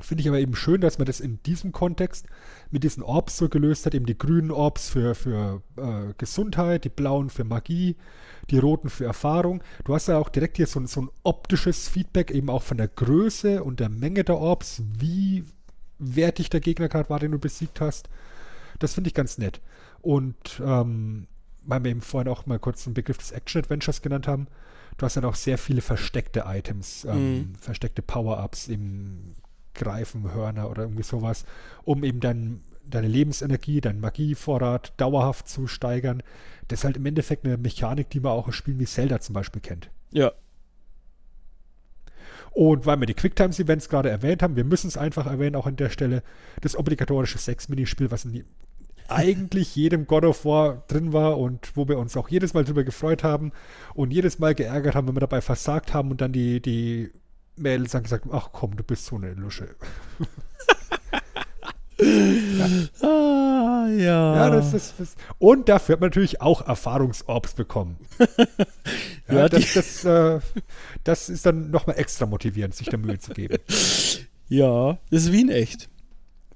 Finde 0.02 0.22
ich 0.22 0.28
aber 0.28 0.38
eben 0.40 0.54
schön, 0.56 0.80
dass 0.80 0.98
man 0.98 1.06
das 1.06 1.20
in 1.20 1.42
diesem 1.44 1.72
Kontext 1.72 2.26
mit 2.70 2.84
diesen 2.84 3.02
Orbs 3.02 3.36
so 3.36 3.48
gelöst 3.48 3.86
hat. 3.86 3.94
Eben 3.94 4.06
die 4.06 4.16
grünen 4.18 4.50
Orbs 4.50 4.88
für, 4.88 5.14
für 5.14 5.62
äh, 5.76 6.14
Gesundheit, 6.18 6.84
die 6.84 6.88
blauen 6.88 7.30
für 7.30 7.44
Magie, 7.44 7.96
die 8.50 8.58
roten 8.58 8.88
für 8.90 9.04
Erfahrung. 9.04 9.62
Du 9.84 9.94
hast 9.94 10.08
ja 10.08 10.18
auch 10.18 10.28
direkt 10.28 10.56
hier 10.56 10.66
so, 10.66 10.80
ein- 10.80 10.86
so 10.86 11.02
ein 11.02 11.10
optisches 11.22 11.88
Feedback, 11.88 12.30
eben 12.30 12.50
auch 12.50 12.62
von 12.62 12.76
der 12.78 12.88
Größe 12.88 13.62
und 13.62 13.80
der 13.80 13.88
Menge 13.88 14.24
der 14.24 14.38
Orbs, 14.38 14.82
wie 14.98 15.44
wertig 15.98 16.48
der 16.50 16.60
Gegner 16.60 16.88
gerade 16.88 17.10
war, 17.10 17.18
den 17.18 17.32
du 17.32 17.38
besiegt 17.38 17.80
hast. 17.80 18.08
Das 18.78 18.94
finde 18.94 19.08
ich 19.08 19.14
ganz 19.14 19.36
nett. 19.38 19.60
Und 20.00 20.62
ähm, 20.64 21.26
weil 21.62 21.84
wir 21.84 21.90
eben 21.90 22.00
vorhin 22.00 22.32
auch 22.32 22.46
mal 22.46 22.58
kurz 22.58 22.84
den 22.84 22.94
Begriff 22.94 23.18
des 23.18 23.32
Action-Adventures 23.32 24.00
genannt 24.00 24.26
haben, 24.26 24.46
du 24.96 25.04
hast 25.04 25.16
dann 25.16 25.26
auch 25.26 25.34
sehr 25.34 25.58
viele 25.58 25.82
versteckte 25.82 26.44
Items, 26.46 27.04
ähm, 27.04 27.38
Mhm. 27.50 27.54
versteckte 27.56 28.00
Power-Ups, 28.00 28.68
eben 28.68 29.34
Greifen, 29.74 30.32
Hörner 30.32 30.70
oder 30.70 30.82
irgendwie 30.82 31.02
sowas, 31.02 31.44
um 31.84 32.04
eben 32.04 32.20
dein, 32.20 32.60
deine 32.84 33.08
Lebensenergie, 33.08 33.80
deinen 33.80 34.00
Magievorrat 34.00 34.92
dauerhaft 34.96 35.48
zu 35.48 35.66
steigern. 35.66 36.22
Das 36.68 36.80
ist 36.80 36.84
halt 36.84 36.96
im 36.96 37.06
Endeffekt 37.06 37.44
eine 37.44 37.56
Mechanik, 37.56 38.10
die 38.10 38.20
man 38.20 38.32
auch 38.32 38.46
in 38.46 38.52
Spielen 38.52 38.78
wie 38.78 38.86
Zelda 38.86 39.20
zum 39.20 39.34
Beispiel 39.34 39.62
kennt. 39.62 39.90
ja, 40.12 40.32
Und 42.52 42.84
weil 42.86 42.98
wir 42.98 43.06
die 43.06 43.14
Quicktimes-Events 43.14 43.88
gerade 43.88 44.10
erwähnt 44.10 44.42
haben, 44.42 44.56
wir 44.56 44.64
müssen 44.64 44.88
es 44.88 44.96
einfach 44.96 45.26
erwähnen, 45.26 45.56
auch 45.56 45.66
an 45.66 45.76
der 45.76 45.88
Stelle, 45.90 46.22
das 46.60 46.76
obligatorische 46.76 47.38
Sex-Minispiel, 47.38 48.10
was 48.10 48.24
in 48.24 48.44
eigentlich 49.08 49.74
jedem 49.76 50.06
God 50.06 50.24
of 50.24 50.44
War 50.44 50.84
drin 50.88 51.12
war 51.12 51.38
und 51.38 51.76
wo 51.76 51.88
wir 51.88 51.98
uns 51.98 52.16
auch 52.16 52.28
jedes 52.28 52.54
Mal 52.54 52.64
drüber 52.64 52.84
gefreut 52.84 53.22
haben 53.24 53.52
und 53.94 54.12
jedes 54.12 54.38
Mal 54.38 54.54
geärgert 54.54 54.94
haben, 54.94 55.08
wenn 55.08 55.16
wir 55.16 55.20
dabei 55.20 55.40
versagt 55.40 55.94
haben 55.94 56.10
und 56.10 56.20
dann 56.20 56.32
die, 56.32 56.60
die 56.60 57.10
Mädels 57.60 57.92
dann 57.92 58.02
gesagt 58.02 58.26
ach 58.32 58.50
komm, 58.52 58.76
du 58.76 58.82
bist 58.82 59.06
so 59.06 59.16
eine 59.16 59.34
Lusche. 59.34 59.74
ah, 63.02 63.86
ja. 63.88 64.34
Ja, 64.36 64.50
das 64.50 64.74
ist 64.74 64.94
das. 64.98 65.16
Und 65.38 65.68
dafür 65.68 65.94
hat 65.94 66.00
man 66.00 66.08
natürlich 66.08 66.40
auch 66.40 66.66
Erfahrungsorbs 66.66 67.54
bekommen. 67.54 67.98
ja, 69.28 69.34
Ja, 69.34 69.48
das, 69.48 69.74
das, 69.74 70.04
äh, 70.04 70.40
das 71.04 71.28
ist 71.28 71.46
dann 71.46 71.70
nochmal 71.70 71.98
extra 71.98 72.26
motivierend, 72.26 72.74
sich 72.74 72.88
der 72.88 72.98
Mühe 72.98 73.18
zu 73.18 73.32
geben. 73.32 73.58
ja, 74.48 74.98
das 75.10 75.24
ist 75.24 75.32
wie 75.32 75.42
in 75.42 75.50
echt. 75.50 75.88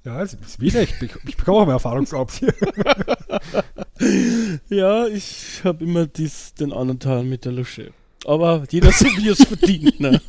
Ja, 0.04 0.22
es 0.22 0.34
ist 0.34 0.60
wie 0.60 0.74
echt. 0.76 1.02
Ich, 1.02 1.14
ich 1.26 1.36
bekomme 1.36 1.58
auch 1.58 1.66
mehr 1.66 1.74
Erfahrungsorbs 1.74 2.38
hier. 2.38 2.54
Ja, 4.68 5.06
ich 5.06 5.62
habe 5.64 5.84
immer 5.84 6.06
dies, 6.06 6.54
den 6.54 6.72
anderen 6.72 7.00
Teil 7.00 7.24
mit 7.24 7.44
der 7.44 7.52
Lusche. 7.52 7.92
Aber 8.24 8.64
jeder 8.70 8.92
so 8.92 9.04
wie 9.04 9.28
es 9.28 9.44
verdient, 9.44 10.00
ne? 10.00 10.20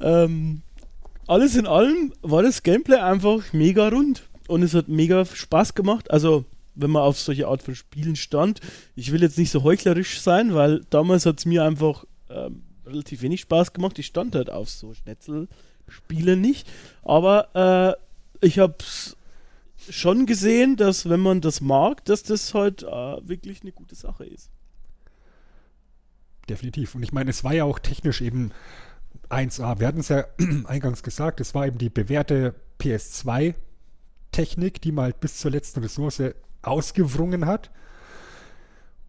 ähm, 0.00 0.62
alles 1.26 1.56
in 1.56 1.66
allem 1.66 2.12
war 2.22 2.42
das 2.42 2.62
Gameplay 2.62 2.96
einfach 2.96 3.52
mega 3.52 3.88
rund 3.88 4.22
und 4.48 4.62
es 4.62 4.74
hat 4.74 4.88
mega 4.88 5.24
Spaß 5.24 5.74
gemacht. 5.74 6.10
Also, 6.10 6.44
wenn 6.74 6.90
man 6.90 7.02
auf 7.02 7.18
solche 7.18 7.48
Art 7.48 7.62
von 7.62 7.74
Spielen 7.74 8.16
stand, 8.16 8.60
ich 8.96 9.12
will 9.12 9.22
jetzt 9.22 9.38
nicht 9.38 9.50
so 9.50 9.62
heuchlerisch 9.62 10.20
sein, 10.20 10.54
weil 10.54 10.84
damals 10.90 11.26
hat 11.26 11.38
es 11.38 11.44
mir 11.44 11.64
einfach 11.64 12.04
ähm, 12.30 12.62
relativ 12.86 13.22
wenig 13.22 13.42
Spaß 13.42 13.72
gemacht. 13.72 13.98
Ich 13.98 14.06
stand 14.06 14.34
halt 14.34 14.50
auf 14.50 14.70
so 14.70 14.94
Schnetzelspiele 14.94 16.36
nicht. 16.36 16.66
Aber 17.02 17.96
äh, 18.40 18.46
ich 18.46 18.58
habe 18.58 18.76
schon 19.90 20.26
gesehen, 20.26 20.76
dass 20.76 21.08
wenn 21.08 21.20
man 21.20 21.40
das 21.40 21.60
mag, 21.60 22.04
dass 22.04 22.22
das 22.22 22.54
halt 22.54 22.82
äh, 22.82 22.86
wirklich 22.86 23.62
eine 23.62 23.72
gute 23.72 23.94
Sache 23.94 24.24
ist. 24.24 24.50
Definitiv. 26.48 26.94
Und 26.94 27.02
ich 27.02 27.12
meine, 27.12 27.30
es 27.30 27.44
war 27.44 27.54
ja 27.54 27.64
auch 27.64 27.78
technisch 27.78 28.20
eben 28.20 28.52
1A. 29.28 29.80
Wir 29.80 29.86
hatten 29.86 30.00
es 30.00 30.08
ja 30.08 30.24
eingangs 30.64 31.02
gesagt, 31.02 31.40
es 31.40 31.54
war 31.54 31.66
eben 31.66 31.78
die 31.78 31.90
bewährte 31.90 32.54
PS2-Technik, 32.80 34.80
die 34.80 34.92
man 34.92 35.06
halt 35.06 35.20
bis 35.20 35.38
zur 35.38 35.50
letzten 35.50 35.80
Ressource 35.80 36.22
ausgewrungen 36.62 37.46
hat. 37.46 37.70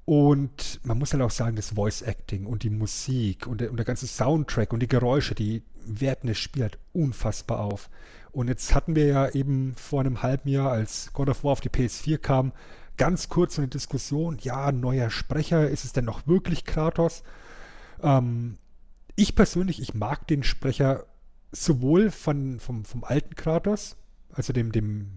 Und 0.06 0.80
man 0.84 0.98
muss 0.98 1.14
halt 1.14 1.22
auch 1.22 1.32
sagen, 1.32 1.56
das 1.56 1.70
Voice 1.70 2.02
Acting 2.02 2.48
und 2.48 2.64
die 2.64 2.72
Musik 2.72 3.46
und 3.46 3.62
der, 3.62 3.70
und 3.70 3.78
der 3.78 3.86
ganze 3.86 4.08
Soundtrack 4.08 4.74
und 4.74 4.80
die 4.80 4.88
Geräusche, 4.88 5.36
die 5.36 5.62
werten 5.86 6.28
das 6.28 6.40
Spiel 6.40 6.64
halt 6.64 6.80
unfassbar 6.94 7.60
auf. 7.60 7.90
Und 8.32 8.48
jetzt 8.48 8.74
hatten 8.74 8.96
wir 8.96 9.06
ja 9.06 9.30
eben 9.30 9.76
vor 9.76 10.02
einem 10.02 10.24
halben 10.24 10.50
Jahr, 10.50 10.72
als 10.72 11.14
God 11.14 11.30
of 11.30 11.44
War 11.44 11.52
auf 11.52 11.62
die 11.62 11.70
PS4 11.70 12.18
kam, 12.18 12.54
ganz 13.00 13.30
kurz 13.30 13.58
eine 13.58 13.70
Diskussion, 13.70 14.38
ja, 14.41 14.72
neuer 14.72 15.10
Sprecher, 15.10 15.68
ist 15.68 15.86
es 15.86 15.93
denn 15.93 16.06
noch 16.06 16.28
wirklich 16.28 16.66
Kratos? 16.66 17.24
Ähm, 18.04 18.58
ich 19.16 19.36
persönlich, 19.36 19.82
ich 19.82 19.95
mag 19.95 20.28
den 20.28 20.43
Sprecher 20.43 21.06
sowohl 21.52 22.12
von, 22.12 22.60
vom, 22.60 22.86
vom 22.86 23.04
alten 23.04 23.36
Kratos, 23.36 23.95
also 24.34 24.54
dem, 24.54 24.72
dem 24.72 25.08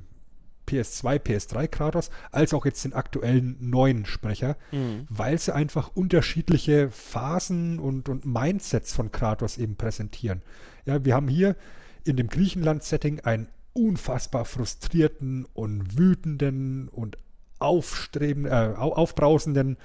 PS2, 0.68 1.18
PS3 1.18 1.66
Kratos, 1.66 2.10
als 2.30 2.54
auch 2.54 2.64
jetzt 2.64 2.84
den 2.84 2.94
aktuellen 2.94 3.56
neuen 3.58 4.06
Sprecher, 4.06 4.56
mhm. 4.70 5.06
weil 5.08 5.36
sie 5.38 5.54
einfach 5.54 5.90
unterschiedliche 5.94 6.88
Phasen 6.90 7.80
und, 7.80 8.08
und 8.08 8.24
Mindsets 8.24 8.94
von 8.94 9.10
Kratos 9.10 9.58
eben 9.58 9.74
präsentieren. 9.74 10.42
Ja, 10.86 11.04
wir 11.04 11.14
haben 11.14 11.28
hier 11.28 11.56
in 12.04 12.16
dem 12.16 12.28
Griechenland-Setting 12.28 13.20
einen 13.20 13.48
unfassbar 13.72 14.44
frustrierten 14.44 15.46
und 15.52 15.98
wütenden 15.98 16.88
und 16.88 17.16
aufstrebenden, 17.62 18.52
äh, 18.52 18.74
aufbrausenden 18.76 19.76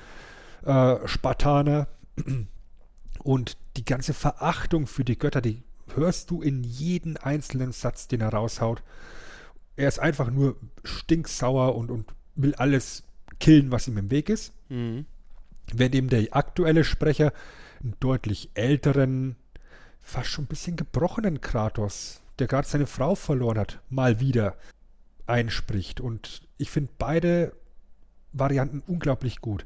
äh, 0.65 0.95
Spartaner. 1.07 1.87
Und 3.23 3.57
die 3.77 3.85
ganze 3.85 4.13
Verachtung 4.13 4.87
für 4.87 5.03
die 5.03 5.17
Götter, 5.17 5.41
die 5.41 5.63
hörst 5.95 6.31
du 6.31 6.41
in 6.41 6.63
jeden 6.63 7.17
einzelnen 7.17 7.71
Satz, 7.71 8.07
den 8.07 8.21
er 8.21 8.33
raushaut. 8.33 8.83
Er 9.75 9.87
ist 9.87 9.99
einfach 9.99 10.29
nur 10.29 10.55
stinksauer 10.83 11.75
und, 11.75 11.91
und 11.91 12.05
will 12.35 12.55
alles 12.55 13.03
killen, 13.39 13.71
was 13.71 13.87
ihm 13.87 13.97
im 13.97 14.11
Weg 14.11 14.29
ist. 14.29 14.53
Mhm. 14.69 15.05
Während 15.73 15.95
eben 15.95 16.09
der 16.09 16.35
aktuelle 16.35 16.83
Sprecher 16.83 17.33
einen 17.81 17.95
deutlich 17.99 18.49
älteren, 18.53 19.35
fast 20.01 20.29
schon 20.29 20.45
ein 20.45 20.47
bisschen 20.47 20.75
gebrochenen 20.75 21.41
Kratos, 21.41 22.21
der 22.39 22.47
gerade 22.47 22.67
seine 22.67 22.87
Frau 22.87 23.15
verloren 23.15 23.59
hat, 23.59 23.81
mal 23.89 24.19
wieder 24.19 24.55
einspricht. 25.25 25.99
Und 25.99 26.41
ich 26.57 26.71
finde 26.71 26.91
beide 26.97 27.53
Varianten 28.39 28.83
unglaublich 28.87 29.41
gut. 29.41 29.65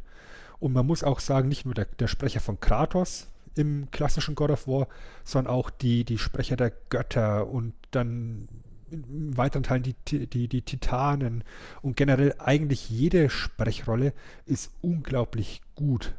Und 0.60 0.74
man 0.74 0.86
muss 0.86 1.04
auch 1.04 1.20
sagen, 1.20 1.50
nicht 1.50 1.66
nur 1.66 1.74
der, 1.74 1.86
der 1.86 2.08
Sprecher 2.08 2.40
von 2.40 2.60
Kratos 2.60 3.28
im 3.56 3.90
klassischen 3.92 4.36
God 4.36 4.52
of 4.52 4.68
War, 4.68 4.88
sondern 5.24 5.54
auch 5.54 5.70
die, 5.70 6.04
die 6.04 6.18
Sprecher 6.18 6.56
der 6.56 6.72
Götter 6.90 7.48
und 7.48 7.74
dann 7.92 8.48
in 8.90 9.38
weiteren 9.38 9.64
Teilen 9.64 9.84
die, 9.84 10.28
die, 10.28 10.48
die 10.48 10.62
Titanen 10.62 11.44
und 11.82 11.96
generell 11.96 12.36
eigentlich 12.40 12.90
jede 12.90 13.30
Sprechrolle 13.30 14.14
ist 14.46 14.72
unglaublich 14.82 15.62
gut 15.76 16.14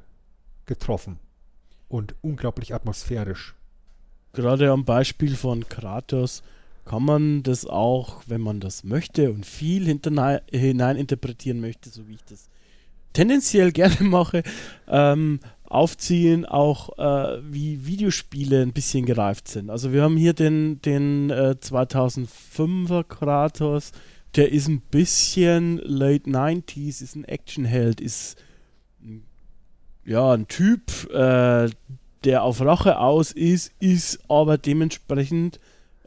getroffen 0.64 1.18
und 1.88 2.14
unglaublich 2.22 2.74
atmosphärisch 2.74 3.54
gerade 4.32 4.70
am 4.70 4.84
Beispiel 4.84 5.36
von 5.36 5.68
Kratos 5.68 6.42
kann 6.84 7.04
man 7.04 7.42
das 7.42 7.66
auch, 7.66 8.22
wenn 8.26 8.40
man 8.40 8.60
das 8.60 8.84
möchte 8.84 9.30
und 9.30 9.46
viel 9.46 9.86
hinein 9.86 10.96
interpretieren 10.96 11.60
möchte, 11.60 11.90
so 11.90 12.08
wie 12.08 12.14
ich 12.14 12.24
das 12.24 12.48
tendenziell 13.12 13.72
gerne 13.72 14.02
mache, 14.02 14.42
ähm, 14.88 15.40
aufziehen, 15.64 16.44
auch 16.44 16.98
äh, 16.98 17.40
wie 17.50 17.86
Videospiele 17.86 18.60
ein 18.62 18.72
bisschen 18.72 19.06
gereift 19.06 19.48
sind. 19.48 19.70
Also 19.70 19.92
wir 19.92 20.02
haben 20.02 20.16
hier 20.16 20.34
den, 20.34 20.82
den 20.82 21.30
äh, 21.30 21.56
2005er 21.58 23.04
Kratos, 23.04 23.92
der 24.36 24.52
ist 24.52 24.68
ein 24.68 24.80
bisschen 24.80 25.78
late 25.78 26.28
90s, 26.28 27.02
ist 27.02 27.16
ein 27.16 27.24
Actionheld, 27.24 28.00
ist 28.00 28.36
ja 30.04 30.32
ein 30.32 30.48
Typ, 30.48 31.10
äh, 31.10 31.70
der 32.24 32.42
auf 32.42 32.60
Rache 32.60 32.98
aus 32.98 33.32
ist, 33.32 33.72
ist 33.80 34.18
aber 34.28 34.58
dementsprechend, 34.58 35.58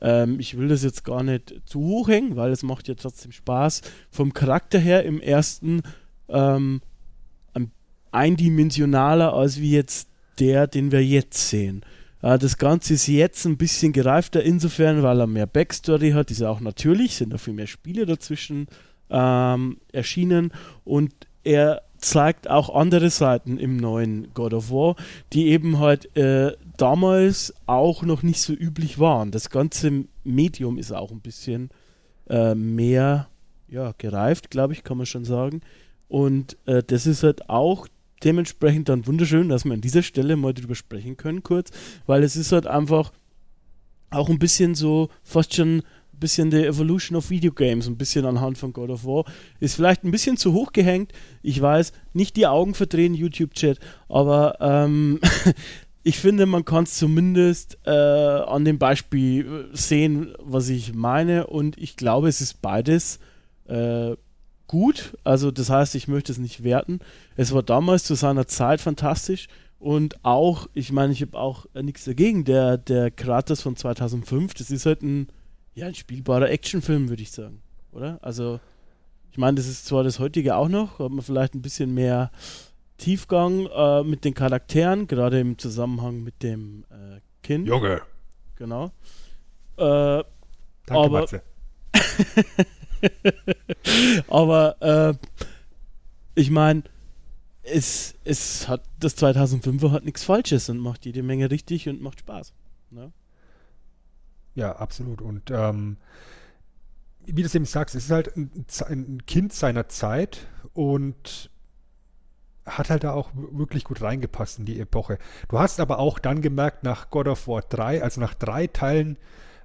ähm, 0.02 0.39
ich 0.39 0.58
will 0.58 0.68
das 0.68 0.84
jetzt 0.84 1.04
gar 1.04 1.24
nicht 1.24 1.62
zu 1.66 1.80
hoch 1.80 2.08
hängen, 2.08 2.36
weil 2.36 2.52
es 2.52 2.64
macht 2.64 2.88
ja 2.88 2.96
trotzdem 2.96 3.32
Spaß, 3.32 3.82
vom 4.10 4.34
Charakter 4.34 4.80
her 4.80 5.04
im 5.04 5.22
ersten 5.22 5.82
ähm, 6.30 6.82
eindimensionaler 8.16 9.34
als 9.34 9.60
wie 9.60 9.72
jetzt 9.72 10.10
der, 10.39 10.68
den 10.68 10.91
wir 10.91 11.04
jetzt 11.04 11.50
sehen. 11.50 11.84
Äh, 12.22 12.39
das 12.39 12.58
Ganze 12.58 12.96
ist 12.96 13.08
jetzt 13.08 13.46
ein 13.46 13.58
bisschen 13.58 13.93
gereifter 13.93 14.41
insofern, 14.41 15.04
weil 15.04 15.20
er 15.20 15.28
mehr 15.28 15.46
Backstory 15.48 16.12
hat, 16.12 16.32
ist 16.32 16.41
ja 16.41 16.50
auch 16.50 16.62
natürlich, 16.62 17.16
sind 17.16 17.34
da 17.34 17.38
viel 17.38 17.54
mehr 17.54 17.68
Spiele 17.68 18.06
dazwischen 18.06 18.68
ähm, 19.10 19.78
erschienen 19.91 20.52
und 20.84 21.14
er 21.43 21.84
zeigt 21.98 22.50
auch 22.50 22.74
andere 22.74 23.10
Seiten 23.10 23.58
im 23.58 23.78
neuen 23.78 24.34
God 24.34 24.54
of 24.54 24.72
War, 24.72 24.96
die 25.34 25.48
eben 25.48 25.80
halt 25.80 26.16
äh, 26.18 26.54
damals 26.78 27.53
auch 27.65 28.03
noch 28.03 28.23
nicht 28.23 28.39
so 28.41 28.53
üblich 28.53 28.99
waren. 28.99 29.32
Das 29.32 29.49
ganze 29.49 30.05
Medium 30.23 30.78
ist 30.78 30.91
auch 30.91 31.11
ein 31.11 31.21
bisschen 31.21 31.69
äh, 32.30 32.55
mehr 32.55 33.28
ja, 33.67 33.93
gereift, 33.97 34.51
glaube 34.51 34.73
ich, 34.73 34.84
kann 34.84 34.97
man 34.97 35.05
schon 35.05 35.26
sagen. 35.26 35.61
Und 36.07 36.57
äh, 36.65 36.84
das 36.84 37.07
ist 37.07 37.23
halt 37.23 37.49
auch 37.49 37.88
dementsprechend 38.23 38.89
dann 38.89 39.05
wunderschön, 39.07 39.49
dass 39.49 39.65
wir 39.65 39.73
an 39.73 39.82
dieser 39.82 40.03
Stelle 40.03 40.36
mal 40.36 40.53
drüber 40.53 40.76
sprechen 40.76 41.17
können, 41.17 41.43
kurz, 41.43 41.71
weil 42.05 42.23
es 42.23 42.36
ist 42.36 42.51
halt 42.51 42.67
einfach 42.67 43.11
auch 44.11 44.30
ein 44.30 44.39
bisschen 44.39 44.76
so 44.76 45.09
fast 45.23 45.55
schon 45.55 45.84
bisschen 46.19 46.49
die 46.49 46.65
Evolution 46.65 47.17
of 47.17 47.30
Video 47.30 47.51
Games, 47.51 47.88
ein 47.88 47.97
bisschen 47.97 48.26
anhand 48.26 48.57
von 48.57 48.73
God 48.73 48.89
of 48.89 49.05
War. 49.05 49.26
Ist 49.59 49.76
vielleicht 49.76 50.03
ein 50.03 50.11
bisschen 50.11 50.38
zu 50.38 50.53
hoch 50.53 50.71
gehängt. 50.71 51.11
Ich 51.41 51.61
weiß, 51.61 51.91
nicht 52.13 52.36
die 52.36 52.47
Augen 52.47 52.73
verdrehen, 52.73 53.13
YouTube-Chat, 53.13 53.80
aber 54.09 54.57
ähm, 54.59 55.19
ich 56.06 56.20
finde, 56.20 56.45
man 56.45 56.64
kann 56.64 56.84
es 56.84 56.97
zumindest 56.97 57.80
äh, 57.86 57.89
an 57.89 58.64
dem 58.64 58.78
Beispiel 58.78 59.70
äh, 59.74 59.76
sehen, 59.76 60.34
was 60.39 60.70
ich 60.70 60.93
meine. 60.93 61.47
Und 61.47 61.78
ich 61.78 61.97
glaube, 61.97 62.30
es 62.30 62.41
ist 62.41 62.62
beides 62.62 63.20
äh, 63.68 64.16
gut. 64.68 65.18
Also, 65.24 65.51
das 65.51 65.70
heißt, 65.70 65.95
ich 65.95 66.08
möchte 66.08 66.32
es 66.32 66.38
nicht 66.38 66.64
werten. 66.64 66.99
Es 67.36 67.53
war 67.53 67.64
damals 67.64 68.03
zu 68.03 68.14
seiner 68.14 68.47
Zeit 68.47 68.82
fantastisch. 68.82 69.47
Und 69.80 70.24
auch, 70.24 70.68
ich 70.74 70.91
meine, 70.91 71.12
ich 71.12 71.22
habe 71.22 71.38
auch 71.38 71.66
äh, 71.74 71.82
nichts 71.82 72.06
dagegen. 72.06 72.45
Der, 72.45 72.78
der 72.78 73.10
Kratos 73.10 73.62
von 73.62 73.76
2005, 73.76 74.53
das 74.53 74.70
ist 74.70 74.86
halt 74.86 75.01
ein 75.01 75.28
ja, 75.76 75.88
ein 75.88 75.95
spielbarer 75.95 76.49
Actionfilm, 76.49 77.10
würde 77.10 77.22
ich 77.22 77.32
sagen. 77.32 77.62
Oder? 77.91 78.18
Also, 78.22 78.60
ich 79.32 79.38
meine, 79.38 79.56
das 79.56 79.68
ist 79.68 79.86
zwar 79.86 80.03
das 80.03 80.20
heutige 80.20 80.56
auch 80.56 80.70
noch, 80.70 80.99
hat 80.99 81.12
man 81.12 81.22
vielleicht 81.22 81.53
ein 81.53 81.62
bisschen 81.62 81.93
mehr 81.93 82.32
Tiefgang 82.98 83.68
äh, 83.68 84.04
mit 84.04 84.26
den 84.26 84.34
Charakteren, 84.34 85.08
gerade 85.08 85.39
im 85.39 85.58
Zusammenhang 85.58 86.24
mit 86.24 86.43
dem 86.43 86.86
äh, 86.89 87.20
Kind. 87.43 87.68
Junge. 87.68 88.02
Genau. 88.56 88.88
Äh, 89.78 89.78
Danke, 89.78 90.26
aber, 90.88 91.20
Matze. 91.22 91.41
aber 94.28 94.82
äh, 94.82 95.14
ich 96.36 96.52
meine, 96.52 96.84
es, 97.64 98.14
es 98.24 98.68
hat 98.68 98.84
das 99.00 99.18
2005er 99.18 99.91
hat 99.91 100.06
nichts 100.06 100.24
Falsches 100.24 100.70
und 100.70 100.78
macht 100.78 101.06
jede 101.06 101.24
Menge 101.24 101.50
richtig 101.52 101.89
und 101.89 102.02
macht 102.02 102.20
Spaß. 102.20 102.54
Ne? 102.91 103.12
Ja, 104.54 104.76
absolut. 104.76 105.22
Und 105.22 105.52
ähm, 105.52 105.98
wie 107.26 107.41
du 107.41 107.48
es 107.48 107.56
eben 107.56 107.66
sagst, 107.66 107.96
es 107.96 108.06
ist 108.06 108.12
halt 108.12 108.36
ein, 108.38 108.66
ein, 108.88 109.26
Kind 109.26 109.54
seiner 109.54 109.89
Zeit 109.89 110.48
und 110.74 111.50
hat 112.66 112.89
halt 112.89 113.03
da 113.03 113.11
auch 113.11 113.30
wirklich 113.34 113.84
gut 113.84 114.01
reingepasst 114.01 114.59
in 114.59 114.66
die 114.66 114.80
Epoche. 114.80 115.18
Du 115.49 115.59
hast 115.59 115.80
aber 115.80 115.99
auch 115.99 116.20
dann 116.20 116.41
gemerkt, 116.41 116.84
nach 116.84 117.09
God 117.09 117.28
of 117.28 117.47
War 117.47 117.61
3, 117.61 118.01
also 118.01 118.20
nach 118.22 118.34
drei 118.34 118.68
Teilen 118.68 119.18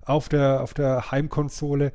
auf 0.02 0.28
der, 0.28 0.60
auf 0.60 0.74
der 0.74 1.10
Heimkonsole, 1.10 1.92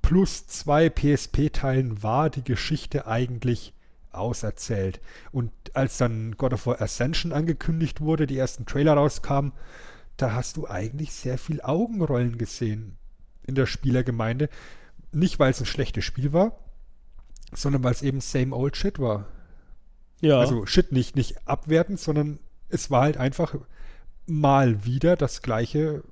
plus 0.00 0.46
zwei 0.46 0.90
PSP-Teilen 0.90 2.02
war 2.02 2.28
die 2.28 2.44
Geschichte 2.44 3.06
eigentlich 3.06 3.72
auserzählt. 4.10 5.00
Und 5.30 5.52
als 5.74 5.96
dann 5.96 6.36
God 6.36 6.54
of 6.54 6.66
War 6.66 6.82
Ascension 6.82 7.32
angekündigt 7.32 8.00
wurde, 8.00 8.26
die 8.26 8.38
ersten 8.38 8.66
Trailer 8.66 8.94
rauskamen, 8.94 9.52
da 10.16 10.32
hast 10.34 10.56
du 10.56 10.68
eigentlich 10.68 11.12
sehr 11.12 11.38
viel 11.38 11.62
Augenrollen 11.62 12.36
gesehen 12.36 12.96
in 13.46 13.54
der 13.54 13.66
Spielergemeinde. 13.66 14.48
Nicht, 15.12 15.38
weil 15.38 15.50
es 15.50 15.60
ein 15.60 15.66
schlechtes 15.66 16.04
Spiel 16.04 16.32
war, 16.32 16.58
sondern 17.52 17.82
weil 17.82 17.92
es 17.92 18.02
eben 18.02 18.20
same 18.20 18.54
old 18.54 18.76
shit 18.76 18.98
war. 18.98 19.26
Ja. 20.22 20.38
Also 20.40 20.64
shit 20.64 20.90
nicht, 20.92 21.14
nicht 21.16 21.46
abwertend, 21.46 22.00
sondern 22.00 22.38
es 22.70 22.90
war 22.90 23.02
halt 23.02 23.18
einfach 23.18 23.54
mal 24.26 24.84
wieder 24.86 25.16
das 25.16 25.42
gleiche, 25.42 26.02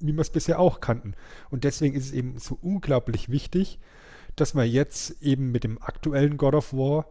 wie 0.00 0.12
wir 0.12 0.20
es 0.20 0.30
bisher 0.30 0.58
auch 0.58 0.80
kannten. 0.80 1.14
Und 1.50 1.62
deswegen 1.64 1.94
ist 1.94 2.06
es 2.06 2.12
eben 2.12 2.38
so 2.38 2.58
unglaublich 2.60 3.28
wichtig, 3.28 3.78
dass 4.36 4.54
man 4.54 4.66
jetzt 4.68 5.22
eben 5.22 5.52
mit 5.52 5.64
dem 5.64 5.80
aktuellen 5.80 6.36
God 6.36 6.54
of 6.54 6.72
War 6.72 7.06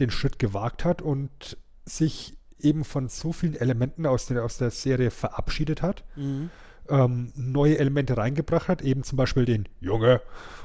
den 0.00 0.10
Schritt 0.10 0.38
gewagt 0.38 0.84
hat 0.84 1.02
und 1.02 1.56
sich 1.84 2.36
eben 2.58 2.84
von 2.84 3.08
so 3.08 3.32
vielen 3.32 3.54
Elementen 3.54 4.06
aus 4.06 4.26
der, 4.26 4.44
aus 4.44 4.58
der 4.58 4.70
Serie 4.70 5.10
verabschiedet 5.10 5.82
hat, 5.82 6.04
Mhm. 6.16 6.50
ähm, 6.88 7.32
neue 7.36 7.78
Elemente 7.78 8.16
reingebracht 8.16 8.68
hat, 8.68 8.82
eben 8.82 9.02
zum 9.04 9.16
Beispiel 9.16 9.44
den 9.44 9.68
Junge 9.80 10.20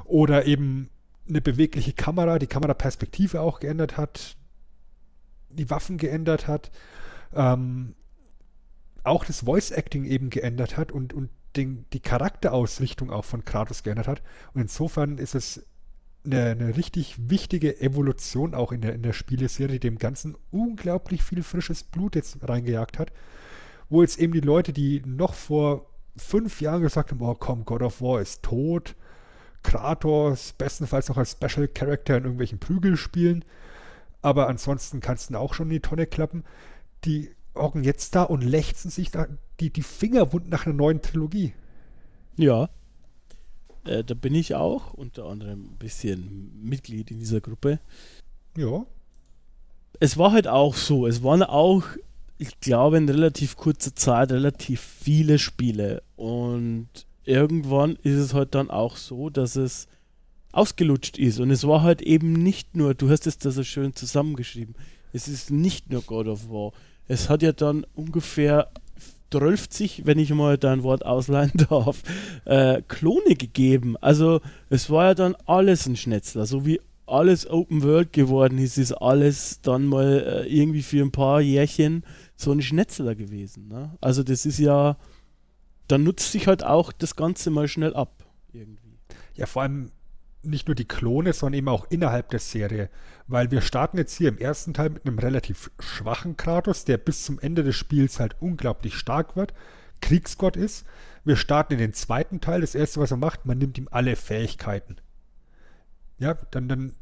oder 0.06 0.46
eben 0.46 0.89
eine 1.28 1.41
bewegliche 1.41 1.94
Kamera, 1.94 2.39
die 2.39 2.48
Kameraperspektive 2.48 3.41
auch 3.41 3.60
geändert 3.60 3.98
hat, 3.98 4.36
die 5.56 5.70
Waffen 5.70 5.97
geändert 5.97 6.47
hat, 6.47 6.72
ähm, 7.34 7.95
auch 9.04 9.26
das 9.26 9.41
Voice-Acting 9.41 10.06
eben 10.06 10.30
geändert 10.30 10.78
hat 10.78 10.91
und, 10.91 11.14
und 11.14 11.30
den, 11.56 11.86
die 11.93 11.99
Charakterausrichtung 11.99 13.12
auch 13.12 13.26
von 13.26 13.45
Kratos 13.45 13.84
geändert 13.84 14.08
hat. 14.08 14.22
Und 14.54 14.62
insofern 14.62 15.18
ist 15.18 15.36
es 15.36 15.66
eine, 16.26 16.51
eine 16.51 16.78
richtig 16.78 17.30
wichtige 17.30 17.80
Evolution 17.82 18.54
auch 18.54 18.72
in 18.72 18.82
der, 18.82 18.93
in 18.93 19.04
der 19.04 19.14
Spieleserie, 19.14 19.80
die 19.80 19.88
dem 19.88 19.99
Ganzen 19.99 20.36
unglaublich 20.51 21.24
viel 21.24 21.43
frisches 21.43 21.84
Blut 21.84 22.16
jetzt 22.16 22.38
reingejagt 22.47 22.97
hat. 22.97 23.12
Wo 23.89 24.01
jetzt 24.01 24.20
eben 24.20 24.34
die 24.34 24.39
Leute, 24.39 24.74
die 24.74 25.01
noch 25.06 25.34
vor 25.34 25.86
fünf 26.16 26.62
Jahren 26.62 26.82
gesagt 26.82 27.12
haben, 27.12 27.22
oh 27.22 27.36
komm, 27.36 27.66
God 27.66 27.82
of 27.82 28.01
War 28.01 28.22
ist 28.22 28.43
tot, 28.43 28.95
Kratos 29.64 30.54
bestenfalls 30.54 31.10
noch 31.10 31.18
als 31.18 31.32
Special 31.32 31.68
Character 31.68 32.18
in 32.18 32.24
irgendwelchen 32.24 32.60
Prügelspielen, 32.60 33.45
aber 34.24 34.47
ansonsten 34.47 35.01
kannst 35.01 35.30
du 35.30 35.36
auch 35.38 35.53
schon 35.53 35.67
in 35.67 35.74
die 35.74 35.80
Tonne 35.82 36.07
klappen. 36.07 36.43
Die 37.05 37.30
hocken 37.53 37.84
jetzt 37.84 38.15
da 38.15 38.24
und 38.24 38.41
lechzen 38.41 38.89
sich 38.89 39.11
da 39.11 39.28
die, 39.59 39.69
die 39.69 39.84
Finger 39.84 40.34
wund 40.34 40.49
nach 40.49 40.65
einer 40.65 40.74
neuen 40.74 41.01
Trilogie. 41.01 41.53
Ja. 42.38 42.69
Äh, 43.86 44.03
da 44.03 44.13
bin 44.13 44.34
ich 44.34 44.55
auch 44.55 44.93
unter 44.93 45.26
anderem 45.26 45.65
ein 45.65 45.78
bisschen 45.78 46.51
Mitglied 46.63 47.11
in 47.11 47.19
dieser 47.19 47.41
Gruppe. 47.41 47.80
Ja. 48.57 48.86
Es 49.99 50.17
war 50.17 50.32
halt 50.32 50.47
auch 50.47 50.76
so, 50.76 51.05
es 51.05 51.21
waren 51.21 51.43
auch, 51.43 51.84
ich 52.38 52.59
glaube, 52.61 52.97
in 52.97 53.07
relativ 53.07 53.57
kurzer 53.57 53.93
Zeit 53.93 54.32
relativ 54.32 54.80
viele 54.80 55.38
Spiele. 55.38 56.01
Und 56.15 56.88
irgendwann 57.26 57.97
ist 57.97 58.17
es 58.17 58.34
halt 58.34 58.55
dann 58.55 58.71
auch 58.71 58.95
so, 58.95 59.30
dass 59.30 59.57
es 59.57 59.88
ausgelutscht 60.54 61.18
ist. 61.18 61.39
Und 61.39 61.51
es 61.51 61.68
war 61.68 61.82
halt 61.82 62.01
eben 62.01 62.32
nicht 62.32 62.78
nur, 62.78 62.93
du 62.93 63.10
hast 63.10 63.28
es 63.28 63.38
da 63.38 63.51
so 63.51 63.64
schön 63.64 63.93
zusammengeschrieben, 63.93 64.76
es 65.12 65.28
ist 65.28 65.51
nicht 65.51 65.91
nur 65.91 66.01
God 66.01 66.28
of 66.28 66.49
War. 66.49 66.72
Es 67.08 67.30
hat 67.30 67.41
ja 67.43 67.51
dann 67.51 67.86
ungefähr 67.93 68.72
12, 69.32 70.06
wenn 70.06 70.20
ich 70.20 70.32
mal 70.32 70.58
dein 70.58 70.84
Wort 70.84 71.06
ausleihen 71.06 71.51
darf, 71.70 72.04
äh, 72.45 72.82
Klone 72.88 73.36
gegeben. 73.36 73.97
Also 73.99 74.41
es 74.70 74.89
war 74.89 75.06
ja 75.06 75.14
dann 75.16 75.36
alles 75.45 75.88
ein 75.88 75.95
Schnetzler, 75.95 76.45
so 76.45 76.66
wie 76.66 76.80
alles 77.06 77.49
Open 77.49 77.84
World 77.84 78.14
geworden 78.14 78.58
ist, 78.60 78.78
ist 78.78 78.93
alles 78.93 79.60
dann 79.62 79.86
mal 79.86 80.45
äh, 80.45 80.47
irgendwie 80.47 80.84
für 80.84 81.04
ein 81.04 81.12
paar 81.12 81.41
Jährchen 81.41 82.04
so 82.36 82.51
ein 82.51 82.62
Schnetzler 82.62 83.16
gewesen. 83.16 83.68
Ne? 83.68 83.97
Also 84.01 84.24
das 84.24 84.45
ist 84.45 84.60
ja, 84.60 84.97
dann 85.88 86.04
nutzt 86.04 86.32
sich 86.32 86.47
halt 86.47 86.64
auch 86.64 86.91
das 86.91 87.16
Ganze 87.16 87.49
mal 87.49 87.68
schnell 87.68 87.93
ab. 87.93 88.24
Irgendwie. 88.54 88.99
Ja, 89.36 89.47
vor 89.47 89.64
allem 89.64 89.91
nicht 90.44 90.68
nur 90.68 90.76
die 90.76 90.88
Klone, 90.88 91.34
sondern 91.34 91.58
eben 91.58 91.70
auch 91.70 91.86
innerhalb 91.89 92.30
der 92.30 92.39
Serie. 92.39 92.89
Weil 93.28 93.52
wir 93.52 93.62
starten 93.62 93.98
jetzt 93.98 94.16
hier 94.16 94.30
im 94.30 94.38
ersten 94.38 94.74
Teil 94.74 94.89
mit 94.89 95.06
einem 95.06 95.20
relativ 95.20 95.72
schwachen 95.80 96.38
Kratos, 96.38 96.86
der 96.86 96.98
bis 96.98 97.24
zum 97.24 97.39
Ende 97.39 97.64
des 97.64 97.76
Spiels 97.76 98.20
halt 98.20 98.36
unglaublich 98.39 98.96
stark 98.96 99.36
wird, 99.36 99.54
Kriegsgott 100.02 100.58
ist. 100.58 100.86
Wir 101.24 101.38
starten 101.38 101.74
in 101.74 101.80
den 101.80 101.94
zweiten 101.94 102.41
Teil. 102.41 102.62
Das 102.62 102.76
erste, 102.76 103.00
was 103.00 103.12
er 103.12 103.18
macht, 103.18 103.46
man 103.46 103.58
nimmt 103.58 103.78
ihm 103.78 103.88
alle 103.89 104.16
Fähigkeiten. 104.16 104.98
Ja, 106.18 106.36
dann, 106.52 106.68
dann 106.68 106.94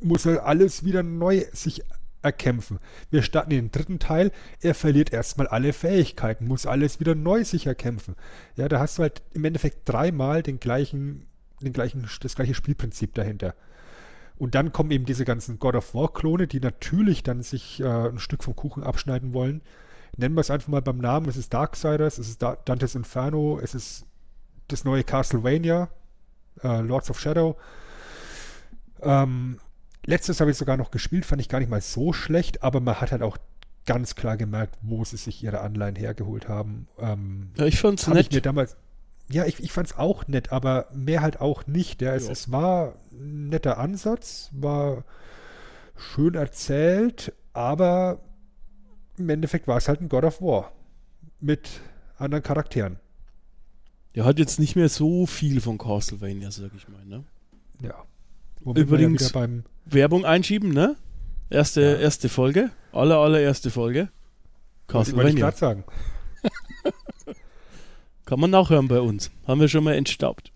muss 0.00 0.26
er 0.26 0.44
alles 0.44 0.84
wieder 0.84 1.02
neu 1.02 1.44
sich 1.52 1.82
erkämpfen. 2.22 2.78
Wir 3.10 3.22
starten 3.22 3.50
in 3.50 3.66
den 3.66 3.72
dritten 3.72 3.98
Teil, 3.98 4.30
er 4.60 4.74
verliert 4.74 5.12
erstmal 5.12 5.48
alle 5.48 5.72
Fähigkeiten, 5.72 6.46
muss 6.46 6.66
alles 6.66 7.00
wieder 7.00 7.14
neu 7.14 7.44
sich 7.44 7.66
erkämpfen. 7.66 8.16
Ja, 8.56 8.68
da 8.68 8.78
hast 8.78 8.98
du 8.98 9.02
halt 9.02 9.22
im 9.32 9.44
Endeffekt 9.44 9.88
dreimal 9.88 10.42
den 10.42 10.60
gleichen, 10.60 11.26
den 11.64 11.72
gleichen, 11.72 12.08
das 12.20 12.34
gleiche 12.34 12.54
Spielprinzip 12.54 13.14
dahinter. 13.14 13.54
Und 14.38 14.54
dann 14.54 14.72
kommen 14.72 14.90
eben 14.90 15.04
diese 15.04 15.24
ganzen 15.24 15.58
God 15.58 15.76
of 15.76 15.94
War-Klone, 15.94 16.46
die 16.46 16.60
natürlich 16.60 17.22
dann 17.22 17.42
sich 17.42 17.80
äh, 17.80 17.84
ein 17.86 18.18
Stück 18.18 18.42
vom 18.42 18.56
Kuchen 18.56 18.82
abschneiden 18.82 19.34
wollen. 19.34 19.62
Nennen 20.16 20.34
wir 20.34 20.40
es 20.40 20.50
einfach 20.50 20.68
mal 20.68 20.82
beim 20.82 20.98
Namen. 20.98 21.28
Es 21.28 21.36
ist 21.36 21.54
Darksiders, 21.54 22.18
es 22.18 22.28
ist 22.28 22.42
da 22.42 22.56
Dantes 22.64 22.94
Inferno, 22.94 23.58
es 23.62 23.74
ist 23.74 24.04
das 24.68 24.84
neue 24.84 25.04
Castlevania, 25.04 25.88
äh, 26.62 26.80
Lords 26.80 27.10
of 27.10 27.20
Shadow. 27.20 27.56
Ähm, 29.00 29.58
letztes 30.04 30.40
habe 30.40 30.50
ich 30.50 30.56
sogar 30.56 30.76
noch 30.76 30.90
gespielt, 30.90 31.24
fand 31.24 31.40
ich 31.40 31.48
gar 31.48 31.58
nicht 31.60 31.70
mal 31.70 31.80
so 31.80 32.12
schlecht, 32.12 32.62
aber 32.62 32.80
man 32.80 33.00
hat 33.00 33.12
halt 33.12 33.22
auch 33.22 33.38
ganz 33.86 34.14
klar 34.14 34.36
gemerkt, 34.36 34.76
wo 34.82 35.04
sie 35.04 35.16
sich 35.16 35.42
ihre 35.42 35.60
Anleihen 35.60 35.96
hergeholt 35.96 36.48
haben. 36.48 36.88
Ähm, 36.98 37.50
Ja, 37.56 37.66
ich 37.66 37.80
fand's 37.80 38.06
ich 38.06 38.14
nett. 38.14 38.32
mir 38.32 38.40
damals. 38.40 38.76
Ja, 39.32 39.44
ich, 39.46 39.62
ich 39.62 39.72
fand 39.72 39.88
es 39.88 39.96
auch 39.98 40.26
nett, 40.28 40.52
aber 40.52 40.86
mehr 40.92 41.22
halt 41.22 41.40
auch 41.40 41.66
nicht. 41.66 42.02
Ja, 42.02 42.14
es, 42.14 42.28
es 42.28 42.50
war 42.52 42.94
ein 43.12 43.48
netter 43.48 43.78
Ansatz, 43.78 44.50
war 44.52 45.04
schön 45.96 46.34
erzählt, 46.34 47.32
aber 47.52 48.20
im 49.18 49.28
Endeffekt 49.28 49.68
war 49.68 49.76
es 49.76 49.88
halt 49.88 50.00
ein 50.00 50.08
God 50.08 50.24
of 50.24 50.40
War 50.40 50.72
mit 51.40 51.80
anderen 52.18 52.42
Charakteren. 52.42 52.98
Der 54.14 54.24
hat 54.24 54.38
jetzt 54.38 54.60
nicht 54.60 54.76
mehr 54.76 54.88
so 54.88 55.26
viel 55.26 55.60
von 55.60 55.78
Castlevania, 55.78 56.50
sag 56.50 56.70
ich 56.76 56.86
mal. 56.88 57.04
Ne? 57.06 57.24
Ja. 57.80 57.94
Womit 58.60 58.82
Übrigens- 58.82 59.22
ja 59.22 59.28
beim 59.32 59.64
Werbung 59.86 60.24
einschieben, 60.24 60.70
ne? 60.70 60.96
Erste, 61.50 61.80
Ja. 61.82 61.94
erste 61.96 62.28
Folge. 62.28 62.70
Aller, 62.92 63.16
allererste 63.18 63.70
Folge. 63.70 64.00
wollte 64.00 64.10
ich 65.10 65.16
Castlevania. 65.16 65.34
gerade 65.44 65.56
sagen. 65.56 65.84
Kann 68.24 68.40
man 68.40 68.50
nachhören 68.50 68.88
bei 68.88 69.00
uns. 69.00 69.30
Haben 69.46 69.60
wir 69.60 69.68
schon 69.68 69.84
mal 69.84 69.94
entstaubt. 69.94 70.52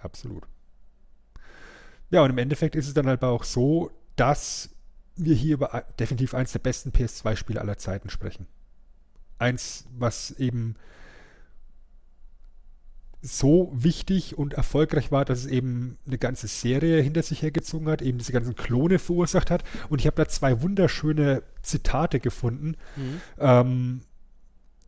Absolut. 0.00 0.44
Ja, 2.10 2.22
und 2.22 2.30
im 2.30 2.38
Endeffekt 2.38 2.74
ist 2.74 2.88
es 2.88 2.94
dann 2.94 3.06
halt 3.06 3.22
auch 3.22 3.44
so, 3.44 3.90
dass 4.16 4.70
wir 5.16 5.34
hier 5.34 5.54
über 5.54 5.84
definitiv 5.98 6.34
eins 6.34 6.52
der 6.52 6.60
besten 6.60 6.90
PS2-Spiele 6.90 7.60
aller 7.60 7.76
Zeiten 7.76 8.08
sprechen. 8.08 8.46
Eins, 9.38 9.86
was 9.96 10.30
eben 10.32 10.76
so 13.20 13.70
wichtig 13.74 14.38
und 14.38 14.54
erfolgreich 14.54 15.10
war, 15.10 15.24
dass 15.24 15.40
es 15.40 15.46
eben 15.46 15.98
eine 16.06 16.18
ganze 16.18 16.46
Serie 16.46 17.02
hinter 17.02 17.22
sich 17.22 17.42
hergezogen 17.42 17.88
hat, 17.88 18.00
eben 18.00 18.18
diese 18.18 18.32
ganzen 18.32 18.54
Klone 18.54 18.98
verursacht 18.98 19.50
hat. 19.50 19.64
Und 19.88 20.00
ich 20.00 20.06
habe 20.06 20.16
da 20.16 20.28
zwei 20.28 20.62
wunderschöne 20.62 21.42
Zitate 21.62 22.20
gefunden, 22.20 22.76
ähm, 23.38 24.02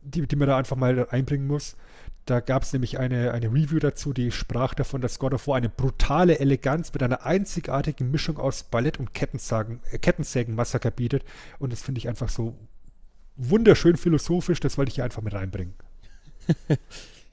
die, 0.01 0.27
die 0.27 0.35
man 0.35 0.47
da 0.47 0.57
einfach 0.57 0.75
mal 0.77 1.07
einbringen 1.09 1.47
muss. 1.47 1.75
Da 2.25 2.39
gab 2.39 2.63
es 2.63 2.71
nämlich 2.71 2.99
eine, 2.99 3.31
eine 3.31 3.47
Review 3.47 3.79
dazu, 3.79 4.13
die 4.13 4.31
sprach 4.31 4.73
davon, 4.75 5.01
dass 5.01 5.17
God 5.17 5.33
of 5.33 5.47
War 5.47 5.55
eine 5.57 5.69
brutale 5.69 6.39
Eleganz 6.39 6.93
mit 6.93 7.01
einer 7.01 7.25
einzigartigen 7.25 8.11
Mischung 8.11 8.37
aus 8.37 8.63
Ballett 8.63 8.99
und 8.99 9.09
äh, 9.19 9.97
Kettensägen-Massaker 9.97 10.91
bietet. 10.91 11.23
Und 11.57 11.73
das 11.73 11.81
finde 11.81 11.99
ich 11.99 12.07
einfach 12.07 12.29
so 12.29 12.55
wunderschön 13.37 13.97
philosophisch, 13.97 14.59
das 14.59 14.77
wollte 14.77 14.89
ich 14.89 14.95
hier 14.95 15.03
einfach 15.03 15.21
mit 15.21 15.33
reinbringen. 15.33 15.73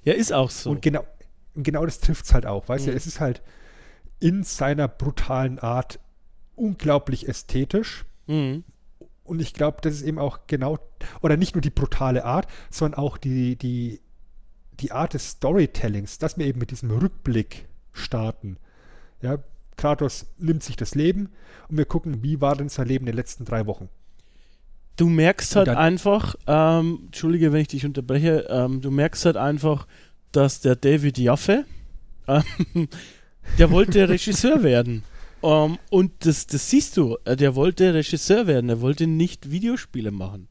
Ja, 0.04 0.14
ist 0.14 0.32
auch 0.32 0.48
so. 0.48 0.70
Und 0.70 0.80
genau, 0.80 1.04
genau 1.54 1.84
das 1.84 1.98
trifft 2.00 2.24
es 2.24 2.32
halt 2.32 2.46
auch, 2.46 2.68
weißt 2.68 2.86
du, 2.86 2.90
Mhm. 2.92 2.96
es 2.96 3.06
ist 3.06 3.20
halt 3.20 3.42
in 4.20 4.42
seiner 4.42 4.88
brutalen 4.88 5.58
Art 5.58 5.98
unglaublich 6.54 7.28
ästhetisch. 7.28 8.04
Mhm. 8.26 8.64
Und 9.28 9.40
ich 9.40 9.54
glaube, 9.54 9.78
das 9.82 9.94
ist 9.94 10.02
eben 10.02 10.18
auch 10.18 10.40
genau, 10.46 10.78
oder 11.20 11.36
nicht 11.36 11.54
nur 11.54 11.62
die 11.62 11.70
brutale 11.70 12.24
Art, 12.24 12.46
sondern 12.70 12.98
auch 12.98 13.18
die, 13.18 13.56
die, 13.56 14.00
die 14.80 14.92
Art 14.92 15.14
des 15.14 15.30
Storytellings, 15.30 16.18
dass 16.18 16.38
wir 16.38 16.46
eben 16.46 16.58
mit 16.58 16.70
diesem 16.70 16.90
Rückblick 16.90 17.66
starten. 17.92 18.56
Ja, 19.22 19.38
Kratos 19.76 20.26
nimmt 20.38 20.62
sich 20.62 20.76
das 20.76 20.94
Leben 20.94 21.30
und 21.68 21.76
wir 21.76 21.84
gucken, 21.84 22.22
wie 22.22 22.40
war 22.40 22.56
denn 22.56 22.68
sein 22.68 22.88
Leben 22.88 23.04
in 23.04 23.12
den 23.12 23.16
letzten 23.16 23.44
drei 23.44 23.66
Wochen. 23.66 23.88
Du 24.96 25.08
merkst 25.08 25.54
halt 25.54 25.68
einfach, 25.68 26.34
ähm, 26.48 27.02
entschuldige, 27.06 27.52
wenn 27.52 27.60
ich 27.60 27.68
dich 27.68 27.86
unterbreche, 27.86 28.46
ähm, 28.48 28.80
du 28.80 28.90
merkst 28.90 29.24
halt 29.26 29.36
einfach, 29.36 29.86
dass 30.32 30.60
der 30.60 30.74
David 30.74 31.18
Jaffe 31.18 31.64
ähm, 32.28 32.88
Der 33.56 33.70
wollte 33.70 34.08
Regisseur 34.08 34.62
werden. 34.62 35.02
Um, 35.40 35.78
und 35.90 36.26
das, 36.26 36.46
das 36.48 36.68
siehst 36.68 36.96
du, 36.96 37.16
äh, 37.24 37.36
der 37.36 37.54
wollte 37.54 37.94
Regisseur 37.94 38.46
werden, 38.46 38.68
er 38.70 38.80
wollte 38.80 39.06
nicht 39.06 39.50
Videospiele 39.50 40.10
machen. 40.10 40.48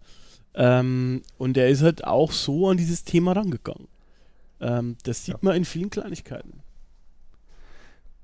Ähm, 0.54 1.24
und 1.38 1.58
er 1.58 1.68
ist 1.70 1.82
halt 1.82 2.06
auch 2.06 2.32
so 2.32 2.70
an 2.70 2.78
dieses 2.78 3.04
Thema 3.04 3.34
rangegangen. 3.34 3.88
Ähm, 4.62 4.98
das 5.04 5.26
sieht 5.26 5.36
Ja. 5.36 5.40
man 5.42 5.56
in 5.56 5.66
vielen 5.66 5.90
Kleinigkeiten. 5.90 6.62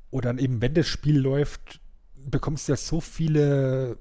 Oder 0.10 0.30
dann 0.30 0.38
eben, 0.38 0.62
wenn 0.62 0.74
das 0.74 0.88
Spiel 0.88 1.18
läuft, 1.18 1.82
bekommst 2.16 2.68
du 2.68 2.74
ja 2.74 2.78
so 2.78 3.02
viele 3.02 3.98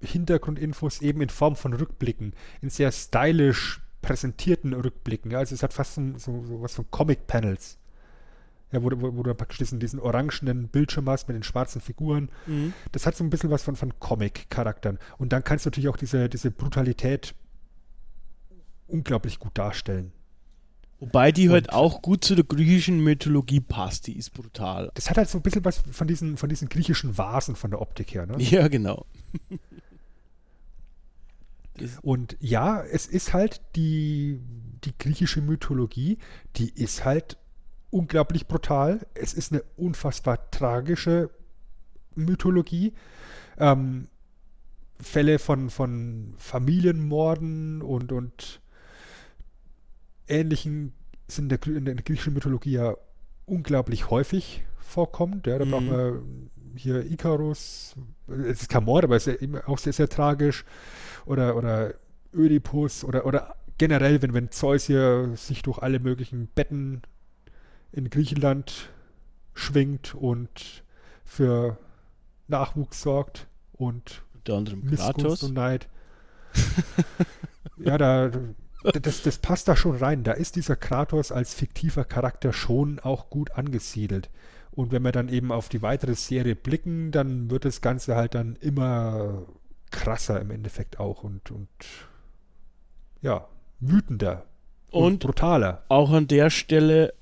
Hintergrundinfos 0.00 1.02
eben 1.02 1.20
in 1.20 1.28
Form 1.28 1.56
von 1.56 1.72
Rückblicken, 1.72 2.32
in 2.62 2.70
sehr 2.70 2.92
stylisch 2.92 3.80
präsentierten 4.00 4.72
Rückblicken. 4.72 5.34
Also 5.34 5.54
es 5.54 5.62
hat 5.62 5.72
fast 5.72 5.96
so, 5.96 6.02
so, 6.16 6.44
so 6.46 6.62
was 6.62 6.74
von 6.74 6.90
Comic-Panels. 6.90 7.78
Ja, 8.70 8.82
wo, 8.82 8.90
du- 8.90 9.00
wo, 9.00 9.16
wo 9.16 9.22
du 9.22 9.34
praktisch 9.34 9.58
diesen, 9.58 9.80
diesen 9.80 9.98
orangenen 9.98 10.68
Bildschirm 10.68 11.08
hast 11.08 11.26
mit 11.28 11.34
den 11.34 11.42
schwarzen 11.42 11.80
Figuren. 11.80 12.28
Das 12.92 13.06
hat 13.06 13.16
so 13.16 13.24
ein 13.24 13.30
bisschen 13.30 13.50
was 13.50 13.62
von, 13.62 13.76
von 13.76 13.98
Comic-Charakteren. 13.98 14.98
Und 15.16 15.32
dann 15.32 15.42
kannst 15.44 15.64
du 15.64 15.70
natürlich 15.70 15.88
auch 15.88 15.96
diese, 15.96 16.28
diese 16.28 16.50
Brutalität 16.50 17.34
unglaublich 18.86 19.38
gut 19.38 19.56
darstellen. 19.56 20.12
Wobei 21.00 21.30
die 21.32 21.48
halt 21.48 21.68
Und- 21.68 21.74
auch 21.74 22.02
gut 22.02 22.24
zu 22.24 22.34
der 22.34 22.44
griechischen 22.44 23.00
Mythologie 23.02 23.60
passt, 23.60 24.06
die 24.08 24.18
ist 24.18 24.30
brutal. 24.34 24.90
Das 24.94 25.08
hat 25.08 25.16
halt 25.16 25.28
so 25.28 25.38
ein 25.38 25.42
bisschen 25.42 25.64
was 25.64 25.78
von 25.92 26.08
diesen, 26.08 26.36
von 26.36 26.48
diesen 26.48 26.68
griechischen 26.68 27.16
Vasen 27.16 27.54
von 27.56 27.70
der 27.70 27.80
Optik 27.80 28.12
her. 28.14 28.26
Ne? 28.26 28.34
Ja, 28.38 28.68
genau. 28.68 29.06
Und 32.02 32.36
ja, 32.40 32.82
es 32.82 33.06
ist 33.06 33.32
halt 33.32 33.60
die, 33.76 34.40
die 34.84 34.92
griechische 34.98 35.40
Mythologie, 35.40 36.18
die 36.56 36.70
ist 36.70 37.04
halt 37.04 37.38
unglaublich 37.90 38.46
brutal. 38.46 39.06
Es 39.14 39.34
ist 39.34 39.52
eine 39.52 39.62
unfassbar 39.76 40.50
tragische 40.50 41.30
Mythologie. 42.14 42.92
Ähm, 43.58 44.08
Fälle 45.00 45.38
von, 45.38 45.70
von 45.70 46.34
Familienmorden 46.38 47.82
und, 47.82 48.10
und 48.12 48.60
Ähnlichen 50.26 50.92
sind 51.28 51.52
in 51.52 51.58
der, 51.60 51.76
in 51.76 51.84
der 51.84 51.94
griechischen 51.96 52.34
Mythologie 52.34 52.72
ja 52.72 52.96
unglaublich 53.46 54.10
häufig 54.10 54.64
vorkommend. 54.78 55.46
Ja, 55.46 55.58
da 55.58 55.64
Mhm. 55.64 55.70
brauchen 55.70 55.90
wir 55.90 56.22
hier 56.74 57.04
Ikarus, 57.10 57.94
es 58.28 58.62
ist 58.62 58.68
kein 58.68 58.84
Mord, 58.84 59.04
aber 59.04 59.16
es 59.16 59.26
ist 59.26 59.40
ja 59.40 59.66
auch 59.68 59.78
sehr, 59.78 59.92
sehr 59.92 60.08
tragisch. 60.08 60.64
Oder, 61.26 61.56
oder 61.56 61.94
Ödipus 62.34 63.04
oder, 63.04 63.24
oder 63.26 63.56
generell, 63.78 64.20
wenn, 64.22 64.34
wenn 64.34 64.50
Zeus 64.50 64.84
hier 64.84 65.30
sich 65.36 65.62
durch 65.62 65.78
alle 65.78 66.00
möglichen 66.00 66.48
Betten 66.54 67.02
in 67.92 68.10
Griechenland 68.10 68.90
schwingt 69.54 70.14
und 70.14 70.82
für 71.24 71.78
Nachwuchs 72.46 73.02
sorgt 73.02 73.46
und 73.72 74.22
Unter 74.34 74.54
anderem 74.56 74.80
Missgunst 74.84 75.18
Kratos. 75.20 75.42
und 75.42 75.54
Neid. 75.54 75.88
ja, 77.78 77.98
da, 77.98 78.30
das, 79.02 79.22
das 79.22 79.38
passt 79.38 79.68
da 79.68 79.76
schon 79.76 79.96
rein. 79.96 80.24
Da 80.24 80.32
ist 80.32 80.56
dieser 80.56 80.76
Kratos 80.76 81.32
als 81.32 81.54
fiktiver 81.54 82.04
Charakter 82.04 82.52
schon 82.52 82.98
auch 83.00 83.30
gut 83.30 83.52
angesiedelt. 83.52 84.30
Und 84.70 84.92
wenn 84.92 85.02
wir 85.02 85.12
dann 85.12 85.28
eben 85.28 85.50
auf 85.52 85.68
die 85.68 85.82
weitere 85.82 86.14
Serie 86.14 86.54
blicken, 86.54 87.10
dann 87.10 87.50
wird 87.50 87.64
das 87.64 87.80
Ganze 87.80 88.14
halt 88.14 88.34
dann 88.34 88.56
immer 88.56 89.42
krasser 89.90 90.40
im 90.40 90.50
Endeffekt 90.50 91.00
auch 91.00 91.24
und, 91.24 91.50
und 91.50 91.68
ja, 93.20 93.48
wütender 93.80 94.44
und, 94.90 95.02
Und 95.02 95.18
brutaler. 95.20 95.84
auch 95.88 96.12
an 96.12 96.28
der 96.28 96.50
Stelle, 96.50 97.12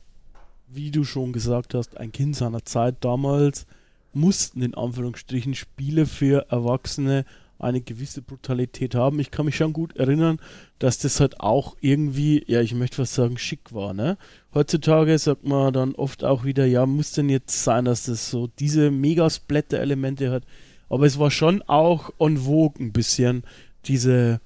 wie 0.69 0.91
du 0.91 1.05
schon 1.05 1.33
gesagt 1.33 1.75
hast, 1.75 1.97
ein 1.97 2.13
Kind 2.13 2.37
seiner 2.37 2.65
Zeit 2.65 2.97
damals 3.01 3.67
mussten 4.13 4.63
in 4.63 4.75
Anführungsstrichen 4.75 5.55
Spiele 5.55 6.07
für 6.07 6.47
Erwachsene 6.51 7.25
eine 7.59 7.81
gewisse 7.81 8.23
Brutalität 8.23 8.95
haben. 8.95 9.19
Ich 9.19 9.31
kann 9.31 9.47
mich 9.47 9.57
schon 9.57 9.73
gut 9.73 9.97
erinnern, 9.97 10.39
dass 10.79 10.99
das 10.99 11.21
halt 11.21 11.41
auch 11.41 11.77
irgendwie, 11.81 12.45
ja, 12.47 12.61
ich 12.61 12.75
möchte 12.75 12.99
was 12.99 13.15
sagen, 13.15 13.39
schick 13.39 13.73
war, 13.73 13.95
ne? 13.95 14.19
Heutzutage 14.53 15.19
sagt 15.19 15.47
man 15.47 15.73
dann 15.73 15.95
oft 15.95 16.25
auch 16.25 16.45
wieder, 16.45 16.67
ja, 16.67 16.85
muss 16.87 17.13
denn 17.13 17.29
jetzt 17.29 17.65
sein, 17.65 17.87
dass 17.87 18.05
das 18.05 18.31
so 18.31 18.47
diese 18.59 18.91
Mega-Splatter-Elemente 18.91 20.31
hat. 20.31 20.45
Aber 20.89 21.07
es 21.07 21.19
war 21.19 21.31
schon 21.31 21.63
auch 21.63 22.11
en 22.19 22.39
vogue 22.39 22.85
ein 22.85 22.93
bisschen, 22.93 23.43
diese, 23.87 24.41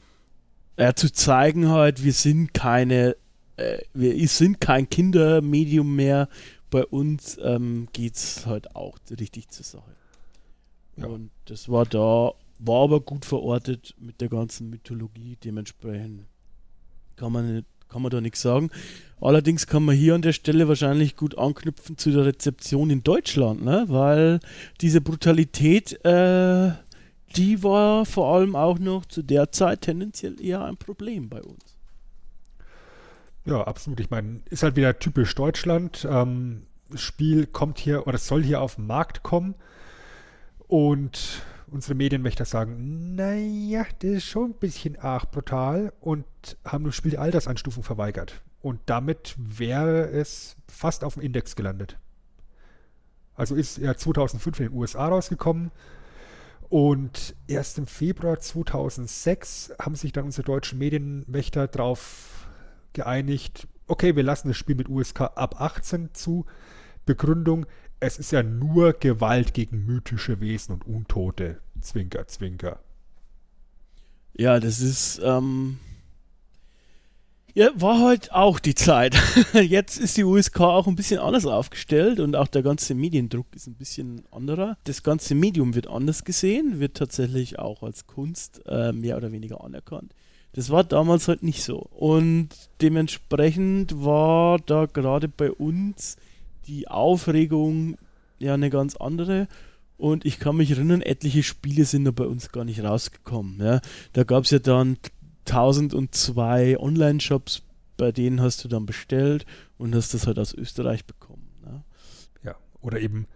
ja, 0.79 0.95
zu 0.95 1.13
zeigen 1.13 1.69
halt, 1.69 2.05
wir 2.05 2.13
sind 2.13 2.55
keine 2.55 3.17
äh, 3.61 3.83
wir 3.95 4.29
sind 4.29 4.61
kein 4.61 4.89
Kindermedium 4.89 5.95
mehr. 5.95 6.29
Bei 6.71 6.85
uns 6.87 7.39
ähm, 7.43 7.89
geht 7.93 8.17
es 8.17 8.47
halt 8.47 8.75
auch 8.75 8.99
richtig 9.19 9.49
zur 9.51 9.65
Sache. 9.65 9.95
Ja. 10.97 11.07
Und 11.07 11.31
das 11.47 11.69
war 11.69 11.85
da, 11.85 12.33
war 12.59 12.85
aber 12.85 13.01
gut 13.01 13.25
verortet 13.25 13.95
mit 13.99 14.21
der 14.21 14.29
ganzen 14.29 14.71
Mythologie. 14.71 15.37
Dementsprechend 15.43 16.27
kann 17.17 17.33
man, 17.33 17.55
nicht, 17.55 17.67
kann 17.89 18.03
man 18.03 18.11
da 18.11 18.21
nichts 18.21 18.41
sagen. 18.41 18.71
Allerdings 19.21 19.67
kann 19.67 19.85
man 19.85 19.97
hier 19.97 20.15
an 20.15 20.23
der 20.23 20.33
Stelle 20.33 20.69
wahrscheinlich 20.69 21.17
gut 21.17 21.37
anknüpfen 21.37 21.99
zu 21.99 22.11
der 22.11 22.25
Rezeption 22.25 22.89
in 22.89 23.03
Deutschland, 23.03 23.65
ne? 23.65 23.85
weil 23.89 24.41
diese 24.81 25.01
Brutalität, 25.01 26.03
äh, 26.05 26.71
die 27.37 27.63
war 27.63 28.07
vor 28.07 28.35
allem 28.35 28.57
auch 28.57 28.79
noch 28.79 29.05
zu 29.05 29.23
der 29.23 29.53
Zeit 29.53 29.83
tendenziell 29.83 30.41
eher 30.41 30.65
ein 30.65 30.77
Problem 30.77 31.29
bei 31.29 31.43
uns. 31.43 31.70
Ja, 33.51 33.63
absolut. 33.65 33.99
Ich 33.99 34.11
meine, 34.11 34.43
ist 34.49 34.63
halt 34.63 34.77
wieder 34.77 35.01
typisch 35.01 35.35
Deutschland. 35.35 36.07
Ähm, 36.09 36.63
Spiel 36.95 37.47
kommt 37.47 37.79
hier 37.79 38.07
oder 38.07 38.17
soll 38.17 38.45
hier 38.45 38.61
auf 38.61 38.77
den 38.77 38.87
Markt 38.87 39.25
kommen. 39.25 39.57
Und 40.69 41.43
unsere 41.67 41.97
Medienwächter 41.97 42.45
sagen, 42.45 43.17
naja, 43.17 43.85
das 43.99 44.11
ist 44.11 44.25
schon 44.25 44.51
ein 44.51 44.55
bisschen 44.55 44.97
arg 45.01 45.33
brutal 45.33 45.93
und 46.01 46.25
haben 46.65 46.85
das 46.85 46.95
Spiel 46.95 47.11
die 47.11 47.19
Altersanstufung 47.19 47.83
verweigert. 47.83 48.41
Und 48.63 48.79
damit 48.87 49.35
wäre 49.37 50.11
es 50.11 50.55
fast 50.69 51.03
auf 51.03 51.15
dem 51.15 51.25
Index 51.25 51.57
gelandet. 51.57 51.99
Also 53.35 53.57
ist 53.57 53.79
er 53.79 53.97
2005 53.97 54.61
in 54.61 54.67
den 54.67 54.77
USA 54.77 55.09
rausgekommen. 55.09 55.73
Und 56.69 57.35
erst 57.49 57.79
im 57.79 57.89
Februar 57.89 58.39
2006 58.39 59.73
haben 59.81 59.97
sich 59.97 60.13
dann 60.13 60.27
unsere 60.27 60.45
deutschen 60.45 60.79
Medienwächter 60.79 61.67
darauf 61.67 62.40
geeinigt, 62.93 63.69
okay, 63.87 64.17
wir 64.17 64.23
lassen 64.23 64.49
das 64.49 64.57
Spiel 64.57 64.77
mit 64.77 64.89
USK 64.89 65.21
ab 65.21 65.61
18 65.61 66.11
zu. 66.13 66.47
Begründung, 67.07 67.67
es 67.99 68.19
ist 68.19 68.33
ja 68.33 68.43
nur 68.43 68.93
Gewalt 68.95 69.53
gegen 69.55 69.85
mythische 69.85 70.41
Wesen 70.41 70.75
und 70.75 70.87
Untote. 70.87 71.61
Zwinker, 71.81 72.27
zwinker. 72.27 72.81
Ja, 74.35 74.61
das 74.61 74.81
ist, 74.81 75.21
ähm, 75.25 75.79
ja, 77.53 77.71
war 77.75 78.01
halt 78.01 78.33
auch 78.33 78.61
die 78.61 78.75
Zeit. 78.75 79.17
Jetzt 79.53 79.99
ist 79.99 80.17
die 80.17 80.25
USK 80.25 80.61
auch 80.61 80.87
ein 80.87 80.95
bisschen 80.95 81.19
anders 81.19 81.47
aufgestellt 81.47 82.21
und 82.21 82.37
auch 82.37 82.49
der 82.49 82.63
ganze 82.63 82.95
Mediendruck 82.95 83.47
ist 83.55 83.67
ein 83.67 83.75
bisschen 83.75 84.23
anderer. 84.31 84.79
Das 84.85 85.03
ganze 85.03 85.35
Medium 85.35 85.75
wird 85.75 85.89
anders 85.89 86.25
gesehen, 86.25 86.79
wird 86.79 86.97
tatsächlich 86.97 87.59
auch 87.59 87.83
als 87.83 88.07
Kunst 88.07 88.63
äh, 88.67 88.93
mehr 88.93 89.17
oder 89.17 89.33
weniger 89.33 89.65
anerkannt. 89.65 90.15
Das 90.53 90.71
war 90.71 90.85
damals 90.85 91.29
halt 91.29 91.43
nicht 91.43 91.63
so. 91.63 91.79
Und 91.79 92.49
dementsprechend 92.81 94.03
war 94.05 94.59
da 94.59 94.87
gerade 94.87 95.29
bei 95.29 95.53
uns 95.53 96.17
die 96.67 96.89
Aufregung 96.89 97.97
ja 98.39 98.55
eine 98.55 98.71
ganz 98.71 98.97
andere. 98.97 99.49
Und 99.97 100.25
ich 100.25 100.39
kann 100.39 100.57
mich 100.57 100.71
erinnern, 100.71 101.03
etliche 101.03 101.43
Spiele 101.43 101.85
sind 101.85 102.05
da 102.05 102.11
bei 102.11 102.25
uns 102.25 102.53
gar 102.53 102.65
nicht 102.65 102.83
rausgekommen. 102.83 103.61
Ja. 103.61 103.81
Da 104.13 104.25
gab 104.25 104.45
es 104.45 104.51
ja 104.51 104.59
dann 104.59 104.97
1002 105.47 106.79
Online-Shops, 106.79 107.63
bei 107.97 108.13
denen 108.13 108.41
hast 108.41 108.65
du 108.65 108.69
dann 108.69 108.87
bestellt 108.87 109.45
und 109.77 109.95
hast 109.95 110.15
das 110.15 110.27
halt 110.27 110.39
aus 110.39 110.55
Österreich 110.55 111.05
bekommen. 111.05 111.51
Ne? 111.63 111.85
Ja, 112.43 112.57
oder 112.81 112.99
eben, 113.01 113.27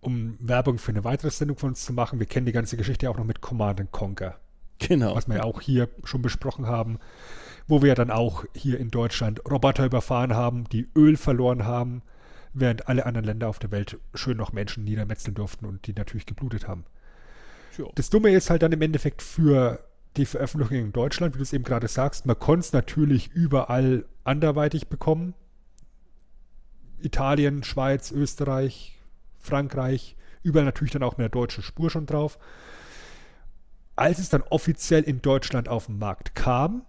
um 0.00 0.36
Werbung 0.38 0.78
für 0.78 0.92
eine 0.92 1.02
weitere 1.02 1.30
Sendung 1.30 1.56
von 1.56 1.70
uns 1.70 1.84
zu 1.84 1.92
machen, 1.92 2.20
wir 2.20 2.26
kennen 2.26 2.46
die 2.46 2.52
ganze 2.52 2.76
Geschichte 2.76 3.10
auch 3.10 3.16
noch 3.16 3.24
mit 3.24 3.40
Command 3.40 3.90
Conquer, 3.90 4.38
Genau. 4.78 5.14
was 5.14 5.28
wir 5.28 5.36
ja 5.36 5.44
auch 5.44 5.60
hier 5.60 5.88
schon 6.04 6.22
besprochen 6.22 6.66
haben, 6.66 6.98
wo 7.66 7.82
wir 7.82 7.88
ja 7.88 7.94
dann 7.94 8.10
auch 8.10 8.44
hier 8.54 8.78
in 8.78 8.90
Deutschland 8.90 9.40
Roboter 9.50 9.86
überfahren 9.86 10.34
haben, 10.34 10.64
die 10.64 10.88
Öl 10.94 11.16
verloren 11.16 11.64
haben, 11.64 12.02
während 12.52 12.88
alle 12.88 13.06
anderen 13.06 13.26
Länder 13.26 13.48
auf 13.48 13.58
der 13.58 13.70
Welt 13.70 13.98
schön 14.14 14.36
noch 14.36 14.52
Menschen 14.52 14.84
niedermetzeln 14.84 15.34
durften 15.34 15.66
und 15.66 15.86
die 15.86 15.92
natürlich 15.92 16.26
geblutet 16.26 16.68
haben. 16.68 16.84
Tja. 17.74 17.86
Das 17.94 18.10
Dumme 18.10 18.30
ist 18.30 18.50
halt 18.50 18.62
dann 18.62 18.72
im 18.72 18.82
Endeffekt 18.82 19.22
für 19.22 19.80
die 20.16 20.26
Veröffentlichung 20.26 20.78
in 20.78 20.92
Deutschland, 20.92 21.34
wie 21.34 21.38
du 21.38 21.42
es 21.42 21.52
eben 21.52 21.64
gerade 21.64 21.88
sagst, 21.88 22.26
man 22.26 22.38
konnte 22.38 22.60
es 22.60 22.72
natürlich 22.72 23.28
überall 23.28 24.06
anderweitig 24.24 24.88
bekommen. 24.88 25.34
Italien, 27.00 27.62
Schweiz, 27.62 28.10
Österreich, 28.10 28.98
Frankreich, 29.38 30.16
überall 30.42 30.64
natürlich 30.64 30.92
dann 30.92 31.02
auch 31.02 31.18
mit 31.18 31.24
der 31.24 31.28
deutschen 31.28 31.62
Spur 31.62 31.90
schon 31.90 32.06
drauf. 32.06 32.38
Als 33.96 34.18
es 34.18 34.28
dann 34.28 34.42
offiziell 34.42 35.02
in 35.02 35.22
Deutschland 35.22 35.68
auf 35.68 35.86
den 35.86 35.98
Markt 35.98 36.34
kam, 36.34 36.82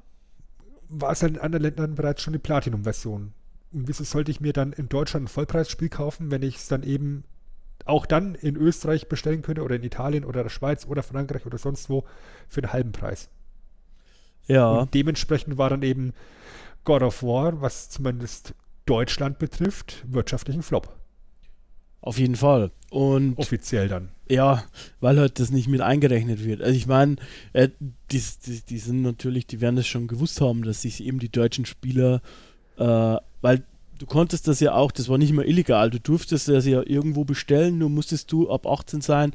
war 0.90 1.12
es 1.12 1.22
halt 1.22 1.36
in 1.36 1.42
anderen 1.42 1.64
Ländern 1.64 1.96
bereits 1.96 2.22
schon 2.22 2.34
die 2.34 2.40
Platinum-Version. 2.40 3.34
Und 3.72 3.88
wieso 3.88 4.04
sollte 4.04 4.32
ich 4.32 4.42
mir 4.42 4.54
dann 4.54 4.74
in 4.74 4.90
Deutschland 4.90 5.26
ein 5.26 5.30
Vollpreisspiel 5.30 5.90
kaufen, 5.90 6.32
wenn 6.32 6.44
ich 6.44 6.58
es 6.58 6.68
dann 6.68 6.84
eben 6.84 7.24
auch 7.86 8.06
dann 8.06 8.36
in 8.36 8.56
Österreich 8.56 9.08
bestellen 9.08 9.42
könnte 9.42 9.64
oder 9.64 9.76
in 9.76 9.84
Italien 9.84 10.26
oder 10.26 10.44
der 10.44 10.50
Schweiz 10.50 10.86
oder 10.86 11.04
Frankreich 11.04 11.46
oder 11.46 11.58
sonst 11.58 11.90
wo 11.90 12.06
für 12.48 12.62
einen 12.62 12.74
halben 12.74 12.92
Preis. 12.92 13.30
Ja. 14.48 14.70
Und 14.70 14.94
dementsprechend 14.94 15.58
war 15.58 15.70
dann 15.70 15.84
eben 15.84 16.14
God 16.84 17.02
of 17.02 17.24
War, 17.24 17.62
was 17.62 17.90
zumindest 17.90 18.54
Deutschland 18.86 19.40
betrifft, 19.40 20.06
wirtschaftlichen 20.08 20.64
Flop. 20.64 20.96
Auf 22.02 22.20
jeden 22.20 22.36
Fall. 22.36 22.72
Und 22.90 23.38
Offiziell 23.38 23.90
dann. 23.90 24.10
ja, 24.30 24.64
weil 25.02 25.20
halt 25.20 25.40
das 25.40 25.52
nicht 25.52 25.68
mit 25.68 25.82
eingerechnet 25.82 26.46
wird. 26.46 26.62
Also 26.62 26.76
ich 26.76 26.88
meine, 26.88 27.18
äh, 27.54 27.70
die, 28.12 28.22
die, 28.46 28.62
die 28.62 28.78
sind 28.78 29.02
natürlich, 29.02 29.48
die 29.48 29.60
werden 29.60 29.76
das 29.76 29.88
schon 29.88 30.08
gewusst 30.08 30.40
haben, 30.40 30.64
dass 30.64 30.84
sich 30.84 31.04
eben 31.04 31.20
die 31.20 31.32
deutschen 31.32 31.66
Spieler, 31.66 32.22
äh, 32.78 33.18
weil 33.42 33.64
du 34.00 34.06
konntest 34.06 34.48
das 34.48 34.60
ja 34.60 34.74
auch, 34.74 34.92
das 34.92 35.10
war 35.10 35.18
nicht 35.18 35.34
mehr 35.34 35.48
illegal, 35.48 35.90
du 35.90 36.00
durftest 36.00 36.48
das 36.48 36.66
ja 36.66 36.82
irgendwo 36.86 37.26
bestellen, 37.26 37.78
nur 37.78 37.90
musstest 37.90 38.32
du 38.32 38.50
ab 38.50 38.68
18 38.68 39.02
sein, 39.02 39.34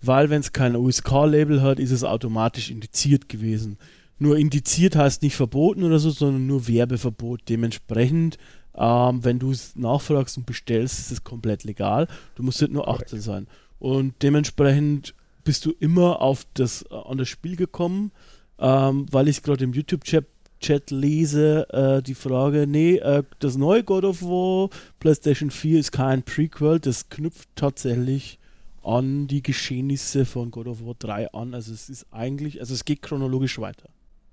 weil 0.00 0.30
wenn 0.30 0.40
es 0.40 0.52
kein 0.52 0.76
USK-Label 0.76 1.62
hat, 1.62 1.78
ist 1.78 1.92
es 1.92 2.04
automatisch 2.04 2.70
indiziert 2.70 3.28
gewesen. 3.28 3.78
Nur 4.18 4.36
indiziert 4.36 4.94
heißt 4.94 5.22
nicht 5.22 5.36
verboten 5.36 5.82
oder 5.82 5.98
so, 5.98 6.10
sondern 6.10 6.46
nur 6.46 6.68
Werbeverbot. 6.68 7.40
Dementsprechend, 7.48 8.38
ähm, 8.76 9.24
wenn 9.24 9.38
du 9.38 9.50
es 9.50 9.76
nachfragst 9.76 10.38
und 10.38 10.46
bestellst, 10.46 10.98
ist 10.98 11.12
es 11.12 11.24
komplett 11.24 11.64
legal. 11.64 12.08
Du 12.34 12.42
musst 12.42 12.60
halt 12.60 12.72
nur 12.72 12.88
18 12.88 13.20
sein. 13.20 13.46
Und 13.78 14.14
dementsprechend 14.22 15.14
bist 15.44 15.66
du 15.66 15.72
immer 15.78 16.20
auf 16.20 16.46
das, 16.54 16.82
äh, 16.90 16.94
an 16.94 17.18
das 17.18 17.28
Spiel 17.28 17.56
gekommen, 17.56 18.12
ähm, 18.58 19.06
weil 19.10 19.28
ich 19.28 19.42
gerade 19.42 19.64
im 19.64 19.72
YouTube-Chat 19.72 20.26
Chat 20.60 20.92
lese, 20.92 21.66
äh, 21.70 22.02
die 22.02 22.14
Frage, 22.14 22.68
nee, 22.68 22.96
äh, 22.96 23.24
das 23.40 23.56
neue 23.56 23.82
God 23.82 24.04
of 24.04 24.22
War, 24.22 24.70
PlayStation 25.00 25.50
4 25.50 25.80
ist 25.80 25.90
kein 25.90 26.22
Prequel, 26.22 26.78
das 26.78 27.08
knüpft 27.08 27.48
tatsächlich 27.56 28.38
an 28.82 29.26
die 29.26 29.42
Geschehnisse 29.42 30.24
von 30.24 30.50
God 30.50 30.68
of 30.68 30.84
War 30.84 30.94
3 30.98 31.32
an. 31.32 31.54
Also 31.54 31.72
es 31.72 31.88
ist 31.88 32.06
eigentlich, 32.10 32.60
also 32.60 32.74
es 32.74 32.84
geht 32.84 33.02
chronologisch 33.02 33.58
weiter. 33.58 33.88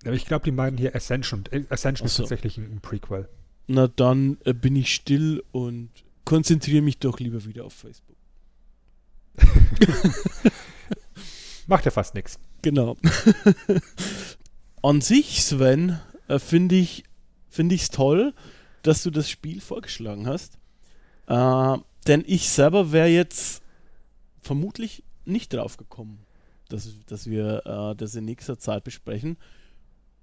Aber 0.06 0.14
ich 0.14 0.26
glaube, 0.26 0.46
die 0.46 0.52
meinen 0.52 0.78
hier 0.78 0.96
Ascension. 0.96 1.44
Äh, 1.52 1.64
Ascension 1.70 2.08
so. 2.08 2.24
ist 2.24 2.30
tatsächlich 2.30 2.58
ein 2.58 2.80
Prequel. 2.82 3.28
Na 3.72 3.88
dann 3.88 4.39
äh, 4.45 4.53
bin 4.53 4.76
ich 4.76 4.91
still 4.91 5.43
und 5.51 5.91
konzentriere 6.26 6.82
mich 6.82 6.97
doch 6.97 7.20
lieber 7.20 7.45
wieder 7.45 7.65
auf 7.65 7.74
Facebook. 7.74 8.17
Macht 11.67 11.86
ja 11.86 11.91
fast 11.91 12.15
nichts. 12.15 12.39
Genau. 12.63 12.97
An 14.82 15.01
sich, 15.01 15.43
Sven, 15.43 15.99
äh, 16.28 16.39
finde 16.39 16.78
ich 16.78 17.03
es 17.51 17.91
toll, 17.91 18.34
dass 18.82 19.03
du 19.03 19.11
das 19.11 19.30
Spiel 19.30 19.61
vorgeschlagen 19.61 20.26
hast. 20.26 20.57
Äh, 21.28 21.78
denn 22.07 22.24
ich 22.26 22.49
selber 22.49 22.91
wäre 22.91 23.09
jetzt 23.09 23.61
vermutlich 24.41 25.03
nicht 25.26 25.53
drauf 25.53 25.78
gekommen, 25.78 26.26
dass, 26.70 26.89
dass 27.05 27.30
wir 27.30 27.63
äh, 27.67 27.95
das 27.95 28.15
in 28.15 28.26
nächster 28.26 28.57
Zeit 28.57 28.84
besprechen. 28.84 29.38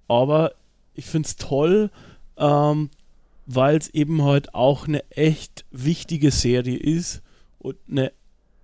Aber 0.09 0.53
ich 0.95 1.05
finde 1.05 1.27
es 1.27 1.37
toll, 1.37 1.91
ähm, 2.35 2.89
weil 3.47 3.77
es 3.77 3.89
eben 3.89 4.23
halt 4.23 4.53
auch 4.53 4.87
eine 4.87 5.09
echt 5.09 5.65
wichtige 5.71 6.31
Serie 6.31 6.77
ist 6.77 7.23
und 7.57 7.77
eine 7.89 8.11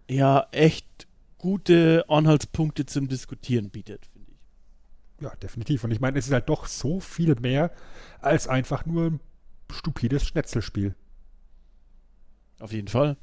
ja 0.09 0.45
echt 0.51 1.07
gute 1.37 2.05
Anhaltspunkte 2.09 2.85
zum 2.85 3.07
Diskutieren 3.07 3.69
bietet, 3.69 4.05
finde 4.07 4.31
ich. 4.31 5.23
Ja, 5.23 5.35
definitiv. 5.37 5.85
Und 5.85 5.91
ich 5.91 6.01
meine, 6.01 6.19
es 6.19 6.27
ist 6.27 6.33
halt 6.33 6.49
doch 6.49 6.67
so 6.67 6.99
viel 6.99 7.35
mehr 7.39 7.71
als 8.19 8.47
einfach 8.47 8.85
nur 8.85 9.11
ein 9.11 9.19
stupides 9.71 10.25
Schnetzelspiel. 10.27 10.95
Auf 12.59 12.73
jeden 12.73 12.89
Fall. 12.89 13.17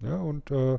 Ja, 0.00 0.16
und 0.16 0.50
äh, 0.52 0.78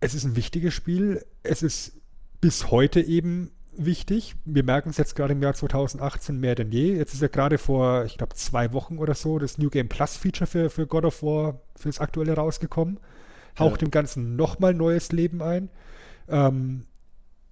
es 0.00 0.14
ist 0.14 0.24
ein 0.24 0.36
wichtiges 0.36 0.72
Spiel. 0.72 1.24
Es 1.42 1.62
ist 1.62 2.00
bis 2.40 2.70
heute 2.70 3.00
eben 3.00 3.50
wichtig. 3.84 4.36
Wir 4.44 4.62
merken 4.64 4.90
es 4.90 4.96
jetzt 4.96 5.14
gerade 5.16 5.32
im 5.32 5.42
Jahr 5.42 5.54
2018 5.54 6.38
mehr 6.38 6.54
denn 6.54 6.70
je. 6.72 6.96
Jetzt 6.96 7.14
ist 7.14 7.22
ja 7.22 7.28
gerade 7.28 7.58
vor, 7.58 8.04
ich 8.04 8.16
glaube, 8.18 8.34
zwei 8.34 8.72
Wochen 8.72 8.98
oder 8.98 9.14
so 9.14 9.38
das 9.38 9.58
New 9.58 9.70
Game 9.70 9.88
Plus 9.88 10.16
Feature 10.16 10.46
für, 10.46 10.70
für 10.70 10.86
God 10.86 11.04
of 11.04 11.22
War, 11.22 11.60
für 11.76 11.88
das 11.88 12.00
aktuelle 12.00 12.34
rausgekommen. 12.34 12.98
Haucht 13.58 13.80
Ja. 13.82 13.86
dem 13.86 13.90
Ganzen 13.90 14.36
nochmal 14.36 14.74
neues 14.74 15.12
Leben 15.12 15.42
ein. 15.42 15.68
Ähm, 16.28 16.84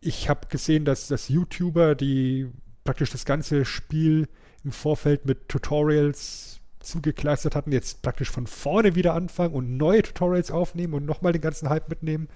ich 0.00 0.28
habe 0.28 0.48
gesehen, 0.48 0.84
dass, 0.84 1.08
dass 1.08 1.28
YouTuber, 1.28 1.94
die 1.94 2.48
praktisch 2.84 3.10
das 3.10 3.24
ganze 3.24 3.64
Spiel 3.64 4.28
im 4.64 4.72
Vorfeld 4.72 5.26
mit 5.26 5.48
Tutorials 5.48 6.60
zugekleistert 6.80 7.56
hatten, 7.56 7.72
jetzt 7.72 8.02
praktisch 8.02 8.30
von 8.30 8.46
vorne 8.46 8.94
wieder 8.94 9.14
anfangen 9.14 9.54
und 9.54 9.76
neue 9.76 10.02
Tutorials 10.02 10.50
aufnehmen 10.50 10.94
und 10.94 11.04
nochmal 11.04 11.32
den 11.32 11.42
ganzen 11.42 11.68
Hype 11.68 11.88
mitnehmen. 11.88 12.28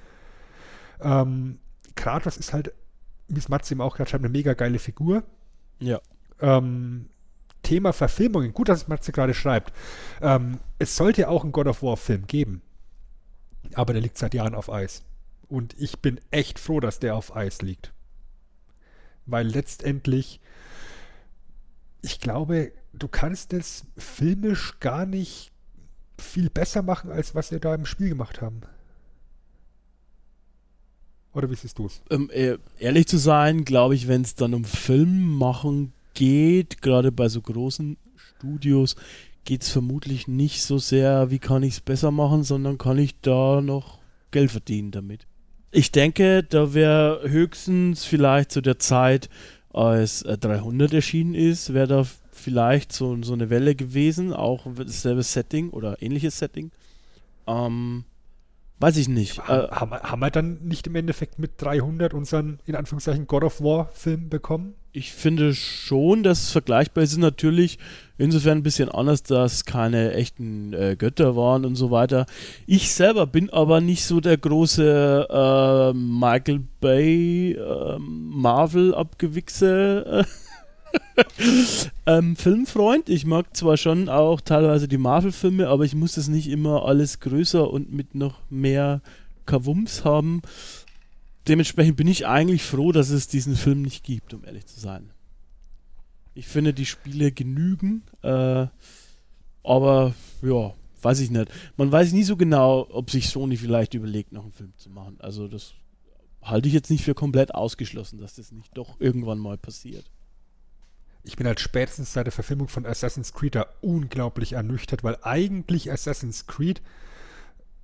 Ähm, 1.00 1.58
Kratos 1.94 2.36
ist 2.36 2.52
halt, 2.52 2.72
wie 3.30 3.38
es 3.38 3.48
Matze 3.48 3.74
ihm 3.74 3.80
auch 3.80 3.96
gerade 3.96 4.10
schreibt, 4.10 4.24
eine 4.24 4.32
mega 4.32 4.54
geile 4.54 4.78
Figur. 4.78 5.22
Ja. 5.78 6.00
Ähm, 6.40 7.08
Thema 7.62 7.92
Verfilmungen, 7.92 8.52
gut, 8.52 8.68
dass 8.68 8.82
es 8.82 8.88
Matze 8.88 9.12
gerade 9.12 9.34
schreibt. 9.34 9.72
Ähm, 10.20 10.58
es 10.78 10.96
sollte 10.96 11.22
ja 11.22 11.28
auch 11.28 11.42
einen 11.42 11.52
God 11.52 11.66
of 11.66 11.82
War 11.82 11.96
Film 11.96 12.26
geben. 12.26 12.62
Aber 13.74 13.92
der 13.92 14.02
liegt 14.02 14.18
seit 14.18 14.34
Jahren 14.34 14.54
auf 14.54 14.70
Eis. 14.70 15.02
Und 15.48 15.74
ich 15.78 16.00
bin 16.00 16.20
echt 16.30 16.58
froh, 16.58 16.80
dass 16.80 16.98
der 16.98 17.14
auf 17.14 17.36
Eis 17.36 17.62
liegt. 17.62 17.92
Weil 19.26 19.46
letztendlich, 19.46 20.40
ich 22.02 22.20
glaube, 22.20 22.72
du 22.92 23.08
kannst 23.08 23.52
es 23.52 23.84
filmisch 23.96 24.80
gar 24.80 25.06
nicht 25.06 25.52
viel 26.18 26.50
besser 26.50 26.82
machen, 26.82 27.10
als 27.10 27.34
was 27.34 27.50
wir 27.50 27.60
da 27.60 27.74
im 27.74 27.86
Spiel 27.86 28.08
gemacht 28.08 28.40
haben. 28.40 28.62
Oder 31.32 31.50
wie 31.50 31.54
siehst 31.54 31.78
du 31.78 31.86
es? 31.86 32.02
Ähm, 32.10 32.28
äh, 32.32 32.58
ehrlich 32.78 33.06
zu 33.06 33.18
sein, 33.18 33.64
glaube 33.64 33.94
ich, 33.94 34.08
wenn 34.08 34.22
es 34.22 34.34
dann 34.34 34.54
um 34.54 34.64
Film 34.64 35.36
machen 35.36 35.92
geht, 36.14 36.82
gerade 36.82 37.12
bei 37.12 37.28
so 37.28 37.40
großen 37.40 37.96
Studios, 38.16 38.96
geht 39.44 39.62
es 39.62 39.70
vermutlich 39.70 40.28
nicht 40.28 40.62
so 40.62 40.78
sehr, 40.78 41.30
wie 41.30 41.38
kann 41.38 41.62
ich 41.62 41.74
es 41.74 41.80
besser 41.80 42.10
machen, 42.10 42.42
sondern 42.42 42.78
kann 42.78 42.98
ich 42.98 43.20
da 43.20 43.60
noch 43.60 43.98
Geld 44.30 44.50
verdienen 44.50 44.90
damit. 44.90 45.26
Ich 45.70 45.92
denke, 45.92 46.42
da 46.42 46.74
wäre 46.74 47.28
höchstens 47.28 48.04
vielleicht 48.04 48.50
zu 48.50 48.60
der 48.60 48.78
Zeit, 48.78 49.28
als 49.72 50.22
äh, 50.22 50.36
300 50.36 50.92
erschienen 50.92 51.34
ist, 51.34 51.72
wäre 51.72 51.86
da 51.86 52.06
vielleicht 52.32 52.92
so, 52.92 53.16
so 53.22 53.34
eine 53.34 53.50
Welle 53.50 53.74
gewesen, 53.74 54.32
auch 54.32 54.66
dasselbe 54.74 55.22
Setting 55.22 55.70
oder 55.70 56.02
ähnliches 56.02 56.38
Setting. 56.38 56.72
Ähm, 57.46 58.04
weiß 58.80 58.96
ich 58.96 59.08
nicht. 59.08 59.38
Äh, 59.38 59.42
Ha- 59.42 59.68
haben, 59.80 59.90
wir- 59.92 60.02
haben 60.02 60.20
wir 60.20 60.30
dann 60.30 60.58
nicht 60.64 60.86
im 60.86 60.96
Endeffekt 60.96 61.38
mit 61.38 61.52
300 61.58 62.12
unseren, 62.14 62.58
in 62.66 62.74
Anführungszeichen, 62.74 63.26
God 63.26 63.44
of 63.44 63.60
War 63.62 63.88
Film 63.92 64.28
bekommen? 64.28 64.74
Ich 64.92 65.12
finde 65.12 65.54
schon, 65.54 66.24
dass 66.24 66.40
es 66.42 66.50
vergleichbar 66.50 67.04
ist. 67.04 67.16
Natürlich 67.16 67.78
insofern 68.18 68.58
ein 68.58 68.62
bisschen 68.64 68.88
anders, 68.88 69.22
dass 69.22 69.64
keine 69.64 70.14
echten 70.14 70.72
äh, 70.72 70.96
Götter 70.98 71.36
waren 71.36 71.64
und 71.64 71.76
so 71.76 71.92
weiter. 71.92 72.26
Ich 72.66 72.92
selber 72.92 73.28
bin 73.28 73.50
aber 73.50 73.80
nicht 73.80 74.04
so 74.04 74.20
der 74.20 74.36
große 74.36 75.28
äh, 75.30 75.96
Michael 75.96 76.62
Bay 76.80 77.52
äh, 77.52 77.98
Marvel 78.00 78.92
abgewichse 78.94 80.24
äh, 80.26 80.49
ähm, 82.06 82.36
Filmfreund. 82.36 83.08
Ich 83.08 83.26
mag 83.26 83.56
zwar 83.56 83.76
schon 83.76 84.08
auch 84.08 84.40
teilweise 84.40 84.88
die 84.88 84.98
Marvel-Filme, 84.98 85.68
aber 85.68 85.84
ich 85.84 85.94
muss 85.94 86.12
das 86.12 86.28
nicht 86.28 86.48
immer 86.48 86.84
alles 86.84 87.20
größer 87.20 87.70
und 87.70 87.92
mit 87.92 88.14
noch 88.14 88.38
mehr 88.50 89.00
Kavums 89.46 90.04
haben 90.04 90.42
dementsprechend 91.50 91.96
bin 91.96 92.08
ich 92.08 92.26
eigentlich 92.26 92.62
froh, 92.62 92.92
dass 92.92 93.10
es 93.10 93.28
diesen 93.28 93.56
Film 93.56 93.82
nicht 93.82 94.04
gibt, 94.04 94.34
um 94.34 94.44
ehrlich 94.44 94.66
zu 94.66 94.78
sein. 94.80 95.10
Ich 96.34 96.46
finde, 96.46 96.72
die 96.72 96.86
Spiele 96.86 97.32
genügen, 97.32 98.02
äh, 98.22 98.66
aber 99.64 100.14
ja, 100.42 100.72
weiß 101.02 101.20
ich 101.20 101.30
nicht. 101.30 101.50
Man 101.76 101.90
weiß 101.90 102.12
nie 102.12 102.22
so 102.22 102.36
genau, 102.36 102.86
ob 102.90 103.10
sich 103.10 103.28
Sony 103.28 103.56
vielleicht 103.56 103.94
überlegt, 103.94 104.32
noch 104.32 104.44
einen 104.44 104.52
Film 104.52 104.72
zu 104.76 104.90
machen. 104.90 105.16
Also 105.20 105.48
das 105.48 105.74
halte 106.40 106.68
ich 106.68 106.74
jetzt 106.74 106.90
nicht 106.90 107.04
für 107.04 107.14
komplett 107.14 107.54
ausgeschlossen, 107.54 108.18
dass 108.18 108.36
das 108.36 108.52
nicht 108.52 108.76
doch 108.76 109.00
irgendwann 109.00 109.38
mal 109.38 109.58
passiert. 109.58 110.04
Ich 111.22 111.36
bin 111.36 111.46
halt 111.46 111.60
spätestens 111.60 112.12
seit 112.12 112.26
der 112.26 112.32
Verfilmung 112.32 112.68
von 112.68 112.86
Assassin's 112.86 113.32
Creed 113.32 113.54
da 113.54 113.66
unglaublich 113.80 114.54
ernüchtert, 114.54 115.04
weil 115.04 115.18
eigentlich 115.22 115.90
Assassin's 115.92 116.46
Creed 116.46 116.80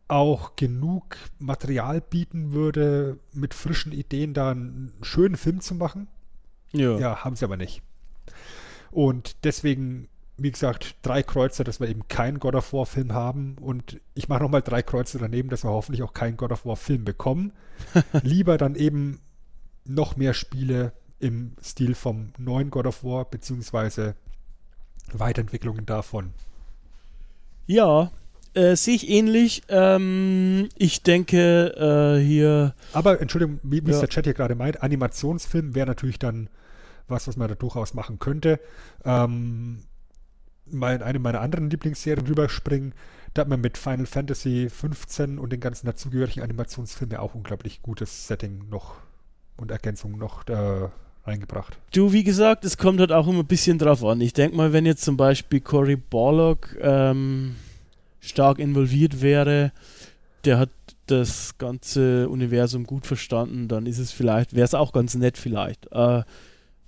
auch 0.08 0.56
genug 0.56 1.16
Material 1.38 2.00
bieten 2.00 2.52
würde, 2.52 3.18
mit 3.32 3.54
frischen 3.54 3.92
Ideen 3.92 4.34
da 4.34 4.50
einen 4.50 4.92
schönen 5.02 5.36
Film 5.36 5.60
zu 5.60 5.74
machen. 5.74 6.06
Ja. 6.72 6.98
Ja, 6.98 7.24
haben 7.24 7.36
sie 7.36 7.44
aber 7.44 7.56
nicht. 7.56 7.82
Und 8.90 9.44
deswegen, 9.44 10.08
wie 10.36 10.52
gesagt, 10.52 10.96
drei 11.02 11.22
Kreuze, 11.22 11.64
dass 11.64 11.80
wir 11.80 11.88
eben 11.88 12.08
keinen 12.08 12.38
God 12.38 12.54
of 12.54 12.72
War 12.72 12.86
Film 12.86 13.12
haben. 13.12 13.56
Und 13.60 14.00
ich 14.14 14.28
mache 14.28 14.42
nochmal 14.42 14.62
drei 14.62 14.82
Kreuze 14.82 15.18
daneben, 15.18 15.48
dass 15.48 15.64
wir 15.64 15.70
hoffentlich 15.70 16.02
auch 16.02 16.12
keinen 16.12 16.36
God 16.36 16.52
of 16.52 16.64
War 16.64 16.76
Film 16.76 17.04
bekommen. 17.04 17.52
Lieber 18.22 18.58
dann 18.58 18.74
eben 18.74 19.20
noch 19.84 20.16
mehr 20.16 20.34
Spiele 20.34 20.92
im 21.18 21.52
Stil 21.62 21.94
vom 21.94 22.32
neuen 22.38 22.70
God 22.70 22.86
of 22.86 23.04
War, 23.04 23.24
beziehungsweise 23.24 24.14
Weiterentwicklungen 25.12 25.86
davon. 25.86 26.32
Ja, 27.66 28.10
äh, 28.54 28.76
sehe 28.76 28.94
ich 28.94 29.08
ähnlich. 29.08 29.62
Ähm, 29.68 30.68
ich 30.76 31.02
denke 31.02 32.16
äh, 32.18 32.24
hier. 32.24 32.74
Aber 32.92 33.20
Entschuldigung, 33.20 33.60
wie 33.62 33.84
wie 33.86 33.90
es 33.90 33.96
Ja. 33.96 34.00
der 34.00 34.08
Chat 34.08 34.24
hier 34.24 34.34
gerade 34.34 34.54
meint, 34.54 34.82
Animationsfilm 34.82 35.74
wäre 35.74 35.86
natürlich 35.86 36.18
dann 36.18 36.48
was, 37.08 37.28
was 37.28 37.36
man 37.36 37.48
da 37.48 37.54
durchaus 37.54 37.94
machen 37.94 38.18
könnte. 38.18 38.58
Ähm, 39.04 39.84
mal 40.66 40.96
in 40.96 41.02
eine 41.02 41.18
meiner 41.18 41.40
anderen 41.40 41.70
Lieblingsserien 41.70 42.26
rüberspringen, 42.26 42.94
da 43.34 43.42
hat 43.42 43.48
man 43.48 43.60
mit 43.60 43.78
Final 43.78 44.06
Fantasy 44.06 44.68
15 44.70 45.38
und 45.38 45.52
den 45.52 45.60
ganzen 45.60 45.86
dazugehörigen 45.86 46.42
Animationsfilmen 46.42 47.16
auch 47.18 47.34
unglaublich 47.34 47.82
gutes 47.82 48.26
Setting 48.26 48.68
noch 48.70 48.96
und 49.56 49.70
Ergänzungen 49.70 50.18
noch 50.18 50.48
äh, 50.48 50.88
reingebracht. 51.26 51.78
Du, 51.92 52.12
wie 52.12 52.24
gesagt, 52.24 52.64
es 52.64 52.78
kommt 52.78 53.00
halt 53.00 53.12
auch 53.12 53.26
immer 53.26 53.40
ein 53.40 53.46
bisschen 53.46 53.78
drauf 53.78 54.04
an. 54.04 54.20
Ich 54.20 54.32
denke 54.32 54.56
mal, 54.56 54.72
wenn 54.72 54.86
jetzt 54.86 55.04
zum 55.04 55.16
Beispiel 55.16 55.60
Cory 55.60 55.96
Borlock 55.96 56.76
ähm, 56.80 57.56
stark 58.20 58.58
involviert 58.58 59.20
wäre, 59.20 59.72
der 60.44 60.58
hat 60.58 60.70
das 61.06 61.58
ganze 61.58 62.28
Universum 62.28 62.84
gut 62.84 63.06
verstanden, 63.06 63.68
dann 63.68 63.86
ist 63.86 63.98
es 63.98 64.12
vielleicht, 64.12 64.54
wäre 64.54 64.64
es 64.64 64.74
auch 64.74 64.92
ganz 64.92 65.14
nett 65.14 65.38
vielleicht. 65.38 65.86
Äh, 65.92 66.22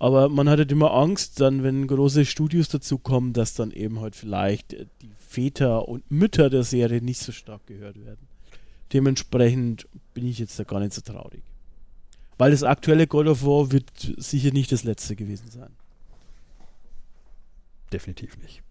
aber 0.01 0.29
man 0.29 0.49
hat 0.49 0.59
halt 0.59 0.73
immer 0.73 0.93
Angst, 0.93 1.41
dann, 1.41 1.63
wenn 1.63 1.87
große 1.87 2.25
Studios 2.25 2.69
dazukommen, 2.69 3.33
dass 3.33 3.55
dann 3.55 3.73
eben 3.73 4.01
halt 4.01 4.15
vielleicht 4.15 4.73
die 5.03 5.11
Väter 5.19 5.89
und 5.89 6.09
Mütter 6.11 6.51
der 6.51 6.63
Serie 6.63 7.03
nicht 7.03 7.21
so 7.21 7.33
stark 7.33 7.67
gehört 7.67 8.05
werden. 8.05 8.29
Dementsprechend 8.93 9.87
bin 10.15 10.27
ich 10.27 10.39
jetzt 10.39 10.59
da 10.59 10.65
gar 10.65 10.81
nicht 10.81 10.95
so 10.95 11.01
traurig. 11.01 11.43
Weil 12.39 12.53
das 12.53 12.63
aktuelle 12.63 13.07
God 13.07 13.27
of 13.27 13.45
War 13.45 13.73
wird 13.73 13.91
sicher 14.17 14.53
nicht 14.53 14.71
das 14.71 14.85
letzte 14.85 15.17
gewesen 15.17 15.51
sein. 15.51 15.71
Definitiv 17.93 18.39
nicht. 18.39 18.63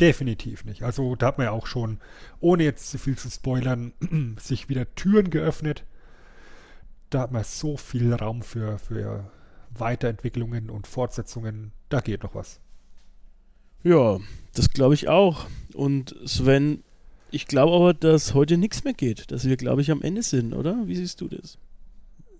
Definitiv 0.00 0.64
nicht. 0.64 0.84
Also 0.84 1.16
da 1.16 1.26
hat 1.26 1.38
man 1.38 1.46
ja 1.46 1.50
auch 1.50 1.66
schon, 1.66 1.98
ohne 2.40 2.64
jetzt 2.64 2.90
zu 2.90 2.98
viel 2.98 3.16
zu 3.16 3.30
spoilern, 3.30 3.92
sich 4.38 4.68
wieder 4.68 4.94
Türen 4.94 5.30
geöffnet. 5.30 5.84
Da 7.10 7.20
hat 7.20 7.32
man 7.32 7.44
so 7.44 7.76
viel 7.76 8.12
Raum 8.14 8.42
für, 8.42 8.78
für 8.78 9.30
Weiterentwicklungen 9.70 10.70
und 10.70 10.86
Fortsetzungen. 10.86 11.72
Da 11.88 12.00
geht 12.00 12.22
noch 12.22 12.34
was. 12.34 12.60
Ja, 13.82 14.20
das 14.54 14.70
glaube 14.70 14.94
ich 14.94 15.08
auch. 15.08 15.46
Und 15.74 16.14
Sven, 16.24 16.84
ich 17.30 17.46
glaube 17.46 17.74
aber, 17.74 17.94
dass 17.94 18.34
heute 18.34 18.56
nichts 18.56 18.84
mehr 18.84 18.94
geht. 18.94 19.30
Dass 19.32 19.44
wir, 19.44 19.56
glaube 19.56 19.82
ich, 19.82 19.90
am 19.90 20.02
Ende 20.02 20.22
sind, 20.22 20.52
oder? 20.52 20.86
Wie 20.86 20.96
siehst 20.96 21.20
du 21.20 21.28
das? 21.28 21.58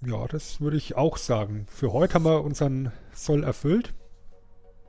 Ja, 0.04 0.26
das 0.26 0.60
würde 0.60 0.76
ich 0.76 0.96
auch 0.96 1.16
sagen. 1.16 1.66
Für 1.70 1.92
heute 1.92 2.14
haben 2.14 2.24
wir 2.24 2.42
unseren 2.42 2.90
Soll 3.14 3.44
erfüllt. 3.44 3.94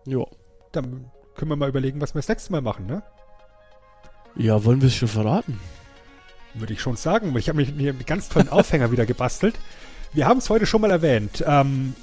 Ja. 0.05 0.26
Dann 0.72 1.11
können 1.36 1.51
wir 1.51 1.55
mal 1.55 1.70
überlegen, 1.70 2.01
was 2.01 2.16
wir 2.16 2.20
das 2.20 2.30
nächste 2.30 2.51
Mal 2.51 2.61
machen, 2.61 2.88
ne? 2.88 3.03
Ja, 4.36 4.66
wollen 4.66 4.82
wir 4.82 4.88
es 4.88 4.95
schon 4.95 5.07
verraten? 5.07 5.59
Würde 6.55 6.74
ich 6.74 6.82
schon 6.82 6.95
sagen. 6.95 7.36
Ich 7.38 7.47
habe 7.47 7.57
mir 7.57 7.66
hier 7.66 7.91
einen 7.91 8.05
ganz 8.05 8.30
tollen 8.30 8.49
Aufhänger 8.49 8.91
wieder 8.91 9.05
gebastelt. 9.05 9.59
Wir 10.14 10.28
haben 10.28 10.39
es 10.39 10.49
heute 10.49 10.66
schon 10.66 10.82
mal 10.82 10.91
erwähnt. 10.91 11.43
Ähm, 11.45 11.93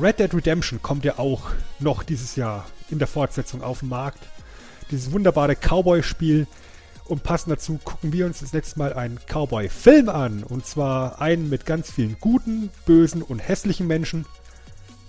Red 0.00 0.20
Dead 0.20 0.32
Redemption 0.32 0.80
kommt 0.80 1.04
ja 1.04 1.18
auch 1.18 1.50
noch 1.80 2.02
dieses 2.04 2.36
Jahr 2.36 2.66
in 2.90 2.98
der 2.98 3.08
Fortsetzung 3.08 3.62
auf 3.62 3.80
den 3.80 3.88
Markt. 3.88 4.20
Dieses 4.90 5.12
wunderbare 5.12 5.56
Cowboy-Spiel. 5.56 6.46
Und 7.06 7.22
passend 7.22 7.52
dazu 7.52 7.78
gucken 7.82 8.12
wir 8.12 8.26
uns 8.26 8.40
das 8.40 8.52
nächste 8.52 8.78
Mal 8.78 8.92
einen 8.94 9.18
Cowboy-Film 9.26 10.08
an. 10.08 10.44
Und 10.44 10.66
zwar 10.66 11.20
einen 11.20 11.48
mit 11.48 11.66
ganz 11.66 11.90
vielen 11.90 12.16
guten, 12.20 12.70
bösen 12.86 13.22
und 13.22 13.38
hässlichen 13.38 13.86
Menschen. 13.86 14.26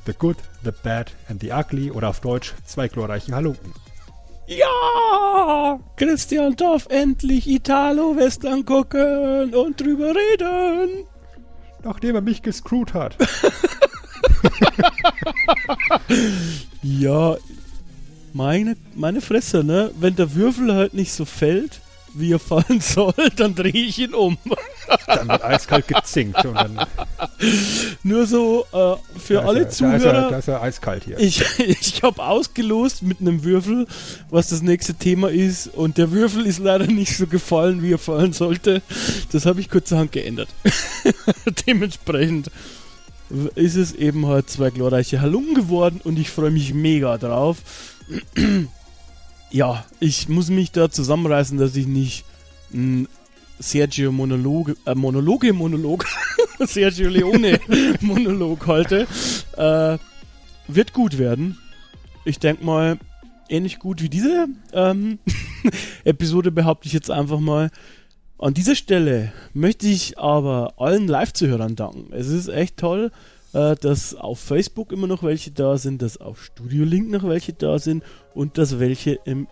The 0.05 0.13
Good, 0.13 0.37
The 0.63 0.71
Bad 0.83 1.13
and 1.29 1.41
The 1.41 1.51
Ugly 1.51 1.91
oder 1.91 2.09
auf 2.09 2.19
Deutsch 2.19 2.53
zwei 2.65 2.87
glorreichen 2.87 3.35
Halunken. 3.35 3.73
Ja! 4.47 5.79
Christian 5.95 6.55
darf 6.57 6.87
endlich 6.89 7.47
Italo-Western 7.47 8.65
gucken 8.65 9.55
und 9.55 9.79
drüber 9.79 10.13
reden. 10.13 11.05
Nachdem 11.83 12.15
er 12.15 12.21
mich 12.21 12.41
gescrewt 12.41 12.93
hat. 12.93 13.17
Ja, 16.81 17.37
meine, 18.33 18.75
meine 18.95 19.21
Fresse, 19.21 19.63
ne? 19.63 19.91
Wenn 19.99 20.15
der 20.15 20.33
Würfel 20.35 20.73
halt 20.73 20.93
nicht 20.93 21.11
so 21.13 21.25
fällt, 21.25 21.81
wie 22.15 22.31
er 22.31 22.39
fallen 22.39 22.79
soll, 22.81 23.13
dann 23.35 23.55
drehe 23.55 23.71
ich 23.71 23.97
ihn 23.99 24.13
um. 24.13 24.37
Dann 25.07 25.27
wird 25.27 25.43
eiskalt 25.43 25.87
gezinkt. 25.87 26.45
Und 26.45 26.55
dann 26.55 26.79
Nur 28.03 28.27
so 28.27 28.65
äh, 28.71 28.95
für 29.19 29.35
Da 29.35 29.45
alle 29.45 29.59
er, 29.59 29.65
Da 29.65 29.71
Zuhörer. 29.71 29.97
ist, 29.97 30.05
er, 30.05 30.29
da 30.29 30.37
ist 30.37 30.47
er 30.47 30.61
eiskalt 30.61 31.03
hier. 31.05 31.19
Ich, 31.19 31.43
ich 31.59 32.03
habe 32.03 32.23
ausgelost 32.23 33.01
mit 33.01 33.19
einem 33.19 33.43
Würfel, 33.43 33.87
was 34.29 34.49
das 34.49 34.61
nächste 34.61 34.93
Thema 34.93 35.29
ist. 35.29 35.67
Und 35.67 35.97
der 35.97 36.11
Würfel 36.11 36.45
ist 36.45 36.59
leider 36.59 36.85
nicht 36.87 37.17
so 37.17 37.25
gefallen, 37.25 37.81
wie 37.81 37.93
er 37.93 37.99
fallen 37.99 38.33
sollte. 38.33 38.81
Das 39.31 39.45
habe 39.45 39.59
ich 39.59 39.69
kurzerhand 39.69 40.11
geändert. 40.11 40.49
Dementsprechend 41.67 42.51
ist 43.55 43.75
es 43.75 43.93
eben 43.93 44.27
halt 44.27 44.49
zwei 44.49 44.69
glorreiche 44.69 45.19
Halungen 45.21 45.55
geworden 45.55 46.01
und 46.03 46.19
ich 46.19 46.29
freue 46.29 46.51
mich 46.51 46.73
mega 46.75 47.17
drauf. 47.17 47.57
ja, 49.51 49.85
ich 49.99 50.29
muss 50.29 50.49
mich 50.49 50.71
da 50.71 50.89
zusammenreißen, 50.89 51.57
dass 51.57 51.75
ich 51.75 51.87
nicht 51.87 52.25
ein 52.73 53.07
Sergio 53.59 54.11
Monologe, 54.11 54.75
äh, 54.85 54.95
Monologe, 54.95 55.53
Monolog, 55.53 56.05
Sergio 56.59 57.09
Leone 57.09 57.59
Monolog 58.01 58.67
halte. 58.67 59.07
Äh, 59.57 59.97
wird 60.67 60.93
gut 60.93 61.17
werden. 61.17 61.57
Ich 62.25 62.39
denke 62.39 62.63
mal, 62.63 62.97
ähnlich 63.49 63.79
gut 63.79 64.01
wie 64.01 64.09
diese 64.09 64.47
ähm, 64.73 65.19
Episode 66.03 66.51
behaupte 66.51 66.87
ich 66.87 66.93
jetzt 66.93 67.11
einfach 67.11 67.39
mal. 67.39 67.69
An 68.39 68.53
dieser 68.53 68.75
Stelle 68.75 69.31
möchte 69.53 69.87
ich 69.87 70.17
aber 70.19 70.73
allen 70.77 71.07
Live-Zuhörern 71.07 71.75
danken. 71.75 72.11
Es 72.11 72.27
ist 72.27 72.49
echt 72.49 72.77
toll, 72.77 73.11
äh, 73.53 73.75
dass 73.75 74.15
auf 74.15 74.39
Facebook 74.39 74.91
immer 74.91 75.07
noch 75.07 75.23
welche 75.23 75.51
da 75.51 75.77
sind, 75.77 76.01
dass 76.01 76.17
auf 76.17 76.43
Studio 76.43 76.83
Link 76.83 77.09
noch 77.09 77.23
welche 77.23 77.53
da 77.53 77.79
sind 77.79 78.03
und 78.33 78.57
dass 78.57 78.79
welche 78.79 79.19
im 79.25 79.47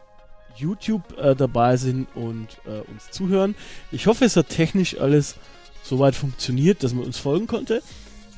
YouTube 0.56 1.18
äh, 1.18 1.36
dabei 1.36 1.78
sind 1.78 2.08
und 2.16 2.48
äh, 2.66 2.82
uns 2.92 3.12
zuhören. 3.12 3.56
Ich 3.92 4.08
hoffe, 4.08 4.26
es 4.26 4.36
hat 4.36 4.50
technisch 4.50 5.00
alles 5.00 5.36
soweit 5.84 6.16
funktioniert, 6.16 6.84
dass 6.84 6.94
man 6.94 7.06
uns 7.06 7.18
folgen 7.18 7.48
konnte. 7.48 7.82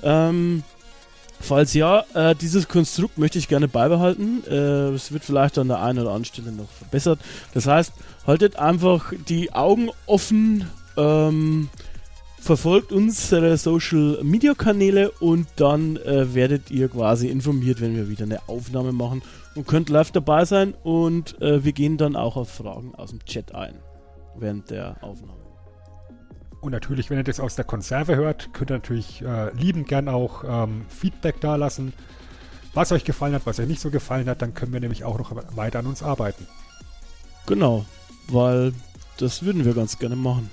Ähm, 0.02 0.64
falls 1.40 1.74
ja, 1.74 2.04
äh, 2.14 2.36
dieses 2.36 2.68
Konstrukt 2.68 3.18
möchte 3.18 3.38
ich 3.38 3.48
gerne 3.48 3.68
beibehalten. 3.68 4.44
Äh, 4.48 4.90
es 4.92 5.12
wird 5.12 5.24
vielleicht 5.24 5.58
an 5.58 5.68
der 5.68 5.82
einen 5.82 6.00
oder 6.00 6.10
anderen 6.10 6.26
Stelle 6.26 6.52
noch 6.52 6.70
verbessert. 6.70 7.20
Das 7.54 7.68
heißt, 7.68 7.94
haltet 8.26 8.58
einfach 8.58 9.14
die 9.28 9.54
Augen 9.54 9.90
offen, 10.06 10.70
ähm, 10.98 11.70
verfolgt 12.44 12.92
unsere 12.92 13.56
Social 13.56 14.20
Media 14.22 14.54
Kanäle 14.54 15.12
und 15.12 15.48
dann 15.56 15.96
äh, 15.96 16.36
werdet 16.36 16.72
ihr 16.72 16.90
quasi 16.90 17.30
informiert, 17.30 17.80
wenn 17.80 17.96
wir 17.96 18.10
wieder 18.10 18.26
eine 18.26 18.50
Aufnahme 18.50 18.92
machen 18.92 19.22
und 19.56 19.66
könnt 19.66 19.88
live 19.88 20.12
dabei 20.12 20.44
sein 20.44 20.74
und 20.84 21.42
äh, 21.42 21.64
wir 21.64 21.72
gehen 21.72 21.98
dann 21.98 22.18
auch 22.18 22.36
auf 22.36 22.50
Fragen 22.50 22.94
aus 22.96 23.12
dem 23.12 23.24
Chat 23.24 23.56
ein 23.56 23.76
während 24.36 24.70
der 24.72 25.02
Aufnahme. 25.02 25.40
Und 26.60 26.74
natürlich, 26.74 27.10
wenn 27.10 27.18
ihr 27.18 27.24
das 27.24 27.40
aus 27.40 27.56
der 27.56 27.64
Konserve 27.64 28.18
hört, 28.18 28.54
könnt 28.54 28.72
ihr 28.72 28.76
natürlich 28.76 29.22
äh, 29.22 29.54
liebend 29.54 29.88
gern 29.88 30.10
auch 30.10 30.44
ähm, 30.46 30.86
Feedback 30.90 31.40
dalassen. 31.40 31.94
Was 32.74 32.92
euch 32.92 33.06
gefallen 33.06 33.36
hat, 33.36 33.46
was 33.46 33.60
euch 33.60 33.68
nicht 33.68 33.82
so 33.82 33.90
gefallen 33.90 34.28
hat, 34.28 34.42
dann 34.42 34.54
können 34.54 34.74
wir 34.74 34.82
nämlich 34.82 35.06
auch 35.06 35.18
noch 35.18 35.32
weiter 35.56 35.80
an 35.80 35.86
uns 35.86 36.04
arbeiten. 36.04 36.46
Genau, 37.46 37.86
weil 38.28 38.74
das 39.18 39.44
würden 39.44 39.64
wir 39.64 39.74
ganz 39.74 39.98
gerne 39.98 40.18
machen. 40.18 40.50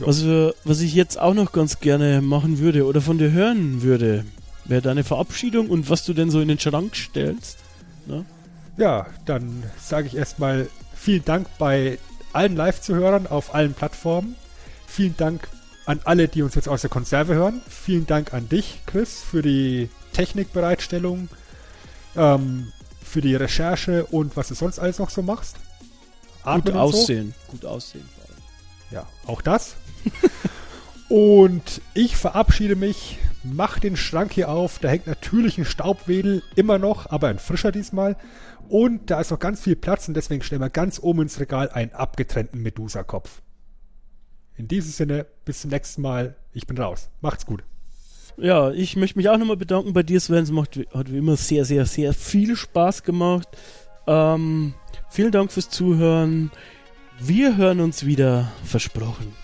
Ja. 0.00 0.06
Was, 0.06 0.24
wir, 0.24 0.54
was 0.64 0.80
ich 0.80 0.94
jetzt 0.94 1.20
auch 1.20 1.34
noch 1.34 1.52
ganz 1.52 1.80
gerne 1.80 2.22
machen 2.22 2.58
würde 2.58 2.86
oder 2.86 3.00
von 3.00 3.18
dir 3.18 3.30
hören 3.30 3.82
würde, 3.82 4.24
wäre 4.64 4.80
deine 4.80 5.04
Verabschiedung 5.04 5.68
und 5.68 5.90
was 5.90 6.04
du 6.04 6.14
denn 6.14 6.30
so 6.30 6.40
in 6.40 6.48
den 6.48 6.58
Schrank 6.58 6.96
stellst. 6.96 7.58
Ne? 8.06 8.24
Ja, 8.78 9.06
dann 9.26 9.62
sage 9.78 10.06
ich 10.06 10.16
erstmal 10.16 10.68
vielen 10.94 11.24
Dank 11.24 11.48
bei 11.58 11.98
allen 12.32 12.56
Live-Zuhörern 12.56 13.26
auf 13.26 13.54
allen 13.54 13.74
Plattformen. 13.74 14.36
Vielen 14.86 15.16
Dank 15.18 15.48
an 15.84 16.00
alle, 16.04 16.28
die 16.28 16.42
uns 16.42 16.54
jetzt 16.54 16.68
aus 16.68 16.80
der 16.80 16.90
Konserve 16.90 17.34
hören. 17.34 17.60
Vielen 17.68 18.06
Dank 18.06 18.32
an 18.32 18.48
dich, 18.48 18.80
Chris, 18.86 19.20
für 19.20 19.42
die 19.42 19.90
Technikbereitstellung, 20.14 21.28
ähm, 22.16 22.72
für 23.02 23.20
die 23.20 23.34
Recherche 23.34 24.06
und 24.06 24.36
was 24.36 24.48
du 24.48 24.54
sonst 24.54 24.78
alles 24.78 24.98
noch 24.98 25.10
so 25.10 25.20
machst. 25.20 25.56
Gut 26.42 26.46
Atmen 26.46 26.74
so. 26.74 26.80
aussehen. 26.80 27.34
Gut 27.48 27.66
aussehen. 27.66 28.08
Ja, 28.90 29.06
auch 29.26 29.42
das. 29.42 29.76
und 31.08 31.80
ich 31.94 32.16
verabschiede 32.16 32.76
mich, 32.76 33.18
mach 33.42 33.78
den 33.78 33.96
Schrank 33.96 34.32
hier 34.32 34.48
auf. 34.48 34.78
Da 34.78 34.88
hängt 34.88 35.06
natürlich 35.06 35.58
ein 35.58 35.64
Staubwedel, 35.64 36.42
immer 36.56 36.78
noch, 36.78 37.10
aber 37.10 37.28
ein 37.28 37.38
frischer 37.38 37.72
diesmal. 37.72 38.16
Und 38.68 39.10
da 39.10 39.20
ist 39.20 39.30
noch 39.30 39.38
ganz 39.38 39.60
viel 39.60 39.76
Platz 39.76 40.06
und 40.06 40.14
deswegen 40.14 40.42
stellen 40.42 40.60
wir 40.60 40.70
ganz 40.70 41.00
oben 41.02 41.22
ins 41.22 41.40
Regal 41.40 41.70
einen 41.70 41.92
abgetrennten 41.92 42.62
Medusa-Kopf. 42.62 43.42
In 44.56 44.68
diesem 44.68 44.92
Sinne, 44.92 45.26
bis 45.44 45.62
zum 45.62 45.70
nächsten 45.70 46.02
Mal. 46.02 46.36
Ich 46.52 46.66
bin 46.66 46.78
raus. 46.78 47.08
Macht's 47.20 47.46
gut. 47.46 47.64
Ja, 48.36 48.70
ich 48.70 48.96
möchte 48.96 49.18
mich 49.18 49.28
auch 49.28 49.38
nochmal 49.38 49.56
bedanken 49.56 49.92
bei 49.92 50.02
dir, 50.02 50.20
Sven. 50.20 50.44
Es 50.44 50.50
macht, 50.50 50.78
hat 50.94 51.12
wie 51.12 51.18
immer 51.18 51.36
sehr, 51.36 51.64
sehr, 51.64 51.86
sehr 51.86 52.12
viel 52.12 52.56
Spaß 52.56 53.02
gemacht. 53.02 53.48
Ähm, 54.06 54.74
vielen 55.08 55.32
Dank 55.32 55.52
fürs 55.52 55.68
Zuhören. 55.68 56.50
Wir 57.18 57.56
hören 57.56 57.80
uns 57.80 58.06
wieder, 58.06 58.52
versprochen. 58.64 59.39